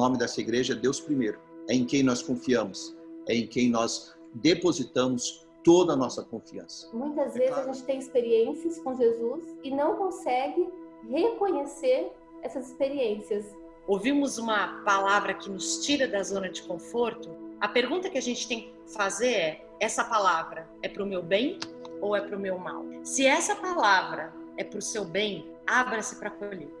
nome 0.00 0.18
dessa 0.18 0.40
igreja 0.40 0.72
é 0.72 0.76
Deus 0.76 0.98
primeiro. 1.00 1.38
É 1.68 1.74
em 1.74 1.84
quem 1.84 2.02
nós 2.02 2.22
confiamos, 2.22 2.96
é 3.28 3.34
em 3.34 3.46
quem 3.46 3.70
nós 3.70 4.14
depositamos 4.34 5.46
toda 5.62 5.92
a 5.92 5.96
nossa 5.96 6.22
confiança. 6.22 6.88
Muitas 6.92 7.34
vezes 7.34 7.56
a 7.56 7.64
gente 7.64 7.82
tem 7.84 7.98
experiências 7.98 8.78
com 8.78 8.96
Jesus 8.96 9.44
e 9.62 9.70
não 9.70 9.96
consegue 9.96 10.68
reconhecer 11.08 12.10
essas 12.42 12.68
experiências. 12.68 13.44
Ouvimos 13.86 14.38
uma 14.38 14.82
palavra 14.84 15.34
que 15.34 15.50
nos 15.50 15.84
tira 15.84 16.08
da 16.08 16.22
zona 16.22 16.48
de 16.48 16.62
conforto. 16.62 17.28
A 17.60 17.68
pergunta 17.68 18.08
que 18.08 18.16
a 18.16 18.22
gente 18.22 18.48
tem 18.48 18.60
que 18.60 18.74
fazer 18.94 19.32
é: 19.32 19.66
essa 19.78 20.02
palavra 20.02 20.68
é 20.82 20.88
para 20.88 21.02
o 21.02 21.06
meu 21.06 21.22
bem 21.22 21.58
ou 22.00 22.16
é 22.16 22.20
para 22.20 22.36
o 22.36 22.40
meu 22.40 22.58
mal? 22.58 22.84
Se 23.02 23.26
essa 23.26 23.54
palavra 23.54 24.32
é 24.56 24.64
para 24.64 24.78
o 24.78 24.82
seu 24.82 25.04
bem, 25.04 25.46
abra-se 25.66 26.16
para 26.16 26.28
acolher. 26.28 26.79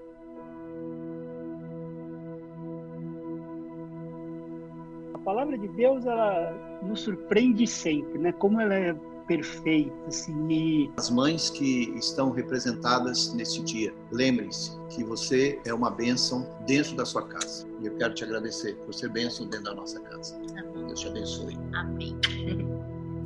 Palavra 5.20 5.56
de 5.56 5.68
Deus 5.68 6.04
ela 6.06 6.52
nos 6.82 7.00
surpreende 7.00 7.66
sempre, 7.66 8.18
né? 8.18 8.32
Como 8.32 8.60
ela 8.60 8.74
é 8.74 8.94
perfeita, 9.30 9.94
assim. 10.08 10.34
E... 10.50 10.90
As 10.96 11.08
mães 11.08 11.50
que 11.50 11.92
estão 11.96 12.30
representadas 12.30 13.32
nesse 13.32 13.62
dia, 13.62 13.94
lembrem-se 14.10 14.76
que 14.88 15.04
você 15.04 15.60
é 15.64 15.72
uma 15.72 15.88
bênção 15.88 16.44
dentro 16.66 16.96
da 16.96 17.04
sua 17.04 17.22
casa. 17.22 17.64
E 17.80 17.86
eu 17.86 17.94
quero 17.94 18.12
te 18.12 18.24
agradecer 18.24 18.74
por 18.84 18.92
ser 18.92 19.08
bênção 19.10 19.46
dentro 19.46 19.66
da 19.66 19.74
nossa 19.74 20.00
casa. 20.00 20.36
Amém. 20.58 20.86
Deus 20.86 20.98
te 20.98 21.06
abençoe. 21.06 21.56
Amém. 21.74 22.18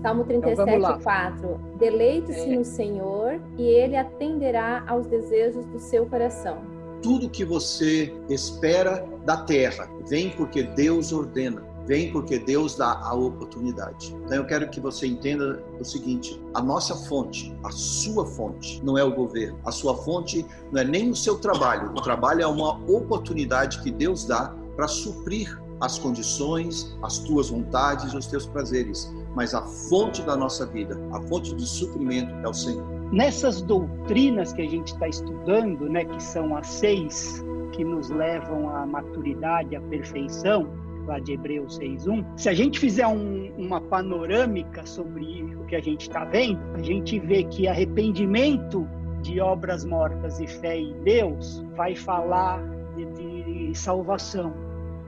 Salmo 0.02 0.24
37, 0.24 0.70
então, 0.70 1.00
4. 1.00 1.60
Deleite-se 1.78 2.52
é. 2.52 2.56
no 2.56 2.64
Senhor 2.66 3.40
e 3.56 3.62
Ele 3.62 3.96
atenderá 3.96 4.84
aos 4.86 5.06
desejos 5.06 5.64
do 5.66 5.78
seu 5.78 6.04
coração. 6.04 6.62
Tudo 7.02 7.30
que 7.30 7.46
você 7.46 8.14
espera 8.28 9.08
da 9.24 9.38
terra 9.38 9.88
vem 10.06 10.30
porque 10.30 10.62
Deus 10.62 11.10
ordena 11.14 11.73
vem 11.86 12.12
porque 12.12 12.38
Deus 12.38 12.76
dá 12.76 13.00
a 13.02 13.14
oportunidade. 13.14 14.14
Então 14.24 14.38
eu 14.38 14.46
quero 14.46 14.68
que 14.70 14.80
você 14.80 15.06
entenda 15.06 15.62
o 15.78 15.84
seguinte: 15.84 16.40
a 16.54 16.62
nossa 16.62 16.94
fonte, 16.94 17.54
a 17.64 17.70
sua 17.70 18.26
fonte, 18.26 18.82
não 18.84 18.96
é 18.98 19.04
o 19.04 19.14
governo. 19.14 19.58
A 19.64 19.70
sua 19.70 19.96
fonte 19.96 20.44
não 20.72 20.80
é 20.80 20.84
nem 20.84 21.10
o 21.10 21.16
seu 21.16 21.38
trabalho. 21.38 21.90
O 21.90 22.00
trabalho 22.00 22.42
é 22.42 22.46
uma 22.46 22.78
oportunidade 22.90 23.80
que 23.82 23.90
Deus 23.90 24.24
dá 24.24 24.54
para 24.76 24.88
suprir 24.88 25.60
as 25.80 25.98
condições, 25.98 26.96
as 27.02 27.18
tuas 27.18 27.50
vontades 27.50 28.14
os 28.14 28.26
teus 28.26 28.46
prazeres. 28.46 29.12
Mas 29.34 29.54
a 29.54 29.62
fonte 29.62 30.22
da 30.22 30.36
nossa 30.36 30.64
vida, 30.66 30.98
a 31.12 31.20
fonte 31.22 31.54
de 31.54 31.66
suprimento 31.66 32.32
é 32.44 32.48
o 32.48 32.54
Senhor. 32.54 32.84
Nessas 33.12 33.60
doutrinas 33.60 34.52
que 34.52 34.62
a 34.62 34.68
gente 34.68 34.92
está 34.92 35.08
estudando, 35.08 35.88
né, 35.88 36.04
que 36.04 36.22
são 36.22 36.56
as 36.56 36.66
seis 36.66 37.44
que 37.72 37.84
nos 37.84 38.08
levam 38.08 38.74
à 38.74 38.86
maturidade, 38.86 39.76
à 39.76 39.80
perfeição, 39.82 40.68
lá 41.06 41.18
de 41.18 41.32
Hebreus 41.32 41.78
6.1, 41.78 42.24
se 42.36 42.48
a 42.48 42.54
gente 42.54 42.78
fizer 42.78 43.06
um, 43.06 43.52
uma 43.56 43.80
panorâmica 43.80 44.84
sobre 44.86 45.24
o 45.56 45.64
que 45.66 45.76
a 45.76 45.80
gente 45.80 46.02
está 46.02 46.24
vendo, 46.24 46.60
a 46.74 46.82
gente 46.82 47.18
vê 47.18 47.44
que 47.44 47.68
arrependimento 47.68 48.88
de 49.22 49.40
obras 49.40 49.84
mortas 49.84 50.38
e 50.40 50.46
fé 50.46 50.78
em 50.78 50.92
Deus 51.02 51.64
vai 51.74 51.94
falar 51.94 52.62
de, 52.96 53.68
de 53.70 53.74
salvação. 53.78 54.52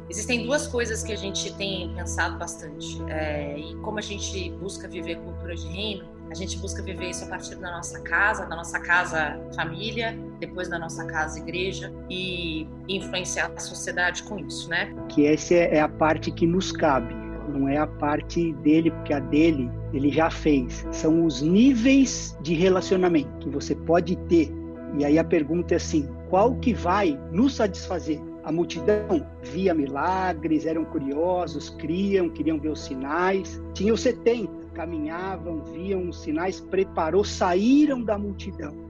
Existem 0.09 0.45
duas 0.45 0.67
coisas 0.67 1.03
que 1.03 1.13
a 1.13 1.17
gente 1.17 1.53
tem 1.57 1.93
pensado 1.95 2.39
bastante. 2.39 3.03
É, 3.09 3.59
e 3.59 3.75
como 3.77 3.99
a 3.99 4.03
gente 4.03 4.51
busca 4.53 4.89
viver 4.89 5.17
cultura 5.17 5.55
de 5.55 5.67
reino, 5.67 6.16
a 6.31 6.35
gente 6.35 6.59
busca 6.59 6.83
viver 6.83 7.11
isso 7.11 7.25
a 7.25 7.29
partir 7.29 7.55
da 7.57 7.71
nossa 7.71 8.01
casa, 8.01 8.47
da 8.47 8.57
nossa 8.57 8.79
casa 8.81 9.39
família, 9.55 10.19
depois 10.39 10.69
da 10.69 10.79
nossa 10.79 11.05
casa 11.05 11.39
igreja 11.39 11.93
e 12.11 12.67
influenciar 12.89 13.51
a 13.57 13.61
sociedade 13.61 14.23
com 14.25 14.39
isso, 14.39 14.69
né? 14.69 14.95
Que 15.09 15.27
essa 15.27 15.55
é 15.55 15.81
a 15.81 15.89
parte 15.89 16.31
que 16.31 16.47
nos 16.47 16.73
cabe, 16.73 17.15
não 17.49 17.69
é 17.69 17.79
a 17.79 17.87
parte 17.87 18.53
dele, 18.55 18.91
porque 18.91 19.13
a 19.13 19.21
dele 19.21 19.71
ele 19.93 20.11
já 20.11 20.31
fez. 20.31 20.87
São 20.91 21.25
os 21.25 21.41
níveis 21.41 22.37
de 22.43 22.55
relacionamento 22.55 23.31
que 23.39 23.49
você 23.49 23.75
pode 23.75 24.17
ter. 24.29 24.53
E 24.99 25.05
aí 25.05 25.19
a 25.19 25.25
pergunta 25.25 25.75
é 25.75 25.77
assim: 25.77 26.09
qual 26.29 26.55
que 26.57 26.75
vai 26.75 27.19
nos 27.33 27.55
satisfazer? 27.55 28.21
A 28.45 28.53
multidão 28.53 29.27
via 29.43 29.75
milagres, 29.75 30.67
eram 30.67 30.85
curiosos, 30.85 31.71
criam, 31.71 32.29
queriam 32.29 32.61
ver 32.61 32.69
os 32.69 32.85
sinais. 32.85 33.61
Tinha 33.75 33.93
os 33.93 34.01
70 34.01 34.66
caminhavam, 34.77 35.65
viam 35.65 36.11
os 36.11 36.21
sinais, 36.21 36.61
preparou, 36.61 37.25
saíram 37.25 38.05
da 38.05 38.19
multidão. 38.19 38.85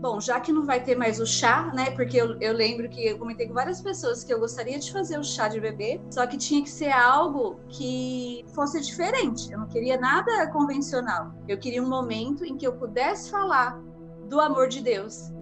Bom, 0.00 0.20
já 0.20 0.40
que 0.40 0.52
não 0.52 0.64
vai 0.64 0.82
ter 0.82 0.96
mais 0.96 1.20
o 1.20 1.26
chá, 1.26 1.72
né? 1.74 1.90
Porque 1.90 2.16
eu, 2.16 2.40
eu, 2.40 2.52
lembro 2.52 2.88
que 2.88 3.04
eu 3.04 3.18
comentei 3.18 3.48
com 3.48 3.54
várias 3.54 3.80
pessoas 3.80 4.22
que 4.22 4.32
eu 4.32 4.38
gostaria 4.38 4.78
de 4.78 4.92
fazer 4.92 5.18
o 5.18 5.24
chá 5.24 5.48
de 5.48 5.60
bebê, 5.60 6.00
só 6.10 6.24
que 6.26 6.36
tinha 6.36 6.62
que 6.62 6.70
ser 6.70 6.90
algo 6.90 7.60
que 7.68 8.44
fosse 8.54 8.80
diferente. 8.80 9.52
Eu 9.52 9.58
não 9.58 9.68
queria 9.68 9.98
nada 9.98 10.46
convencional. 10.48 11.32
Eu 11.48 11.58
queria 11.58 11.82
um 11.82 11.88
momento 11.88 12.44
em 12.44 12.56
que 12.56 12.66
eu 12.66 12.74
pudesse 12.74 13.30
falar 13.30 13.80
do 14.28 14.40
amor 14.40 14.68
de 14.68 14.80
Deus, 14.80 15.32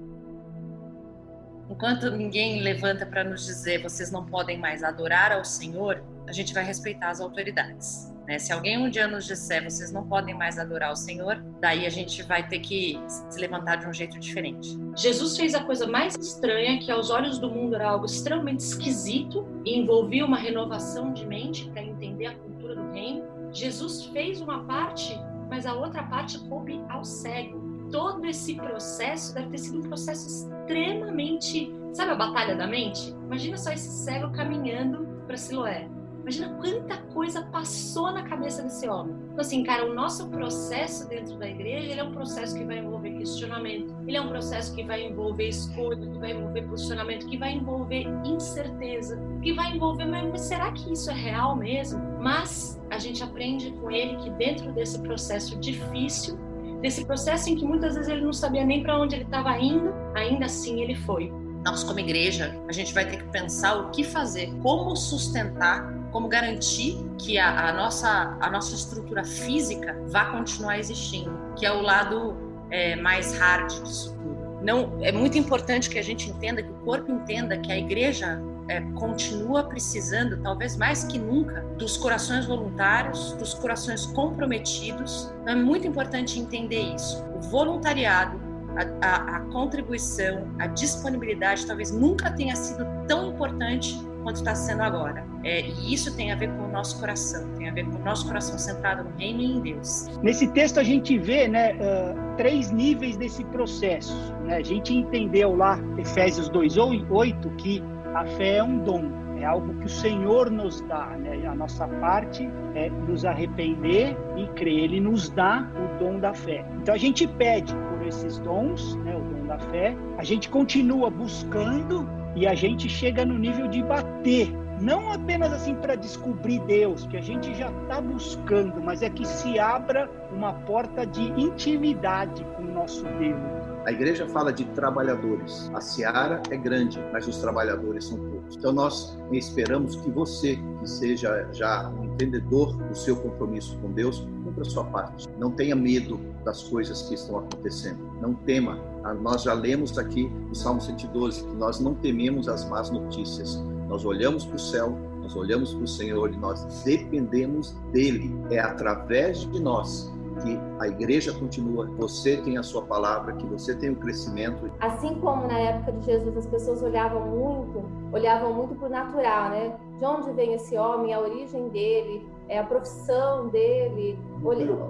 Enquanto 1.68 2.10
ninguém 2.10 2.62
levanta 2.62 3.04
para 3.04 3.24
nos 3.24 3.44
dizer 3.44 3.82
vocês 3.82 4.10
não 4.10 4.24
podem 4.24 4.58
mais 4.58 4.84
adorar 4.84 5.32
ao 5.32 5.44
Senhor, 5.44 6.02
a 6.26 6.32
gente 6.32 6.54
vai 6.54 6.64
respeitar 6.64 7.10
as 7.10 7.20
autoridades. 7.20 8.12
Né? 8.26 8.38
Se 8.38 8.52
alguém 8.52 8.78
um 8.78 8.88
dia 8.88 9.06
nos 9.06 9.24
disser 9.26 9.62
vocês 9.62 9.92
não 9.92 10.06
podem 10.06 10.34
mais 10.34 10.58
adorar 10.58 10.92
o 10.92 10.96
Senhor, 10.96 11.42
daí 11.60 11.86
a 11.86 11.90
gente 11.90 12.22
vai 12.22 12.46
ter 12.46 12.60
que 12.60 13.00
se 13.08 13.38
levantar 13.40 13.76
de 13.76 13.86
um 13.86 13.92
jeito 13.92 14.18
diferente. 14.18 14.76
Jesus 14.96 15.36
fez 15.36 15.54
a 15.54 15.62
coisa 15.62 15.86
mais 15.86 16.16
estranha, 16.16 16.78
que 16.78 16.90
aos 16.90 17.10
olhos 17.10 17.38
do 17.38 17.50
mundo 17.50 17.74
era 17.74 17.88
algo 17.88 18.06
extremamente 18.06 18.60
esquisito 18.60 19.46
e 19.64 19.78
envolvia 19.78 20.24
uma 20.24 20.38
renovação 20.38 21.12
de 21.12 21.26
mente 21.26 21.68
para 21.70 21.82
entender 21.82 22.26
a 22.26 22.34
cultura 22.34 22.74
do 22.74 22.90
reino. 22.92 23.24
Jesus 23.52 24.06
fez 24.06 24.40
uma 24.40 24.64
parte, 24.64 25.18
mas 25.48 25.66
a 25.66 25.74
outra 25.74 26.02
parte 26.02 26.38
coube 26.48 26.80
ao 26.88 27.04
cego 27.04 27.65
todo 27.90 28.24
esse 28.26 28.54
processo 28.54 29.34
deve 29.34 29.48
ter 29.50 29.58
sido 29.58 29.78
um 29.78 29.82
processo 29.82 30.26
extremamente. 30.26 31.72
Sabe 31.92 32.12
a 32.12 32.14
batalha 32.14 32.56
da 32.56 32.66
mente? 32.66 33.10
Imagina 33.24 33.56
só 33.56 33.72
esse 33.72 33.88
cego 33.88 34.30
caminhando 34.32 35.06
para 35.26 35.36
Siloé. 35.36 35.88
Imagina 36.26 36.48
quanta 36.54 36.96
coisa 37.14 37.42
passou 37.52 38.10
na 38.10 38.24
cabeça 38.24 38.60
desse 38.60 38.88
homem. 38.88 39.14
Então, 39.26 39.38
assim, 39.38 39.62
cara, 39.62 39.88
o 39.88 39.94
nosso 39.94 40.28
processo 40.28 41.08
dentro 41.08 41.38
da 41.38 41.48
igreja 41.48 41.92
ele 41.92 42.00
é 42.00 42.02
um 42.02 42.10
processo 42.10 42.58
que 42.58 42.64
vai 42.64 42.78
envolver 42.78 43.12
questionamento, 43.12 43.94
ele 44.08 44.16
é 44.16 44.20
um 44.20 44.28
processo 44.28 44.74
que 44.74 44.82
vai 44.82 45.06
envolver 45.06 45.46
escolha, 45.48 46.04
que 46.04 46.18
vai 46.18 46.32
envolver 46.32 46.62
posicionamento, 46.62 47.26
que 47.28 47.38
vai 47.38 47.52
envolver 47.52 48.06
incerteza, 48.24 49.20
que 49.40 49.52
vai 49.52 49.76
envolver, 49.76 50.06
mas 50.06 50.40
será 50.40 50.72
que 50.72 50.92
isso 50.92 51.08
é 51.12 51.14
real 51.14 51.54
mesmo? 51.54 52.00
Mas 52.18 52.82
a 52.90 52.98
gente 52.98 53.22
aprende 53.22 53.70
com 53.72 53.88
ele 53.88 54.16
que 54.16 54.30
dentro 54.30 54.72
desse 54.72 55.00
processo 55.02 55.56
difícil, 55.60 56.36
desse 56.80 57.04
processo 57.04 57.50
em 57.50 57.56
que 57.56 57.64
muitas 57.64 57.94
vezes 57.94 58.08
ele 58.08 58.22
não 58.22 58.32
sabia 58.32 58.64
nem 58.64 58.82
para 58.82 58.98
onde 58.98 59.14
ele 59.14 59.24
estava 59.24 59.58
indo, 59.58 59.92
ainda 60.14 60.46
assim 60.46 60.82
ele 60.82 60.94
foi. 60.94 61.32
Nós, 61.64 61.82
como 61.82 61.98
igreja, 61.98 62.56
a 62.68 62.72
gente 62.72 62.94
vai 62.94 63.04
ter 63.04 63.16
que 63.16 63.28
pensar 63.30 63.76
o 63.76 63.90
que 63.90 64.04
fazer, 64.04 64.52
como 64.62 64.94
sustentar, 64.94 65.92
como 66.12 66.28
garantir 66.28 66.96
que 67.18 67.38
a, 67.38 67.70
a 67.70 67.72
nossa, 67.72 68.36
a 68.40 68.50
nossa 68.50 68.74
estrutura 68.74 69.24
física 69.24 70.00
vá 70.06 70.26
continuar 70.26 70.78
existindo, 70.78 71.36
que 71.56 71.66
é 71.66 71.72
o 71.72 71.82
lado 71.82 72.36
é, 72.70 72.94
mais 72.96 73.36
hard 73.36 73.68
disso 73.82 74.14
tudo. 74.14 74.36
Não, 74.62 74.98
é 75.02 75.10
muito 75.10 75.36
importante 75.36 75.90
que 75.90 75.98
a 75.98 76.02
gente 76.02 76.30
entenda, 76.30 76.62
que 76.62 76.70
o 76.70 76.74
corpo 76.84 77.10
entenda 77.10 77.58
que 77.58 77.72
a 77.72 77.78
igreja 77.78 78.40
é, 78.68 78.80
continua 78.94 79.64
precisando, 79.64 80.40
talvez 80.42 80.76
mais 80.76 81.04
que 81.04 81.18
nunca, 81.18 81.62
dos 81.78 81.96
corações 81.96 82.46
voluntários, 82.46 83.32
dos 83.34 83.54
corações 83.54 84.06
comprometidos. 84.06 85.32
Então, 85.42 85.54
é 85.54 85.56
muito 85.56 85.86
importante 85.86 86.38
entender 86.38 86.94
isso. 86.94 87.24
O 87.36 87.40
voluntariado, 87.42 88.40
a, 88.76 89.06
a, 89.06 89.36
a 89.36 89.40
contribuição, 89.52 90.48
a 90.58 90.66
disponibilidade 90.66 91.66
talvez 91.66 91.90
nunca 91.90 92.30
tenha 92.30 92.54
sido 92.56 92.84
tão 93.06 93.30
importante 93.30 93.98
quanto 94.22 94.36
está 94.36 94.56
sendo 94.56 94.82
agora. 94.82 95.24
É, 95.44 95.60
e 95.60 95.94
isso 95.94 96.16
tem 96.16 96.32
a 96.32 96.34
ver 96.34 96.50
com 96.50 96.64
o 96.64 96.68
nosso 96.68 96.98
coração, 96.98 97.48
tem 97.56 97.68
a 97.68 97.72
ver 97.72 97.84
com 97.84 97.96
o 97.96 98.04
nosso 98.04 98.26
coração 98.26 98.58
centrado 98.58 99.04
no 99.04 99.16
reino 99.16 99.40
e 99.40 99.44
em 99.44 99.60
Deus. 99.60 100.08
Nesse 100.20 100.48
texto 100.48 100.80
a 100.80 100.82
gente 100.82 101.16
vê 101.16 101.46
né, 101.46 101.74
uh, 101.74 102.36
três 102.36 102.72
níveis 102.72 103.16
desse 103.16 103.44
processo. 103.44 104.12
Né? 104.42 104.56
A 104.56 104.62
gente 104.64 104.92
entendeu 104.92 105.54
lá, 105.54 105.78
Efésios 105.96 106.50
2,8, 106.50 107.54
que 107.54 107.80
a 108.16 108.24
fé 108.24 108.56
é 108.56 108.62
um 108.62 108.78
dom, 108.78 109.10
é 109.38 109.44
algo 109.44 109.74
que 109.74 109.84
o 109.84 109.90
Senhor 109.90 110.50
nos 110.50 110.80
dá, 110.80 111.08
né? 111.18 111.46
A 111.46 111.54
nossa 111.54 111.86
parte 111.86 112.48
é 112.74 112.88
nos 112.88 113.26
arrepender 113.26 114.16
e 114.36 114.46
crer. 114.54 114.84
Ele 114.84 115.00
nos 115.00 115.28
dá 115.28 115.70
o 115.76 115.98
dom 115.98 116.18
da 116.18 116.32
fé. 116.32 116.64
Então 116.80 116.94
a 116.94 116.98
gente 116.98 117.26
pede 117.26 117.74
por 117.74 118.06
esses 118.06 118.38
dons, 118.38 118.96
né? 118.96 119.14
O 119.14 119.20
dom 119.20 119.46
da 119.46 119.58
fé. 119.58 119.94
A 120.16 120.24
gente 120.24 120.48
continua 120.48 121.10
buscando 121.10 122.08
e 122.34 122.46
a 122.46 122.54
gente 122.54 122.88
chega 122.88 123.22
no 123.26 123.38
nível 123.38 123.68
de 123.68 123.82
bater. 123.82 124.50
Não 124.80 125.12
apenas 125.12 125.52
assim 125.52 125.74
para 125.74 125.94
descobrir 125.94 126.60
Deus, 126.60 127.06
que 127.06 127.18
a 127.18 127.22
gente 127.22 127.54
já 127.54 127.70
está 127.70 128.00
buscando, 128.00 128.80
mas 128.80 129.02
é 129.02 129.10
que 129.10 129.26
se 129.26 129.58
abra 129.58 130.08
uma 130.32 130.54
porta 130.54 131.06
de 131.06 131.22
intimidade 131.38 132.44
com 132.56 132.62
o 132.62 132.72
nosso 132.72 133.04
Deus 133.18 133.55
A 133.86 133.92
igreja 133.92 134.28
fala 134.28 134.52
de 134.52 134.64
trabalhadores. 134.64 135.70
A 135.72 135.80
seara 135.80 136.42
é 136.50 136.56
grande, 136.56 136.98
mas 137.12 137.28
os 137.28 137.38
trabalhadores 137.38 138.06
são 138.06 138.18
poucos. 138.18 138.56
Então 138.56 138.72
nós 138.72 139.16
esperamos 139.30 139.94
que 139.94 140.10
você, 140.10 140.56
que 140.80 140.90
seja 140.90 141.48
já 141.52 141.88
um 141.90 142.06
entendedor 142.06 142.76
do 142.76 142.96
seu 142.96 143.14
compromisso 143.14 143.78
com 143.78 143.92
Deus, 143.92 144.26
cumpra 144.42 144.62
a 144.62 144.64
sua 144.64 144.82
parte. 144.86 145.28
Não 145.38 145.52
tenha 145.52 145.76
medo 145.76 146.18
das 146.44 146.64
coisas 146.64 147.02
que 147.02 147.14
estão 147.14 147.38
acontecendo. 147.38 148.10
Não 148.20 148.34
tema. 148.34 148.76
Ah, 149.04 149.14
nós 149.14 149.44
já 149.44 149.52
lemos 149.52 149.96
aqui 149.96 150.28
no 150.28 150.54
Salmo 150.56 150.80
112 150.80 151.44
que 151.44 151.54
nós 151.54 151.78
não 151.78 151.94
tememos 151.94 152.48
as 152.48 152.68
más 152.68 152.90
notícias. 152.90 153.54
Nós 153.88 154.04
olhamos 154.04 154.44
para 154.44 154.56
o 154.56 154.58
céu, 154.58 154.98
nós 155.22 155.36
olhamos 155.36 155.72
para 155.72 155.84
o 155.84 155.88
Senhor 155.88 156.34
e 156.34 156.36
nós 156.36 156.64
dependemos 156.82 157.70
dele. 157.92 158.34
É 158.50 158.58
através 158.58 159.48
de 159.48 159.60
nós 159.60 160.12
que 160.42 160.58
a 160.78 160.88
igreja 160.88 161.32
continua, 161.32 161.86
você 161.96 162.36
tem 162.38 162.58
a 162.58 162.62
sua 162.62 162.82
palavra, 162.82 163.34
que 163.34 163.46
você 163.46 163.74
tem 163.74 163.90
o 163.90 163.96
crescimento. 163.96 164.70
Assim 164.80 165.14
como 165.20 165.46
na 165.46 165.58
época 165.58 165.92
de 165.92 166.04
Jesus 166.04 166.36
as 166.36 166.46
pessoas 166.46 166.82
olhavam 166.82 167.26
muito, 167.26 167.84
olhavam 168.12 168.52
muito 168.52 168.74
para 168.74 168.86
o 168.86 168.90
natural, 168.90 169.50
né? 169.50 169.76
De 169.98 170.04
onde 170.04 170.30
vem 170.32 170.54
esse 170.54 170.76
homem, 170.76 171.14
a 171.14 171.20
origem 171.20 171.68
dele, 171.68 172.26
é 172.48 172.58
a 172.58 172.64
profissão 172.64 173.48
dele, 173.48 174.18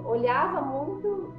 olhava 0.05 0.61
muito 0.61 1.31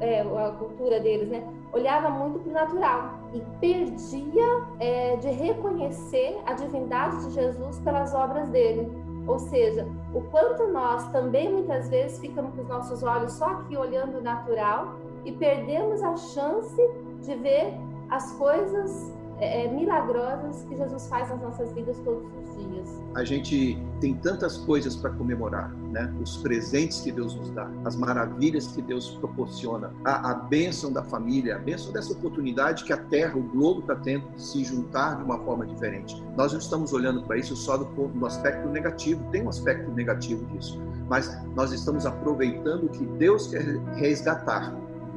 é, 0.00 0.20
a 0.20 0.50
cultura 0.58 1.00
deles, 1.00 1.28
né? 1.28 1.46
Olhava 1.72 2.10
muito 2.10 2.40
para 2.40 2.50
o 2.50 2.52
natural 2.52 3.20
e 3.32 3.40
perdia 3.60 4.66
é, 4.80 5.16
de 5.16 5.28
reconhecer 5.28 6.38
a 6.44 6.52
divindade 6.52 7.24
de 7.24 7.30
Jesus 7.30 7.78
pelas 7.78 8.12
obras 8.12 8.48
dele. 8.48 8.90
Ou 9.26 9.38
seja, 9.38 9.86
o 10.12 10.20
quanto 10.22 10.66
nós 10.68 11.10
também 11.12 11.52
muitas 11.52 11.88
vezes 11.88 12.18
ficamos 12.18 12.54
com 12.54 12.62
os 12.62 12.68
nossos 12.68 13.02
olhos 13.02 13.32
só 13.32 13.46
aqui 13.46 13.76
olhando 13.76 14.18
o 14.18 14.20
natural 14.20 14.96
e 15.24 15.32
perdemos 15.32 16.02
a 16.02 16.16
chance 16.16 16.76
de 17.20 17.34
ver 17.36 17.74
as 18.10 18.32
coisas 18.32 19.12
é, 19.42 19.68
milagrosas 19.68 20.64
que 20.68 20.76
Jesus 20.76 21.06
faz 21.08 21.28
nas 21.28 21.40
nossas 21.40 21.72
vidas 21.72 21.98
todos 22.04 22.22
os 22.24 22.56
dias. 22.56 23.02
A 23.14 23.24
gente 23.24 23.76
tem 24.00 24.14
tantas 24.14 24.56
coisas 24.58 24.94
para 24.94 25.10
comemorar, 25.10 25.74
né? 25.90 26.14
Os 26.22 26.36
presentes 26.36 27.00
que 27.00 27.10
Deus 27.10 27.34
nos 27.34 27.50
dá, 27.50 27.68
as 27.84 27.96
maravilhas 27.96 28.68
que 28.68 28.80
Deus 28.80 29.10
proporciona, 29.16 29.92
a, 30.04 30.30
a 30.30 30.34
bênção 30.34 30.92
da 30.92 31.02
família, 31.02 31.56
a 31.56 31.58
bênção 31.58 31.92
dessa 31.92 32.12
oportunidade 32.12 32.84
que 32.84 32.92
a 32.92 32.96
Terra, 32.96 33.36
o 33.36 33.42
globo 33.42 33.80
está 33.80 33.96
tendo 33.96 34.28
de 34.30 34.42
se 34.42 34.64
juntar 34.64 35.16
de 35.16 35.24
uma 35.24 35.38
forma 35.40 35.66
diferente. 35.66 36.22
Nós 36.36 36.52
não 36.52 36.60
estamos 36.60 36.92
olhando 36.92 37.22
para 37.24 37.36
isso 37.36 37.56
só 37.56 37.76
do, 37.76 37.84
do 37.84 38.26
aspecto 38.26 38.68
negativo, 38.68 39.28
tem 39.32 39.42
um 39.42 39.48
aspecto 39.48 39.90
negativo 39.90 40.44
disso, 40.46 40.80
mas 41.08 41.36
nós 41.56 41.72
estamos 41.72 42.06
aproveitando 42.06 42.84
o 42.84 42.88
que 42.88 43.04
Deus 43.04 43.48
quer 43.48 43.62
resgatar 43.96 44.72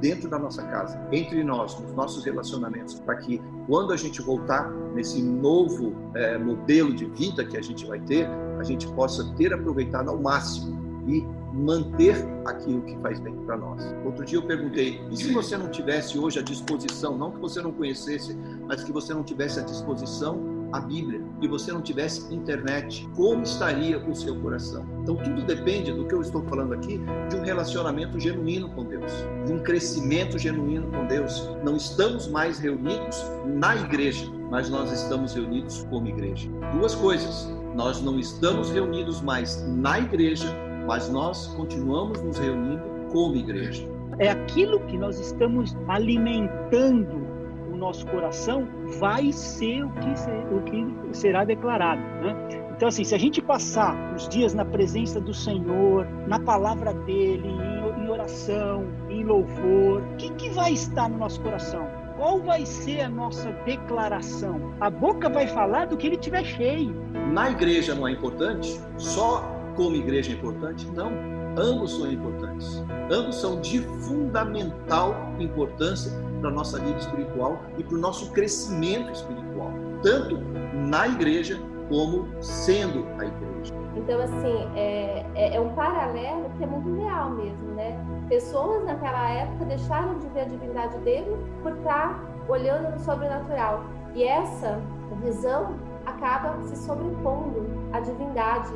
dentro 0.06 0.30
da 0.30 0.38
nossa 0.38 0.62
casa, 0.62 1.02
entre 1.12 1.44
nós, 1.44 1.80
nos 1.80 1.92
nossos 1.94 2.24
relacionamentos, 2.24 3.00
para 3.00 3.16
que 3.16 3.42
quando 3.66 3.92
a 3.92 3.98
gente 3.98 4.22
voltar 4.22 4.72
nesse 4.94 5.20
novo 5.20 5.96
é, 6.14 6.38
modelo 6.38 6.94
de 6.94 7.06
vida 7.06 7.44
que 7.44 7.58
a 7.58 7.62
gente 7.62 7.88
vai 7.88 8.00
ter, 8.02 8.28
a 8.60 8.64
gente 8.64 8.88
possa 8.90 9.26
ter 9.36 9.52
aproveitado 9.52 10.10
ao 10.10 10.18
máximo 10.20 10.78
e 11.08 11.26
manter 11.52 12.16
aquilo 12.46 12.84
que 12.84 12.96
faz 13.00 13.20
bem 13.20 13.36
para 13.48 13.58
nós. 13.58 13.82
Outro 14.06 14.24
dia 14.24 14.38
eu 14.38 14.44
perguntei: 14.44 15.02
e 15.10 15.18
se 15.18 15.34
você 15.34 15.58
não 15.58 15.70
tivesse 15.72 16.20
hoje 16.20 16.38
a 16.38 16.44
disposição, 16.44 17.18
não 17.18 17.32
que 17.32 17.40
você 17.40 17.60
não 17.60 17.72
conhecesse, 17.72 18.38
mas 18.68 18.84
que 18.84 18.92
você 18.92 19.12
não 19.12 19.24
tivesse 19.24 19.60
a 19.60 19.64
disposição 19.64 20.55
a 20.76 20.82
Bíblia 20.82 21.22
e 21.42 21.48
você 21.48 21.72
não 21.72 21.82
tivesse 21.82 22.34
internet, 22.34 23.08
como 23.16 23.44
estaria 23.44 23.98
o 23.98 24.16
seu 24.16 24.36
coração? 24.42 24.86
Então 25.02 25.16
tudo 25.16 25.42
depende 25.44 25.92
do 25.92 26.06
que 26.06 26.14
eu 26.14 26.22
estou 26.22 26.44
falando 26.44 26.74
aqui, 26.74 27.00
de 27.30 27.36
um 27.36 27.44
relacionamento 27.44 28.20
genuíno 28.20 28.70
com 28.70 28.84
Deus, 28.84 29.12
de 29.46 29.54
um 29.54 29.60
crescimento 29.64 30.38
genuíno 30.38 30.92
com 30.92 31.06
Deus. 31.08 31.50
Não 31.64 31.76
estamos 31.76 32.28
mais 32.28 32.60
reunidos 32.60 33.24
na 33.46 33.76
igreja, 33.76 34.26
mas 34.52 34.70
nós 34.70 34.92
estamos 34.92 35.34
reunidos 35.34 35.86
como 35.90 36.08
igreja. 36.08 36.50
Duas 36.74 36.96
coisas. 36.96 37.50
Nós 37.76 38.02
não 38.02 38.18
estamos 38.20 38.70
reunidos 38.70 39.22
mais 39.22 39.62
na 39.68 40.00
igreja, 40.00 40.48
mas 40.88 41.10
nós 41.10 41.48
continuamos 41.56 42.22
nos 42.22 42.38
reunindo 42.38 42.82
como 43.12 43.36
igreja. 43.36 43.86
É 44.18 44.30
aquilo 44.30 44.80
que 44.86 44.98
nós 44.98 45.20
estamos 45.20 45.76
alimentando 45.90 47.35
o 47.76 47.78
nosso 47.78 48.06
coração 48.08 48.68
vai 49.00 49.32
ser 49.32 49.84
o 49.84 49.90
que, 49.92 50.16
ser, 50.18 50.46
o 50.52 50.62
que 50.64 51.18
será 51.18 51.44
declarado. 51.44 52.02
Né? 52.02 52.36
Então, 52.76 52.88
assim, 52.88 53.04
se 53.04 53.14
a 53.14 53.18
gente 53.18 53.42
passar 53.42 53.96
os 54.16 54.28
dias 54.28 54.54
na 54.54 54.66
presença 54.66 55.20
do 55.20 55.34
Senhor, 55.34 56.08
na 56.28 56.40
palavra 56.40 56.94
dele, 56.94 57.48
em, 57.48 58.04
em 58.04 58.10
oração, 58.10 58.86
em 59.10 59.24
louvor, 59.24 60.02
o 60.02 60.16
que, 60.16 60.30
que 60.32 60.50
vai 60.50 60.74
estar 60.74 61.10
no 61.10 61.18
nosso 61.18 61.40
coração? 61.42 61.88
Qual 62.18 62.40
vai 62.40 62.66
ser 62.66 63.02
a 63.02 63.10
nossa 63.10 63.52
declaração? 63.66 64.74
A 64.80 64.90
boca 64.90 65.28
vai 65.30 65.48
falar 65.48 65.86
do 65.88 65.98
que 65.98 66.08
ele 66.08 66.18
tiver 66.18 66.46
cheio. 66.46 66.96
Na 67.34 67.52
igreja 67.52 67.94
não 67.94 68.08
é 68.08 68.12
importante? 68.12 68.80
Só 68.98 69.44
como 69.76 69.98
igreja 69.98 70.32
é 70.32 70.36
importante? 70.36 70.90
Não. 70.92 71.35
Ambos 71.58 71.98
são 71.98 72.12
importantes. 72.12 72.84
Ambos 73.12 73.36
são 73.36 73.62
de 73.62 73.80
fundamental 73.80 75.16
importância 75.40 76.12
para 76.42 76.50
a 76.50 76.54
nossa 76.54 76.80
vida 76.80 76.98
espiritual 77.00 77.60
e 77.78 77.84
para 77.84 77.96
o 77.96 78.00
nosso 78.00 78.32
crescimento 78.32 79.12
espiritual, 79.12 79.72
tanto 80.04 80.38
na 80.74 81.08
igreja 81.08 81.60
como 81.90 82.28
sendo 82.42 83.06
a 83.20 83.26
igreja. 83.26 83.74
Então, 83.96 84.22
assim, 84.22 84.68
é, 84.76 85.26
é, 85.36 85.56
é, 85.56 85.62
um 85.62 85.74
paralelo 85.74 86.50
que 86.58 86.64
é 86.64 86.68
muito 86.68 86.94
real 87.02 87.32
mesmo, 87.32 87.72
né? 87.76 87.98
Pessoas 88.28 88.84
naquela 88.84 89.30
época 89.30 89.66
deixaram 89.66 90.20
de 90.20 90.28
ver 90.30 90.42
a 90.42 90.46
divindade 90.46 90.98
dele 91.00 91.38
por 91.64 91.72
estar 91.78 92.22
olhando 92.50 92.92
no 92.92 93.00
sobrenatural. 93.00 93.86
E 94.14 94.24
essa 94.24 94.82
visão 95.24 95.76
acaba 96.06 96.62
se 96.64 96.76
sobrepondo 96.86 97.66
à 97.94 98.00
divindade 98.00 98.74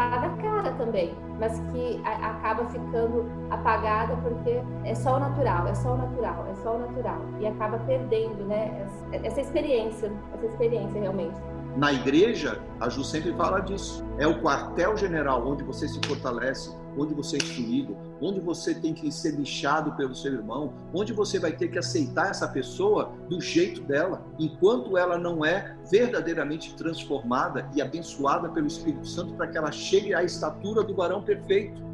tá 0.00 0.18
na 0.18 0.30
cara 0.42 0.72
também, 0.72 1.14
mas 1.38 1.60
que 1.70 2.00
a, 2.04 2.30
acaba 2.30 2.64
ficando 2.70 3.30
apagada 3.50 4.16
porque 4.16 4.62
é 4.84 4.94
só 4.94 5.16
o 5.16 5.20
natural, 5.20 5.66
é 5.66 5.74
só 5.74 5.92
o 5.92 5.98
natural, 5.98 6.46
é 6.50 6.54
só 6.62 6.76
o 6.76 6.78
natural 6.78 7.18
e 7.38 7.46
acaba 7.46 7.78
perdendo, 7.80 8.46
né, 8.46 8.86
essa, 9.12 9.26
essa 9.26 9.40
experiência, 9.42 10.10
essa 10.32 10.46
experiência 10.46 10.98
realmente. 10.98 11.38
Na 11.76 11.92
igreja, 11.92 12.58
a 12.80 12.88
Ju 12.88 13.04
sempre 13.04 13.32
fala 13.34 13.60
disso. 13.60 14.04
É 14.18 14.26
o 14.26 14.40
quartel-general 14.42 15.46
onde 15.46 15.62
você 15.62 15.86
se 15.86 16.00
fortalece, 16.04 16.76
onde 17.00 17.14
você 17.14 17.36
é 17.36 17.38
instruído, 17.38 17.96
onde 18.20 18.40
você 18.40 18.74
tem 18.74 18.92
que 18.92 19.10
ser 19.10 19.30
lixado 19.30 19.92
pelo 19.96 20.14
seu 20.14 20.34
irmão, 20.34 20.74
onde 20.94 21.12
você 21.12 21.38
vai 21.38 21.52
ter 21.52 21.68
que 21.68 21.78
aceitar 21.78 22.30
essa 22.30 22.46
pessoa 22.46 23.12
do 23.28 23.40
jeito 23.40 23.82
dela, 23.82 24.24
enquanto 24.38 24.98
ela 24.98 25.16
não 25.16 25.44
é 25.44 25.76
verdadeiramente 25.90 26.74
transformada 26.76 27.68
e 27.74 27.80
abençoada 27.80 28.48
pelo 28.50 28.66
Espírito 28.66 29.06
Santo 29.06 29.34
para 29.34 29.46
que 29.46 29.56
ela 29.56 29.72
chegue 29.72 30.14
à 30.14 30.22
estatura 30.22 30.82
do 30.82 30.94
varão 30.94 31.22
perfeito. 31.22 31.89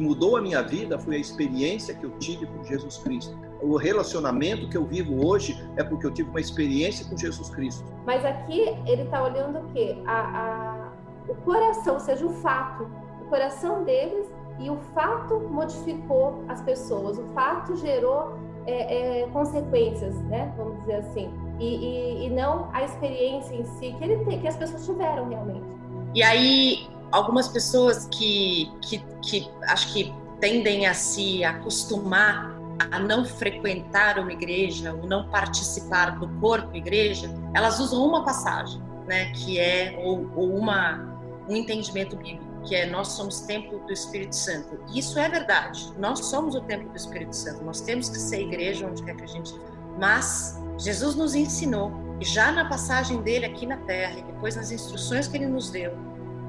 Que 0.00 0.02
mudou 0.02 0.36
a 0.38 0.40
minha 0.40 0.62
vida 0.62 0.98
foi 0.98 1.16
a 1.16 1.18
experiência 1.18 1.94
que 1.94 2.04
eu 2.04 2.10
tive 2.18 2.46
com 2.46 2.64
Jesus 2.64 2.96
Cristo. 2.98 3.36
O 3.60 3.76
relacionamento 3.76 4.68
que 4.70 4.76
eu 4.76 4.86
vivo 4.86 5.26
hoje 5.26 5.62
é 5.76 5.84
porque 5.84 6.06
eu 6.06 6.10
tive 6.10 6.30
uma 6.30 6.40
experiência 6.40 7.06
com 7.06 7.16
Jesus 7.16 7.50
Cristo. 7.50 7.84
Mas 8.06 8.24
aqui 8.24 8.60
ele 8.86 9.02
está 9.02 9.22
olhando 9.22 9.58
o 9.58 9.72
quê? 9.72 9.98
A, 10.06 10.20
a, 10.20 10.92
o 11.28 11.34
coração, 11.34 11.94
ou 11.94 12.00
seja, 12.00 12.24
o 12.24 12.30
fato. 12.30 12.90
O 13.20 13.26
coração 13.26 13.84
deles 13.84 14.26
e 14.58 14.70
o 14.70 14.78
fato 14.94 15.38
modificou 15.38 16.42
as 16.48 16.62
pessoas. 16.62 17.18
O 17.18 17.24
fato 17.34 17.76
gerou 17.76 18.38
é, 18.66 19.20
é, 19.20 19.28
consequências, 19.28 20.16
né? 20.24 20.52
Vamos 20.56 20.80
dizer 20.80 20.96
assim. 20.96 21.30
E, 21.58 21.76
e, 21.76 22.26
e 22.26 22.30
não 22.30 22.70
a 22.72 22.84
experiência 22.84 23.54
em 23.54 23.64
si 23.64 23.94
que 23.98 24.04
ele 24.04 24.24
tem, 24.24 24.40
que 24.40 24.48
as 24.48 24.56
pessoas 24.56 24.86
tiveram 24.86 25.28
realmente. 25.28 25.68
E 26.14 26.22
aí 26.22 26.89
algumas 27.10 27.48
pessoas 27.48 28.06
que, 28.06 28.70
que, 28.80 28.98
que 29.22 29.50
acho 29.62 29.92
que 29.92 30.12
tendem 30.40 30.86
a 30.86 30.94
se 30.94 31.44
acostumar 31.44 32.58
a 32.90 32.98
não 32.98 33.24
frequentar 33.24 34.18
uma 34.18 34.32
igreja, 34.32 34.94
ou 34.94 35.06
não 35.06 35.28
participar 35.28 36.18
do 36.18 36.28
corpo 36.40 36.74
igreja, 36.74 37.30
elas 37.54 37.78
usam 37.78 38.02
uma 38.02 38.24
passagem, 38.24 38.80
né, 39.06 39.30
que 39.32 39.58
é 39.58 40.00
ou, 40.02 40.30
ou 40.34 40.56
uma 40.56 41.08
um 41.48 41.56
entendimento 41.56 42.16
bíblico, 42.16 42.44
que 42.62 42.76
é 42.76 42.86
nós 42.86 43.08
somos 43.08 43.40
templo 43.40 43.80
do 43.80 43.92
Espírito 43.92 44.36
Santo. 44.36 44.78
Isso 44.94 45.18
é 45.18 45.28
verdade. 45.28 45.92
Nós 45.98 46.26
somos 46.26 46.54
o 46.54 46.60
templo 46.60 46.88
do 46.88 46.96
Espírito 46.96 47.34
Santo. 47.34 47.64
Nós 47.64 47.80
temos 47.80 48.08
que 48.08 48.18
ser 48.18 48.42
igreja 48.42 48.86
onde 48.86 49.02
quer 49.02 49.16
que 49.16 49.24
a 49.24 49.26
gente 49.26 49.52
Mas 49.98 50.56
Jesus 50.78 51.16
nos 51.16 51.34
ensinou, 51.34 51.92
já 52.20 52.52
na 52.52 52.68
passagem 52.68 53.20
dele 53.22 53.46
aqui 53.46 53.66
na 53.66 53.78
terra, 53.78 54.20
e 54.20 54.22
depois 54.22 54.54
nas 54.54 54.70
instruções 54.70 55.26
que 55.26 55.36
ele 55.36 55.46
nos 55.46 55.70
deu, 55.70 55.92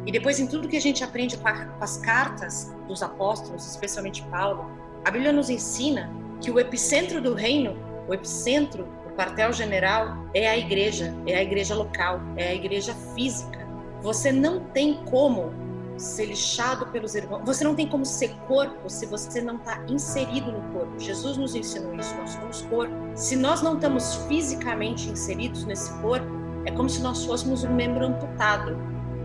e 0.06 0.12
depois 0.12 0.40
em 0.40 0.48
tudo 0.48 0.68
que 0.68 0.78
a 0.78 0.82
gente 0.82 1.04
aprende 1.04 1.38
com, 1.38 1.48
a, 1.48 1.66
com 1.66 1.84
as 1.84 1.98
cartas 1.98 2.74
dos 2.88 3.04
apóstolos, 3.04 3.68
especialmente 3.68 4.24
Paulo, 4.24 4.70
a 5.06 5.12
Bíblia 5.12 5.32
nos 5.32 5.50
ensina 5.50 6.12
que 6.40 6.50
o 6.50 6.60
epicentro 6.60 7.22
do 7.22 7.34
reino, 7.34 7.78
o 8.08 8.14
epicentro, 8.14 8.88
o 9.06 9.12
quartel-general, 9.12 10.26
é 10.34 10.50
a 10.50 10.58
igreja, 10.58 11.16
é 11.28 11.36
a 11.36 11.44
igreja 11.44 11.76
local, 11.76 12.20
é 12.36 12.50
a 12.50 12.56
igreja 12.56 12.94
física. 13.16 13.68
Você 14.02 14.32
não 14.32 14.60
tem 14.60 14.96
como 15.06 15.52
ser 15.98 16.26
lixado 16.26 16.88
pelos 16.88 17.16
irmãos. 17.16 17.44
Você 17.46 17.64
não 17.64 17.76
tem 17.76 17.88
como 17.88 18.06
ser 18.06 18.30
corpo 18.48 18.90
se 18.90 19.06
você 19.06 19.42
não 19.42 19.58
está 19.58 19.84
inserido 19.88 20.52
no 20.52 20.62
corpo. 20.74 21.00
Jesus 21.00 21.38
nos 21.38 21.56
ensinou 21.56 21.94
isso, 21.96 22.16
nós 22.16 22.32
somos 22.32 22.62
corpo. 22.64 22.94
Se 23.16 23.36
nós 23.36 23.62
não 23.62 23.76
estamos 23.76 24.16
fisicamente 24.28 25.10
inseridos 25.10 25.66
nesse 25.66 25.94
corpo, 26.02 26.28
é 26.66 26.72
como 26.72 26.90
se 26.90 27.02
nós 27.02 27.26
fôssemos 27.26 27.64
um 27.64 27.74
membro 27.74 28.06
amputado. 28.06 28.78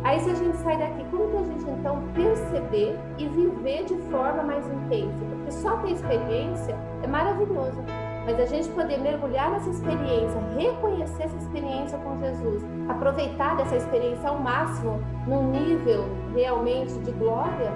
Aí 0.06 0.20
se 0.20 0.30
a 0.30 0.34
gente 0.34 0.56
sai 0.58 0.78
daqui, 0.78 1.04
como 1.10 1.28
que 1.30 1.36
a 1.36 1.42
gente 1.42 1.68
então 1.68 2.02
perceber 2.14 2.96
e 3.18 3.26
viver 3.26 3.84
de 3.84 3.96
forma 4.10 4.44
mais 4.44 4.64
intensa? 4.66 5.24
Porque 5.28 5.50
só 5.50 5.76
ter 5.78 5.90
experiência 5.90 6.76
é 7.02 7.06
maravilhoso 7.08 7.82
mas 8.26 8.40
a 8.40 8.44
gente 8.44 8.68
poder 8.70 8.98
mergulhar 8.98 9.52
nessa 9.52 9.70
experiência, 9.70 10.40
reconhecer 10.58 11.22
essa 11.22 11.36
experiência 11.36 11.96
com 11.98 12.18
Jesus, 12.18 12.64
aproveitar 12.88 13.56
dessa 13.56 13.76
experiência 13.76 14.28
ao 14.28 14.40
máximo, 14.40 15.00
num 15.28 15.48
nível 15.52 16.04
realmente 16.34 16.92
de 16.98 17.12
glória, 17.12 17.72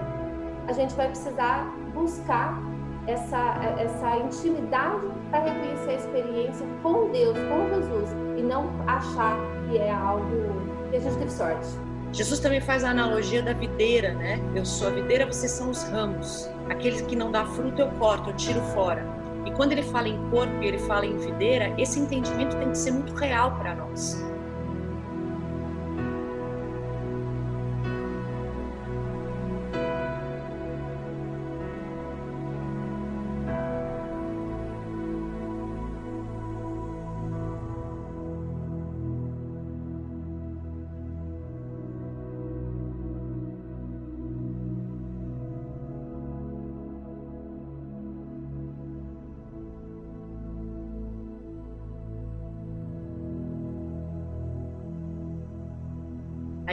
a 0.67 0.73
gente 0.73 0.93
vai 0.97 1.07
precisar 1.07 1.73
buscar 1.95 2.61
essa, 3.07 3.39
essa 3.79 4.17
intimidade 4.17 5.07
para 5.31 5.39
reconhecer 5.39 5.91
a 5.91 5.95
experiência 5.95 6.67
com 6.83 7.11
Deus, 7.13 7.39
com 7.39 7.69
Jesus, 7.69 8.11
e 8.37 8.43
não 8.43 8.71
achar 8.89 9.37
que 9.69 9.79
é 9.79 9.93
algo 9.93 10.27
que 10.91 10.97
a 10.97 11.01
gente 11.01 11.17
teve 11.17 11.31
sorte. 11.31 11.90
Jesus 12.13 12.41
também 12.41 12.61
faz 12.61 12.83
a 12.83 12.91
analogia 12.91 13.41
da 13.41 13.53
videira, 13.53 14.13
né? 14.15 14.41
Eu 14.55 14.65
sou 14.65 14.89
a 14.89 14.91
videira, 14.91 15.27
vocês 15.27 15.53
são 15.53 15.71
os 15.71 15.85
ramos. 15.85 16.51
Aqueles 16.69 17.03
que 17.03 17.15
não 17.15 17.31
dá 17.31 17.45
fruto 17.45 17.81
eu 17.81 17.89
corto, 17.93 18.31
eu 18.31 18.37
tiro 18.37 18.61
fora. 18.75 19.07
E 19.47 19.51
quando 19.53 19.73
ele 19.73 19.83
fala 19.83 20.09
em 20.09 20.31
corpo 20.31 20.53
e 20.61 20.67
ele 20.67 20.79
fala 20.79 21.07
em 21.07 21.17
videira, 21.17 21.73
esse 21.79 22.01
entendimento 22.01 22.57
tem 22.57 22.71
que 22.71 22.79
ser 22.79 22.91
muito 22.91 23.15
real 23.15 23.57
para 23.57 23.77
nós. 23.77 24.23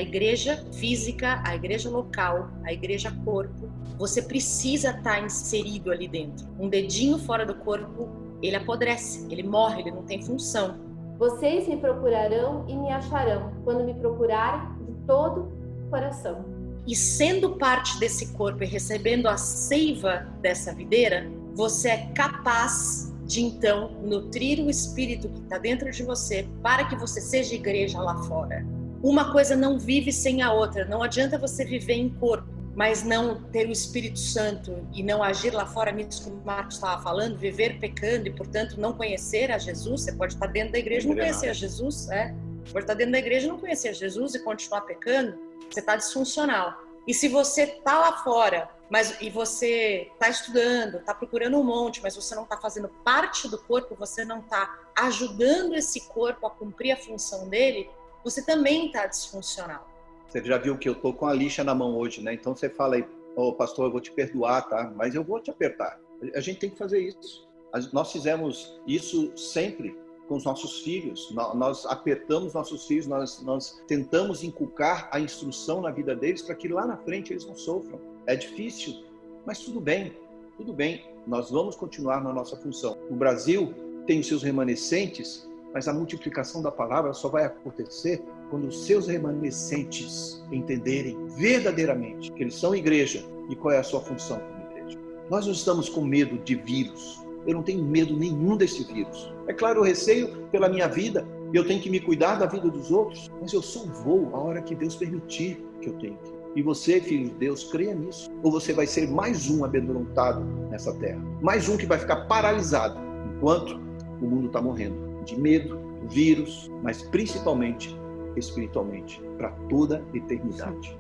Igreja 0.07 0.65
física, 0.73 1.41
a 1.45 1.53
igreja 1.53 1.89
local, 1.89 2.49
a 2.63 2.71
igreja 2.71 3.11
corpo, 3.25 3.69
você 3.97 4.21
precisa 4.21 4.89
estar 4.89 5.03
tá 5.03 5.19
inserido 5.19 5.91
ali 5.91 6.07
dentro. 6.07 6.47
Um 6.57 6.69
dedinho 6.69 7.17
fora 7.19 7.45
do 7.45 7.53
corpo, 7.55 8.09
ele 8.41 8.55
apodrece, 8.55 9.27
ele 9.29 9.43
morre, 9.43 9.81
ele 9.81 9.91
não 9.91 10.03
tem 10.03 10.23
função. 10.23 10.79
Vocês 11.19 11.67
me 11.67 11.77
procurarão 11.77 12.65
e 12.67 12.75
me 12.75 12.91
acharão 12.91 13.51
quando 13.63 13.83
me 13.83 13.93
procurarem 13.95 14.85
de 14.85 14.93
todo 15.05 15.51
o 15.85 15.89
coração. 15.89 16.45
E 16.87 16.95
sendo 16.95 17.57
parte 17.57 17.99
desse 17.99 18.33
corpo 18.33 18.63
e 18.63 18.67
recebendo 18.67 19.27
a 19.27 19.35
seiva 19.35 20.25
dessa 20.41 20.73
videira, 20.73 21.29
você 21.53 21.89
é 21.89 21.97
capaz 22.15 23.13
de 23.25 23.41
então 23.41 23.91
nutrir 24.03 24.63
o 24.63 24.69
espírito 24.69 25.27
que 25.27 25.41
está 25.41 25.57
dentro 25.57 25.91
de 25.91 26.01
você 26.03 26.47
para 26.63 26.85
que 26.85 26.95
você 26.95 27.19
seja 27.19 27.55
igreja 27.55 27.99
lá 27.99 28.15
fora 28.23 28.65
uma 29.01 29.31
coisa 29.31 29.55
não 29.55 29.77
vive 29.77 30.11
sem 30.11 30.41
a 30.41 30.51
outra. 30.51 30.85
Não 30.85 31.03
adianta 31.03 31.37
você 31.37 31.63
viver 31.63 31.93
em 31.93 32.09
corpo, 32.09 32.47
mas 32.75 33.03
não 33.03 33.41
ter 33.43 33.67
o 33.67 33.71
Espírito 33.71 34.19
Santo 34.19 34.87
e 34.93 35.01
não 35.01 35.23
agir 35.23 35.51
lá 35.51 35.65
fora, 35.65 35.91
nisso 35.91 36.25
que 36.25 36.29
o 36.29 36.45
Marcos 36.45 36.75
estava 36.75 37.01
falando, 37.01 37.37
viver 37.37 37.79
pecando 37.79 38.27
e, 38.27 38.31
portanto, 38.31 38.79
não 38.79 38.93
conhecer 38.93 39.51
a 39.51 39.57
Jesus. 39.57 40.01
Você 40.01 40.11
pode 40.11 40.33
estar 40.33 40.47
dentro 40.47 40.73
da 40.73 40.79
igreja 40.79 41.05
e 41.05 41.09
não 41.09 41.15
conhecer 41.15 41.49
a 41.49 41.53
Jesus, 41.53 42.09
é? 42.09 42.35
Pode 42.71 42.83
estar 42.83 42.93
dentro 42.93 43.13
da 43.13 43.19
igreja 43.19 43.47
e 43.47 43.49
não 43.49 43.59
conhecer 43.59 43.89
a 43.89 43.93
Jesus 43.93 44.35
e 44.35 44.39
continuar 44.39 44.81
pecando. 44.81 45.37
Você 45.69 45.79
está 45.79 45.95
disfuncional. 45.95 46.87
E 47.07 47.13
se 47.13 47.29
você 47.29 47.63
está 47.63 47.97
lá 47.97 48.17
fora, 48.17 48.69
mas 48.89 49.21
e 49.21 49.29
você 49.29 50.09
está 50.13 50.29
estudando, 50.29 50.97
está 50.97 51.13
procurando 51.13 51.57
um 51.57 51.63
monte, 51.63 52.01
mas 52.01 52.15
você 52.15 52.35
não 52.35 52.43
está 52.43 52.57
fazendo 52.57 52.89
parte 53.03 53.47
do 53.47 53.57
corpo, 53.57 53.95
você 53.95 54.25
não 54.25 54.39
está 54.39 54.79
ajudando 54.97 55.73
esse 55.73 56.01
corpo 56.09 56.45
a 56.45 56.49
cumprir 56.49 56.91
a 56.91 56.97
função 56.97 57.47
dele, 57.47 57.89
você 58.29 58.41
também 58.41 58.87
está 58.87 59.05
disfuncional. 59.05 59.87
Você 60.27 60.43
já 60.43 60.57
viu 60.57 60.77
que 60.77 60.89
eu 60.89 60.95
tô 60.95 61.13
com 61.13 61.25
a 61.25 61.33
lixa 61.33 61.63
na 61.63 61.73
mão 61.73 61.95
hoje, 61.95 62.21
né? 62.21 62.33
Então 62.33 62.53
você 62.55 62.69
fala 62.69 62.95
aí, 62.95 63.03
ô 63.35 63.47
oh, 63.47 63.53
pastor, 63.53 63.85
eu 63.85 63.91
vou 63.91 64.01
te 64.01 64.11
perdoar, 64.11 64.67
tá? 64.67 64.91
Mas 64.95 65.15
eu 65.15 65.23
vou 65.23 65.39
te 65.39 65.49
apertar. 65.49 65.97
A 66.35 66.41
gente 66.41 66.59
tem 66.59 66.69
que 66.69 66.77
fazer 66.77 66.99
isso. 66.99 67.47
Nós 67.93 68.11
fizemos 68.11 68.81
isso 68.85 69.31
sempre 69.37 69.97
com 70.27 70.35
os 70.35 70.43
nossos 70.43 70.81
filhos. 70.81 71.31
Nós 71.31 71.85
apertamos 71.85 72.53
nossos 72.53 72.85
filhos, 72.85 73.07
nós, 73.07 73.41
nós 73.41 73.81
tentamos 73.87 74.43
inculcar 74.43 75.07
a 75.11 75.19
instrução 75.19 75.81
na 75.81 75.91
vida 75.91 76.13
deles 76.13 76.41
para 76.41 76.55
que 76.55 76.67
lá 76.67 76.85
na 76.85 76.97
frente 76.97 77.31
eles 77.31 77.45
não 77.45 77.55
sofram. 77.55 77.99
É 78.25 78.35
difícil, 78.35 79.05
mas 79.45 79.59
tudo 79.59 79.79
bem, 79.79 80.17
tudo 80.57 80.73
bem. 80.73 81.05
Nós 81.25 81.49
vamos 81.49 81.75
continuar 81.75 82.21
na 82.21 82.33
nossa 82.33 82.57
função. 82.57 82.97
O 83.09 83.15
Brasil 83.15 83.73
tem 84.05 84.19
os 84.19 84.27
seus 84.27 84.43
remanescentes 84.43 85.46
mas 85.73 85.87
a 85.87 85.93
multiplicação 85.93 86.61
da 86.61 86.71
palavra 86.71 87.13
só 87.13 87.29
vai 87.29 87.45
acontecer 87.45 88.23
quando 88.49 88.67
os 88.67 88.85
seus 88.85 89.07
remanescentes 89.07 90.43
entenderem 90.51 91.17
verdadeiramente 91.37 92.31
que 92.31 92.43
eles 92.43 92.55
são 92.55 92.75
igreja 92.75 93.23
e 93.49 93.55
qual 93.55 93.73
é 93.73 93.77
a 93.77 93.83
sua 93.83 94.01
função 94.01 94.39
como 94.39 94.71
igreja. 94.71 94.99
Nós 95.29 95.45
não 95.45 95.53
estamos 95.53 95.89
com 95.89 96.01
medo 96.01 96.37
de 96.39 96.55
vírus. 96.55 97.21
Eu 97.45 97.53
não 97.53 97.63
tenho 97.63 97.83
medo 97.83 98.15
nenhum 98.15 98.57
desse 98.57 98.83
vírus. 98.83 99.33
É 99.47 99.53
claro, 99.53 99.79
eu 99.79 99.83
receio 99.83 100.47
pela 100.51 100.67
minha 100.67 100.87
vida, 100.87 101.25
eu 101.53 101.65
tenho 101.65 101.81
que 101.81 101.89
me 101.89 101.99
cuidar 101.99 102.35
da 102.35 102.45
vida 102.45 102.69
dos 102.69 102.91
outros, 102.91 103.31
mas 103.39 103.53
eu 103.53 103.61
só 103.61 103.85
vou 103.85 104.35
a 104.35 104.39
hora 104.39 104.61
que 104.61 104.75
Deus 104.75 104.95
permitir 104.95 105.63
que 105.81 105.89
eu 105.89 105.93
tenha. 105.93 106.17
E 106.55 106.61
você, 106.61 106.99
filho 106.99 107.29
de 107.29 107.35
Deus, 107.35 107.65
creia 107.65 107.93
nisso. 107.93 108.29
Ou 108.41 108.51
você 108.51 108.73
vai 108.73 108.87
ser 108.87 109.07
mais 109.09 109.49
um 109.49 109.63
amedrontado 109.63 110.43
nessa 110.69 110.93
terra. 110.95 111.21
Mais 111.41 111.69
um 111.69 111.77
que 111.77 111.85
vai 111.85 111.99
ficar 111.99 112.25
paralisado 112.27 112.99
enquanto 113.35 113.79
o 114.19 114.25
mundo 114.25 114.47
está 114.47 114.59
morrendo 114.59 115.06
de 115.27 115.39
medo, 115.39 115.79
vírus, 116.09 116.71
mas 116.81 117.03
principalmente 117.03 117.95
espiritualmente, 118.39 119.21
para 119.37 119.51
toda 119.69 120.03
eternidade. 120.13 120.97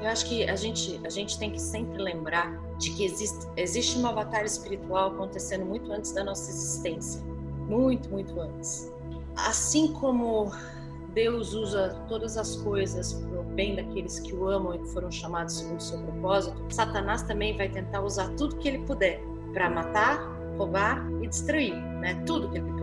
Eu 0.00 0.08
acho 0.08 0.28
que 0.28 0.44
a 0.44 0.54
gente, 0.54 1.00
a 1.04 1.10
gente 1.10 1.38
tem 1.38 1.50
que 1.50 1.60
sempre 1.60 2.00
lembrar 2.00 2.60
de 2.78 2.90
que 2.90 3.04
existe, 3.04 3.46
existe 3.56 3.98
uma 3.98 4.12
batalha 4.12 4.46
espiritual 4.46 5.10
acontecendo 5.12 5.64
muito 5.64 5.90
antes 5.92 6.12
da 6.12 6.22
nossa 6.22 6.50
existência. 6.50 7.22
Muito, 7.68 8.08
muito 8.10 8.38
antes. 8.38 8.92
Assim 9.36 9.92
como 9.94 10.52
Deus 11.12 11.54
usa 11.54 12.04
todas 12.08 12.36
as 12.36 12.56
coisas 12.56 13.14
para 13.14 13.40
o 13.40 13.44
bem 13.44 13.76
daqueles 13.76 14.20
que 14.20 14.32
o 14.34 14.48
amam 14.48 14.74
e 14.74 14.78
que 14.78 14.88
foram 14.88 15.10
chamados 15.10 15.58
segundo 15.58 15.80
o 15.80 15.82
seu 15.82 15.98
propósito, 15.98 16.56
Satanás 16.68 17.22
também 17.22 17.56
vai 17.56 17.68
tentar 17.68 18.02
usar 18.02 18.28
tudo 18.36 18.56
que 18.56 18.68
ele 18.68 18.78
puder 18.80 19.20
para 19.52 19.70
matar, 19.70 20.18
roubar 20.56 21.04
e 21.22 21.28
destruir, 21.28 21.74
né? 21.74 22.22
Tudo 22.26 22.50
que 22.50 22.58
ele. 22.58 22.73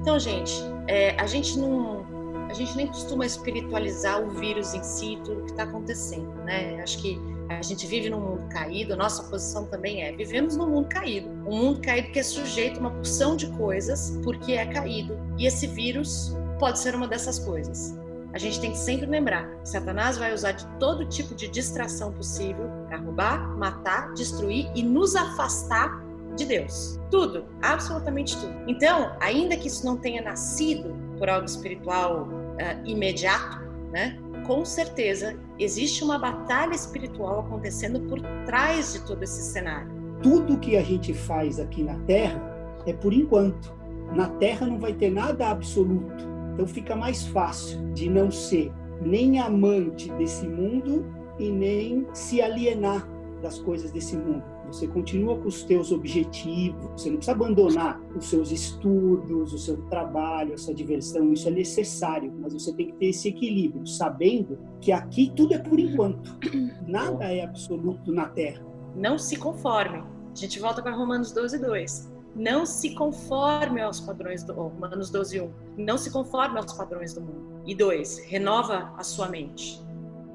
Então, 0.00 0.18
gente, 0.18 0.52
é, 0.88 1.18
a 1.20 1.26
gente 1.26 1.58
não 1.58 2.04
a 2.48 2.54
gente 2.54 2.76
nem 2.76 2.86
costuma 2.86 3.26
espiritualizar 3.26 4.22
o 4.22 4.30
vírus 4.30 4.72
em 4.72 4.82
si, 4.82 5.18
tudo 5.24 5.42
que 5.42 5.50
está 5.50 5.64
acontecendo, 5.64 6.32
né? 6.44 6.80
Acho 6.80 6.98
que 7.02 7.20
a 7.48 7.62
gente 7.62 7.86
vive 7.86 8.08
num 8.08 8.20
mundo 8.20 8.48
caído, 8.48 8.92
a 8.92 8.96
nossa 8.96 9.22
posição 9.24 9.66
também 9.66 10.02
é, 10.02 10.12
vivemos 10.12 10.56
num 10.56 10.68
mundo 10.68 10.88
caído, 10.88 11.28
um 11.46 11.56
mundo 11.56 11.80
caído 11.80 12.12
que 12.12 12.18
é 12.18 12.22
sujeito 12.22 12.78
a 12.78 12.80
uma 12.80 12.90
porção 12.90 13.36
de 13.36 13.48
coisas 13.52 14.18
porque 14.22 14.52
é 14.52 14.66
caído. 14.66 15.18
E 15.38 15.46
esse 15.46 15.66
vírus 15.66 16.36
pode 16.58 16.78
ser 16.78 16.94
uma 16.94 17.08
dessas 17.08 17.38
coisas. 17.38 17.96
A 18.32 18.38
gente 18.38 18.60
tem 18.60 18.70
que 18.70 18.78
sempre 18.78 19.06
lembrar, 19.06 19.48
Satanás 19.64 20.18
vai 20.18 20.32
usar 20.34 20.52
de 20.52 20.66
todo 20.78 21.06
tipo 21.06 21.34
de 21.34 21.48
distração 21.48 22.12
possível 22.12 22.68
para 22.86 22.98
roubar, 22.98 23.56
matar, 23.56 24.12
destruir 24.12 24.70
e 24.74 24.82
nos 24.82 25.16
afastar 25.16 26.04
de 26.36 26.44
Deus. 26.44 27.00
Tudo, 27.10 27.44
absolutamente 27.62 28.38
tudo. 28.38 28.54
Então, 28.66 29.16
ainda 29.20 29.56
que 29.56 29.68
isso 29.68 29.84
não 29.84 29.96
tenha 29.96 30.22
nascido 30.22 30.94
por 31.18 31.28
algo 31.28 31.46
espiritual 31.46 32.28
uh, 32.28 32.86
imediato, 32.86 33.60
né? 33.90 34.18
Com 34.46 34.64
certeza 34.64 35.36
existe 35.58 36.04
uma 36.04 36.18
batalha 36.18 36.74
espiritual 36.74 37.40
acontecendo 37.40 38.00
por 38.00 38.20
trás 38.44 38.92
de 38.92 39.04
todo 39.04 39.22
esse 39.22 39.42
cenário. 39.42 39.90
Tudo 40.22 40.58
que 40.58 40.76
a 40.76 40.82
gente 40.82 41.12
faz 41.12 41.58
aqui 41.58 41.82
na 41.82 41.98
Terra 42.00 42.40
é 42.86 42.92
por 42.92 43.12
enquanto. 43.12 43.74
Na 44.14 44.28
terra 44.28 44.66
não 44.66 44.78
vai 44.78 44.92
ter 44.92 45.10
nada 45.10 45.48
absoluto. 45.48 46.24
Então 46.54 46.66
fica 46.66 46.94
mais 46.94 47.26
fácil 47.26 47.92
de 47.92 48.08
não 48.08 48.30
ser 48.30 48.72
nem 49.00 49.38
amante 49.38 50.10
desse 50.12 50.46
mundo 50.46 51.04
e 51.38 51.50
nem 51.50 52.06
se 52.12 52.40
alienar 52.40 53.06
das 53.42 53.58
coisas 53.58 53.90
desse 53.90 54.16
mundo. 54.16 54.44
Você 54.66 54.86
continua 54.86 55.36
com 55.38 55.48
os 55.48 55.62
teus 55.62 55.92
objetivos, 55.92 56.90
você 56.92 57.08
não 57.08 57.16
precisa 57.16 57.32
abandonar 57.32 58.00
os 58.16 58.26
seus 58.26 58.50
estudos, 58.50 59.52
o 59.52 59.58
seu 59.58 59.76
trabalho, 59.88 60.54
a 60.54 60.58
sua 60.58 60.74
diversão, 60.74 61.32
isso 61.32 61.48
é 61.48 61.50
necessário, 61.50 62.32
mas 62.40 62.52
você 62.52 62.72
tem 62.72 62.86
que 62.86 62.92
ter 62.94 63.06
esse 63.06 63.28
equilíbrio, 63.28 63.86
sabendo 63.86 64.58
que 64.80 64.92
aqui 64.92 65.32
tudo 65.34 65.54
é 65.54 65.58
por 65.58 65.78
enquanto. 65.78 66.36
Nada 66.86 67.24
é 67.32 67.44
absoluto 67.44 68.12
na 68.12 68.28
Terra. 68.28 68.64
Não 68.94 69.18
se 69.18 69.36
conforme. 69.36 69.98
A 69.98 70.34
gente 70.34 70.58
volta 70.58 70.82
para 70.82 70.94
Romanos 70.94 71.32
12, 71.32 71.58
2. 71.58 72.16
Não 72.34 72.66
se 72.66 72.94
conforme 72.94 73.80
aos 73.80 74.00
padrões 74.00 74.42
do 74.42 74.52
oh, 74.58 74.68
Romanos 74.68 75.10
12, 75.10 75.40
1. 75.40 75.50
Não 75.78 75.96
se 75.96 76.10
conforme 76.10 76.58
aos 76.58 76.72
padrões 76.74 77.14
do 77.14 77.22
mundo. 77.22 77.62
E 77.66 77.74
dois, 77.74 78.18
renova 78.26 78.92
a 78.96 79.02
sua 79.02 79.28
mente 79.28 79.82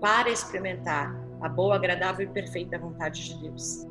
para 0.01 0.29
experimentar 0.29 1.15
a 1.39 1.47
boa, 1.47 1.75
agradável 1.75 2.27
e 2.27 2.29
perfeita 2.29 2.77
vontade 2.77 3.23
de 3.23 3.41
Deus. 3.41 3.87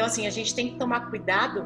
Então, 0.00 0.08
assim, 0.08 0.26
a 0.26 0.30
gente 0.30 0.54
tem 0.54 0.70
que 0.70 0.76
tomar 0.76 1.10
cuidado 1.10 1.62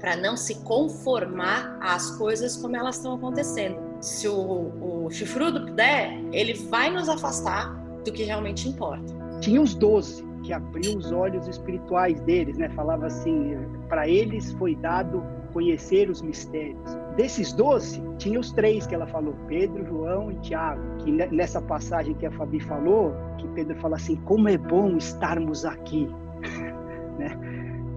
para 0.00 0.14
não 0.14 0.36
se 0.36 0.54
conformar 0.62 1.76
às 1.80 2.12
coisas 2.12 2.56
como 2.56 2.76
elas 2.76 2.94
estão 2.94 3.14
acontecendo. 3.14 3.76
Se 4.00 4.28
o, 4.28 5.04
o 5.04 5.10
chifrudo 5.10 5.66
puder, 5.66 6.16
ele 6.30 6.54
vai 6.54 6.90
nos 6.90 7.08
afastar 7.08 7.74
do 8.04 8.12
que 8.12 8.22
realmente 8.22 8.68
importa. 8.68 9.12
Tinha 9.40 9.60
os 9.60 9.74
doze 9.74 10.24
que 10.44 10.52
abriu 10.52 10.96
os 10.96 11.10
olhos 11.10 11.48
espirituais 11.48 12.20
deles, 12.20 12.56
né? 12.56 12.68
Falava 12.68 13.06
assim, 13.06 13.56
para 13.88 14.06
eles 14.06 14.52
foi 14.52 14.76
dado 14.76 15.20
conhecer 15.52 16.08
os 16.08 16.22
mistérios. 16.22 16.96
Desses 17.16 17.52
doze, 17.52 18.00
tinha 18.16 18.38
os 18.38 18.52
três 18.52 18.86
que 18.86 18.94
ela 18.94 19.08
falou, 19.08 19.34
Pedro, 19.48 19.84
João 19.86 20.30
e 20.30 20.36
Tiago, 20.36 20.98
que 20.98 21.10
nessa 21.10 21.60
passagem 21.60 22.14
que 22.14 22.26
a 22.26 22.30
Fabi 22.30 22.60
falou, 22.60 23.12
que 23.38 23.48
Pedro 23.48 23.74
fala 23.80 23.96
assim, 23.96 24.14
como 24.14 24.48
é 24.48 24.56
bom 24.56 24.96
estarmos 24.96 25.64
aqui? 25.64 26.08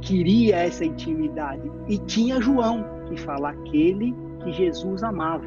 queria 0.06 0.58
essa 0.58 0.86
intimidade. 0.86 1.70
E 1.88 1.98
tinha 1.98 2.40
João, 2.40 2.86
que 3.08 3.18
fala 3.18 3.50
aquele 3.50 4.16
que 4.44 4.54
Jesus 4.54 5.04
amava. 5.04 5.46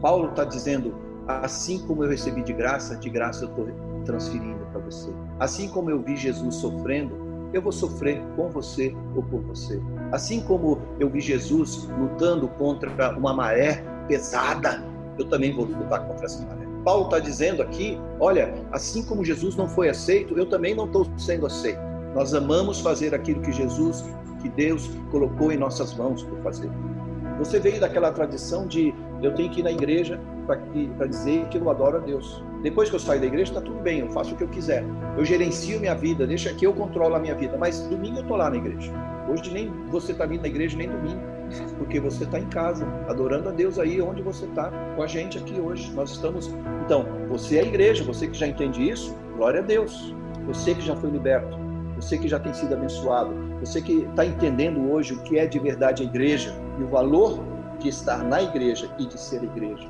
Paulo 0.00 0.30
está 0.30 0.44
dizendo: 0.44 0.94
assim 1.26 1.78
como 1.86 2.02
eu 2.02 2.08
recebi 2.08 2.42
de 2.42 2.52
graça, 2.52 2.96
de 2.96 3.08
graça 3.08 3.44
eu 3.44 3.50
estou 3.50 3.68
transferindo 4.04 4.64
para 4.72 4.80
você. 4.80 5.10
Assim 5.38 5.68
como 5.68 5.90
eu 5.90 6.02
vi 6.02 6.16
Jesus 6.16 6.56
sofrendo, 6.56 7.14
eu 7.52 7.60
vou 7.60 7.72
sofrer 7.72 8.22
com 8.36 8.48
você 8.48 8.94
ou 9.14 9.22
por 9.22 9.40
você. 9.42 9.80
Assim 10.12 10.40
como 10.40 10.78
eu 10.98 11.08
vi 11.08 11.20
Jesus 11.20 11.88
lutando 11.98 12.48
contra 12.48 13.16
uma 13.16 13.34
maré 13.34 13.84
pesada, 14.08 14.82
eu 15.18 15.26
também 15.26 15.54
vou 15.54 15.66
lutar 15.66 16.06
contra 16.06 16.24
essa 16.24 16.44
maré. 16.46 16.66
Paulo 16.84 17.04
está 17.04 17.18
dizendo 17.18 17.62
aqui: 17.62 17.98
olha, 18.18 18.54
assim 18.72 19.04
como 19.04 19.22
Jesus 19.24 19.56
não 19.56 19.68
foi 19.68 19.90
aceito, 19.90 20.38
eu 20.38 20.46
também 20.46 20.74
não 20.74 20.86
estou 20.86 21.06
sendo 21.18 21.46
aceito. 21.46 21.89
Nós 22.14 22.34
amamos 22.34 22.80
fazer 22.80 23.14
aquilo 23.14 23.40
que 23.40 23.52
Jesus, 23.52 24.04
que 24.40 24.48
Deus 24.48 24.90
colocou 25.10 25.52
em 25.52 25.56
nossas 25.56 25.94
mãos 25.94 26.22
por 26.22 26.38
fazer. 26.40 26.70
Você 27.38 27.58
veio 27.58 27.80
daquela 27.80 28.12
tradição 28.12 28.66
de 28.66 28.94
eu 29.22 29.34
tenho 29.34 29.50
que 29.50 29.60
ir 29.60 29.62
na 29.62 29.72
igreja 29.72 30.20
para 30.46 31.06
dizer 31.06 31.46
que 31.48 31.58
eu 31.58 31.70
adoro 31.70 31.98
a 31.98 32.00
Deus. 32.00 32.42
Depois 32.62 32.90
que 32.90 32.96
eu 32.96 33.00
saio 33.00 33.20
da 33.20 33.26
igreja, 33.26 33.52
está 33.52 33.60
tudo 33.60 33.80
bem, 33.80 34.00
eu 34.00 34.10
faço 34.10 34.34
o 34.34 34.36
que 34.36 34.44
eu 34.44 34.48
quiser. 34.48 34.84
Eu 35.16 35.24
gerencio 35.24 35.80
minha 35.80 35.94
vida, 35.94 36.26
deixa 36.26 36.52
que 36.52 36.66
eu 36.66 36.74
controlo 36.74 37.14
a 37.14 37.18
minha 37.18 37.34
vida. 37.34 37.56
Mas 37.56 37.80
domingo 37.88 38.18
eu 38.18 38.22
estou 38.22 38.36
lá 38.36 38.50
na 38.50 38.56
igreja. 38.56 38.92
Hoje 39.30 39.50
nem 39.52 39.70
você 39.88 40.12
está 40.12 40.26
vindo 40.26 40.42
na 40.42 40.48
igreja 40.48 40.76
nem 40.76 40.88
domingo, 40.88 41.20
porque 41.78 42.00
você 42.00 42.24
está 42.24 42.38
em 42.38 42.46
casa, 42.46 42.84
adorando 43.08 43.48
a 43.48 43.52
Deus 43.52 43.78
aí 43.78 44.02
onde 44.02 44.22
você 44.22 44.44
está, 44.44 44.70
com 44.96 45.02
a 45.02 45.06
gente 45.06 45.38
aqui 45.38 45.58
hoje. 45.60 45.90
Nós 45.92 46.10
estamos. 46.10 46.52
Então, 46.84 47.06
você 47.28 47.58
é 47.58 47.60
a 47.60 47.64
igreja, 47.64 48.02
você 48.02 48.26
que 48.26 48.36
já 48.36 48.48
entende 48.48 48.86
isso, 48.86 49.16
glória 49.36 49.60
a 49.60 49.62
Deus. 49.62 50.14
Você 50.46 50.74
que 50.74 50.82
já 50.82 50.96
foi 50.96 51.10
liberto, 51.10 51.56
você 52.00 52.18
que 52.18 52.28
já 52.28 52.38
tem 52.38 52.52
sido 52.52 52.74
abençoado, 52.74 53.34
você 53.60 53.80
que 53.82 54.04
está 54.04 54.24
entendendo 54.24 54.90
hoje 54.90 55.14
o 55.14 55.22
que 55.22 55.38
é 55.38 55.46
de 55.46 55.58
verdade 55.58 56.02
a 56.02 56.06
igreja 56.06 56.54
e 56.78 56.82
o 56.82 56.88
valor 56.88 57.38
de 57.78 57.88
estar 57.88 58.22
na 58.24 58.42
igreja 58.42 58.90
e 58.98 59.06
de 59.06 59.18
ser 59.18 59.42
igreja. 59.42 59.88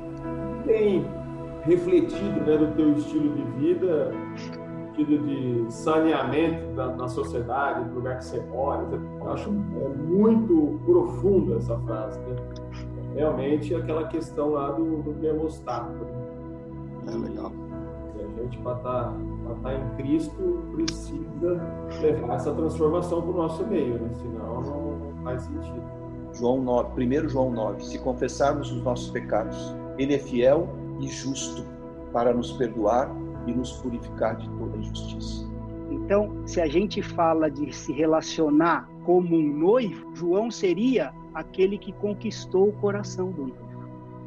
Tem 0.65 1.05
refletido 1.63 2.41
né, 2.41 2.57
do 2.57 2.67
teu 2.75 2.93
estilo 2.93 3.35
de 3.35 3.43
vida, 3.59 4.11
sentido 4.91 5.25
de 5.25 5.71
saneamento 5.71 6.73
da, 6.75 6.87
da 6.87 7.07
sociedade, 7.07 7.89
do 7.89 7.95
lugar 7.95 8.17
que 8.17 8.25
você 8.25 8.39
mora. 8.41 8.87
Eu 9.19 9.31
acho 9.31 9.49
é 9.49 9.97
muito 9.97 10.79
profunda 10.85 11.55
essa 11.55 11.77
frase. 11.79 12.19
Né? 12.19 12.35
Realmente 13.15 13.73
aquela 13.75 14.07
questão 14.07 14.51
lá 14.51 14.71
do, 14.71 15.01
do 15.01 15.13
termostato. 15.15 16.05
É 17.07 17.17
legal. 17.17 17.51
A 18.41 18.43
gente, 18.43 18.57
para 18.59 18.77
estar 18.77 19.03
tá, 19.03 19.55
tá 19.63 19.73
em 19.73 19.89
Cristo, 19.95 20.63
precisa 20.73 21.61
levar 22.01 22.35
essa 22.35 22.53
transformação 22.53 23.21
para 23.21 23.31
o 23.31 23.37
nosso 23.37 23.65
meio, 23.67 23.99
né? 23.99 24.09
senão 24.13 24.61
não, 24.61 24.97
não 24.97 25.23
faz 25.23 25.43
sentido. 25.43 25.83
João 26.33 26.61
9, 26.61 27.05
1 27.05 27.29
João 27.29 27.51
9, 27.51 27.83
se 27.83 27.99
confessarmos 27.99 28.71
os 28.71 28.83
nossos 28.83 29.09
pecados, 29.11 29.75
Ele 29.97 30.15
é 30.15 30.19
fiel 30.19 30.69
e 30.99 31.07
justo 31.07 31.65
para 32.11 32.33
nos 32.33 32.51
perdoar 32.53 33.11
e 33.47 33.51
nos 33.51 33.73
purificar 33.73 34.37
de 34.37 34.49
toda 34.51 34.77
injustiça. 34.77 35.49
Então, 35.89 36.41
se 36.45 36.61
a 36.61 36.67
gente 36.67 37.01
fala 37.01 37.49
de 37.51 37.73
se 37.75 37.91
relacionar 37.91 38.89
como 39.03 39.35
um 39.35 39.57
noivo, 39.57 40.15
João 40.15 40.49
seria 40.49 41.13
aquele 41.33 41.77
que 41.77 41.91
conquistou 41.93 42.69
o 42.69 42.73
coração 42.73 43.29
do 43.31 43.47
noivo. 43.47 43.70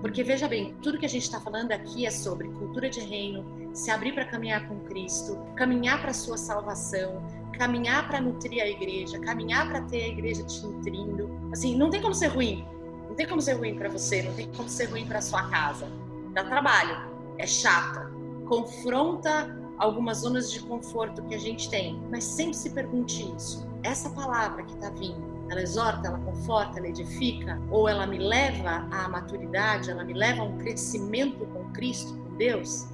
Porque 0.05 0.23
veja 0.23 0.47
bem, 0.47 0.75
tudo 0.83 0.99
que 0.99 1.07
a 1.07 1.09
gente 1.09 1.23
está 1.23 1.41
falando 1.41 1.73
aqui 1.73 2.05
é 2.05 2.11
sobre 2.11 2.47
cultura 2.49 2.91
de 2.91 3.01
reino, 3.01 3.43
se 3.73 3.91
abrir 3.91 4.13
para 4.13 4.27
caminhar 4.27 4.69
com 4.69 4.79
Cristo, 4.81 5.43
caminhar 5.57 5.99
para 5.99 6.11
a 6.11 6.15
sua 6.15 6.37
salvação, 6.37 7.25
caminhar 7.55 8.07
para 8.07 8.21
nutrir 8.21 8.63
a 8.63 8.69
igreja, 8.69 9.19
caminhar 9.19 9.67
para 9.67 9.81
ter 9.81 10.05
a 10.05 10.09
igreja 10.09 10.45
te 10.45 10.63
nutrindo. 10.63 11.31
Assim, 11.51 11.75
não 11.75 11.89
tem 11.89 12.03
como 12.03 12.15
ser 12.15 12.27
ruim. 12.27 12.69
Não 13.09 13.15
tem 13.15 13.27
como 13.27 13.41
ser 13.41 13.55
ruim 13.55 13.77
para 13.77 13.89
você, 13.89 14.21
não 14.21 14.35
tem 14.35 14.53
como 14.53 14.69
ser 14.69 14.91
ruim 14.91 15.07
para 15.07 15.23
sua 15.23 15.49
casa. 15.49 15.91
Dá 16.35 16.45
trabalho, 16.45 17.11
é 17.39 17.47
chata, 17.47 18.13
confronta 18.47 19.59
algumas 19.79 20.19
zonas 20.19 20.53
de 20.53 20.61
conforto 20.61 21.23
que 21.23 21.35
a 21.35 21.39
gente 21.39 21.71
tem, 21.71 21.99
mas 22.11 22.25
sempre 22.25 22.53
se 22.53 22.69
pergunte 22.69 23.33
isso. 23.35 23.67
Essa 23.83 24.11
palavra 24.11 24.65
que 24.65 24.75
está 24.75 24.91
vindo, 24.91 25.34
ela 25.51 25.61
exorta, 25.61 26.09
ela 26.09 26.19
conforta, 26.19 26.79
ela 26.79 26.89
edifica, 26.89 27.61
ou 27.71 27.89
ela 27.89 28.07
me 28.07 28.19
leva 28.19 28.89
à 28.91 29.09
maturidade, 29.09 29.91
ela 29.91 30.05
me 30.05 30.13
leva 30.13 30.43
a 30.43 30.45
um 30.45 30.59
crescimento 30.59 31.47
com 31.47 31.71
Cristo, 31.73 32.17
com 32.17 32.37
Deus? 32.37 32.89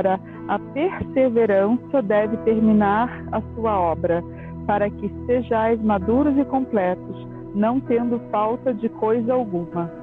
Ora, 0.00 0.20
perseverança 0.88 2.00
deve 2.00 2.36
terminar 2.38 3.24
a 3.32 3.42
sua 3.54 3.78
obra, 3.78 4.22
para 4.66 4.88
que 4.88 5.12
sejais 5.26 5.80
maduros 5.82 6.36
e 6.38 6.44
completos, 6.44 7.26
não 7.54 7.80
tendo 7.80 8.20
falta 8.30 8.72
de 8.72 8.88
coisa 8.88 9.34
alguma. 9.34 9.99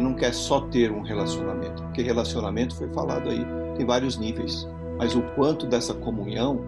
Não 0.00 0.14
quer 0.14 0.32
só 0.32 0.62
ter 0.62 0.90
um 0.90 1.02
relacionamento, 1.02 1.82
porque 1.82 2.02
relacionamento 2.02 2.74
foi 2.74 2.88
falado 2.88 3.28
aí, 3.28 3.44
tem 3.76 3.86
vários 3.86 4.16
níveis. 4.16 4.68
Mas 4.98 5.14
o 5.14 5.22
quanto 5.34 5.66
dessa 5.66 5.94
comunhão 5.94 6.60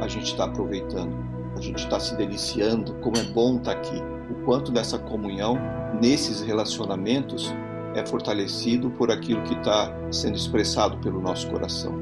a 0.00 0.08
gente 0.08 0.26
está 0.26 0.44
aproveitando, 0.44 1.12
a 1.56 1.60
gente 1.60 1.78
está 1.78 1.98
se 1.98 2.16
deliciando, 2.16 2.94
como 2.94 3.16
é 3.16 3.22
bom 3.24 3.56
estar 3.56 3.74
tá 3.74 3.78
aqui. 3.78 4.02
O 4.30 4.44
quanto 4.44 4.70
dessa 4.70 4.98
comunhão 4.98 5.58
nesses 6.00 6.40
relacionamentos 6.40 7.54
é 7.94 8.04
fortalecido 8.06 8.90
por 8.90 9.10
aquilo 9.10 9.42
que 9.42 9.54
está 9.54 9.92
sendo 10.10 10.36
expressado 10.36 10.96
pelo 10.98 11.20
nosso 11.20 11.50
coração. 11.50 11.92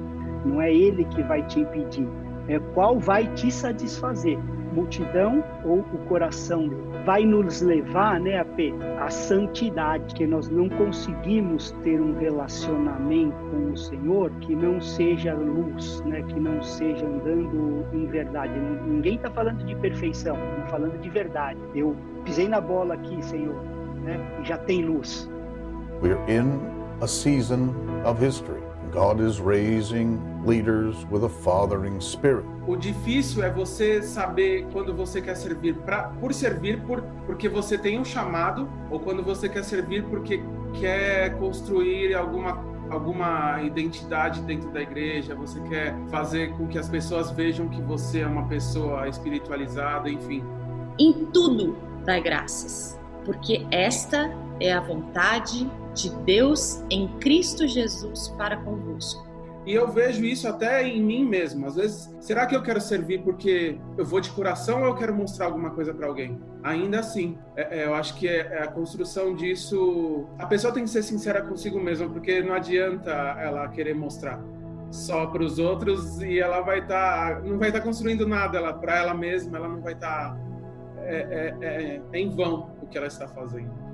Não 0.44 0.61
é 0.61 0.72
ele 0.72 1.05
que 1.05 1.22
vai 1.22 1.46
te 1.46 1.61
impedir, 1.61 2.09
é 2.48 2.59
qual 2.74 2.98
vai 2.98 3.27
te 3.35 3.51
satisfazer 3.51 4.38
multidão 4.72 5.42
ou 5.64 5.78
o 5.81 5.98
coração 6.07 6.70
vai 7.04 7.24
nos 7.24 7.61
levar, 7.61 8.20
né, 8.20 8.38
AP, 8.38 8.74
à 9.00 9.09
santidade, 9.11 10.14
que 10.14 10.26
nós 10.26 10.48
não 10.48 10.68
conseguimos 10.68 11.70
ter 11.83 12.00
um 12.00 12.18
relacionamento 12.18 13.37
com 13.50 13.72
o 13.72 13.76
Senhor 13.76 14.31
que 14.40 14.54
não 14.54 14.81
seja 14.81 15.35
luz, 15.35 16.02
né, 16.02 16.22
que 16.22 16.38
não 16.38 16.62
seja 16.62 17.07
andando 17.07 17.87
em 17.92 18.07
verdade. 18.07 18.52
Ninguém 18.87 19.16
está 19.16 19.31
falando 19.31 19.64
de 19.64 19.74
perfeição, 19.76 20.37
estamos 20.37 20.70
falando 20.70 21.00
de 21.00 21.11
verdade. 21.11 21.59
Eu 21.74 21.96
pisei 22.24 22.48
na 22.48 22.61
bola 22.61 22.94
aqui, 22.94 23.22
Senhor, 23.24 23.62
né, 24.02 24.18
e 24.42 24.44
já 24.44 24.59
tem 24.59 24.85
luz. 24.85 25.31
We're 26.02 26.20
in 26.28 26.61
a 27.00 27.07
season 27.07 27.74
of 28.04 28.24
history. 28.24 28.67
God 28.90 29.20
is 29.20 29.40
raising 29.40 30.18
leaders 30.44 30.96
with 31.11 31.24
a 31.24 31.29
fathering 31.29 32.01
spirit. 32.01 32.44
O 32.66 32.77
difícil 32.77 33.42
é 33.42 33.51
você 33.51 34.03
saber 34.03 34.66
quando 34.72 34.94
você 34.94 35.20
quer 35.20 35.37
servir 35.37 35.74
pra, 35.77 36.05
por 36.20 36.35
servir 36.35 36.81
por, 36.83 37.03
porque 37.27 37.48
você 37.48 37.79
tem 37.79 37.98
um 37.98 38.05
chamado 38.05 38.68
ou 38.90 39.01
quando 39.01 39.22
você 39.22 39.48
quer 39.48 39.64
servir 39.64 40.05
porque 40.05 40.42
quer 40.79 41.37
construir 41.38 42.14
alguma 42.14 42.66
alguma 42.90 43.62
identidade 43.62 44.40
dentro 44.42 44.70
da 44.70 44.81
igreja, 44.81 45.35
você 45.35 45.61
quer 45.61 45.94
fazer 46.09 46.53
com 46.57 46.66
que 46.66 46.79
as 46.79 46.88
pessoas 46.88 47.31
vejam 47.31 47.68
que 47.68 47.83
você 47.83 48.20
é 48.20 48.27
uma 48.27 48.48
pessoa 48.48 49.07
espiritualizada, 49.07 50.09
enfim. 50.09 50.42
Em 50.98 51.27
tudo 51.27 51.77
dai 52.05 52.22
graças, 52.22 52.98
porque 53.24 53.66
esta 53.70 54.35
é 54.61 54.72
a 54.72 54.81
vontade 54.81 55.70
de 55.94 56.11
Deus 56.24 56.83
em 56.90 57.09
Cristo 57.18 57.66
Jesus 57.66 58.29
para 58.37 58.57
convosco. 58.59 59.29
E 59.68 59.74
eu 59.74 59.87
vejo 59.87 60.24
isso 60.24 60.48
até 60.48 60.83
em 60.83 61.03
mim 61.03 61.27
mesmo. 61.27 61.66
Às 61.66 61.77
vezes, 61.77 62.16
será 62.20 62.46
que 62.46 62.57
eu 62.57 62.62
quero 62.62 62.81
servir 62.81 63.22
porque 63.22 63.79
eu 63.98 64.05
vou 64.05 64.18
de 64.18 64.31
coração 64.31 64.81
ou 64.81 64.87
eu 64.87 64.94
quero 64.94 65.14
mostrar 65.14 65.44
alguma 65.44 65.70
coisa 65.72 65.92
para 65.92 66.07
alguém? 66.07 66.40
Ainda 66.62 67.01
assim, 67.01 67.37
é, 67.55 67.81
é, 67.81 67.87
eu 67.87 67.94
acho 67.94 68.14
que 68.14 68.27
é, 68.27 68.38
é, 68.38 68.62
a 68.62 68.68
construção 68.68 69.35
disso. 69.35 70.27
A 70.38 70.46
pessoa 70.46 70.72
tem 70.72 70.85
que 70.85 70.90
ser 70.90 71.03
sincera 71.03 71.42
consigo 71.42 71.79
mesma, 71.79 72.09
porque 72.09 72.40
não 72.40 72.55
adianta 72.55 73.11
ela 73.11 73.68
querer 73.68 73.94
mostrar 73.94 74.42
só 74.90 75.27
para 75.27 75.42
os 75.42 75.59
outros 75.59 76.22
e 76.22 76.38
ela 76.38 76.62
vai 76.62 76.79
estar, 76.79 77.35
tá, 77.35 77.40
não 77.42 77.59
vai 77.59 77.68
estar 77.68 77.81
tá 77.81 77.85
construindo 77.85 78.27
nada. 78.27 78.57
Ela 78.57 78.72
para 78.72 78.96
ela 78.96 79.12
mesma, 79.12 79.59
ela 79.59 79.68
não 79.68 79.83
vai 79.83 79.92
estar. 79.92 80.35
Tá, 80.35 80.48
é, 81.03 81.55
é, 81.61 82.01
é, 82.11 82.18
em 82.18 82.35
vão 82.35 82.70
o 82.81 82.87
que 82.87 82.96
ela 82.96 83.07
está 83.07 83.29
fazendo. 83.29 83.88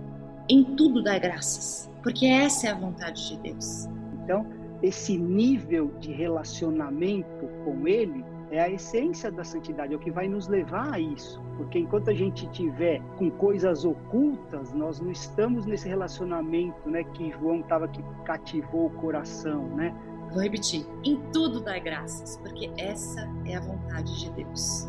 Em 0.48 0.62
tudo 0.76 1.02
dá 1.02 1.18
graças, 1.18 1.90
porque 2.02 2.26
essa 2.26 2.68
é 2.68 2.70
a 2.70 2.78
vontade 2.78 3.28
de 3.28 3.38
Deus. 3.38 3.88
Então 4.22 4.46
esse 4.85 5.16
nível 5.16 5.92
de 5.98 6.12
relacionamento 6.12 7.48
com 7.64 7.88
Ele 7.88 8.22
é 8.50 8.61
a 8.61 8.70
essência 8.70 9.33
da 9.33 9.42
santidade, 9.42 9.94
é 9.94 9.96
o 9.96 9.98
que 9.98 10.11
vai 10.11 10.28
nos 10.28 10.46
levar 10.46 10.92
a 10.92 11.00
isso. 11.00 11.40
Porque 11.57 11.78
enquanto 11.78 12.11
a 12.11 12.14
gente 12.14 12.46
tiver 12.48 13.00
com 13.16 13.30
coisas 13.30 13.85
ocultas, 13.85 14.72
nós 14.74 15.00
não 15.00 15.11
estamos 15.11 15.64
nesse 15.64 15.88
relacionamento, 15.88 16.88
né, 16.88 17.02
que 17.02 17.33
João 17.33 17.61
estava 17.61 17.88
que 17.88 18.02
cativou 18.24 18.87
o 18.87 18.90
coração, 18.90 19.68
né? 19.68 19.94
Vou 20.30 20.42
repetir, 20.42 20.87
em 21.02 21.16
tudo 21.33 21.61
dá 21.61 21.78
graças, 21.78 22.37
porque 22.38 22.70
essa 22.76 23.28
é 23.46 23.57
a 23.57 23.61
vontade 23.61 24.20
de 24.20 24.30
Deus. 24.30 24.87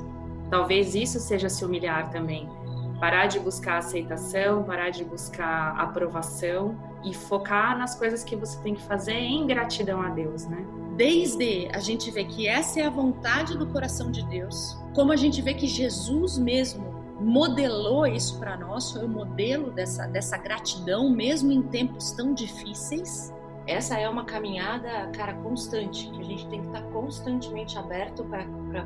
Talvez 0.49 0.93
isso 0.93 1.19
seja 1.19 1.49
se 1.49 1.63
humilhar 1.63 2.09
também. 2.11 2.49
Parar 2.99 3.27
de 3.27 3.39
buscar 3.39 3.77
aceitação, 3.77 4.63
parar 4.63 4.89
de 4.89 5.03
buscar 5.03 5.77
aprovação 5.77 6.77
e 7.03 7.13
focar 7.13 7.77
nas 7.77 7.95
coisas 7.95 8.23
que 8.23 8.35
você 8.35 8.57
tem 8.61 8.73
que 8.73 8.81
fazer 8.81 9.13
em 9.13 9.45
gratidão 9.45 10.01
a 10.01 10.09
Deus, 10.09 10.47
né? 10.47 10.65
Desde 10.95 11.67
a 11.73 11.79
gente 11.79 12.09
vê 12.09 12.23
que 12.23 12.47
essa 12.47 12.79
é 12.79 12.85
a 12.85 12.89
vontade 12.89 13.57
do 13.57 13.67
coração 13.67 14.09
de 14.11 14.23
Deus, 14.27 14.77
como 14.93 15.11
a 15.11 15.15
gente 15.15 15.41
vê 15.41 15.53
que 15.53 15.67
Jesus 15.67 16.37
mesmo 16.37 16.95
modelou 17.19 18.05
isso 18.05 18.39
para 18.39 18.57
nós, 18.57 18.91
foi 18.91 19.05
o 19.05 19.09
modelo 19.09 19.71
dessa, 19.71 20.07
dessa 20.07 20.37
gratidão, 20.37 21.09
mesmo 21.09 21.51
em 21.51 21.61
tempos 21.61 22.11
tão 22.11 22.33
difíceis 22.33 23.33
essa 23.67 23.99
é 23.99 24.07
uma 24.07 24.25
caminhada, 24.25 25.09
cara, 25.15 25.33
constante, 25.35 26.09
que 26.11 26.21
a 26.21 26.23
gente 26.23 26.47
tem 26.49 26.61
que 26.61 26.67
estar 26.67 26.83
constantemente 26.91 27.77
aberto 27.77 28.23
para 28.23 28.45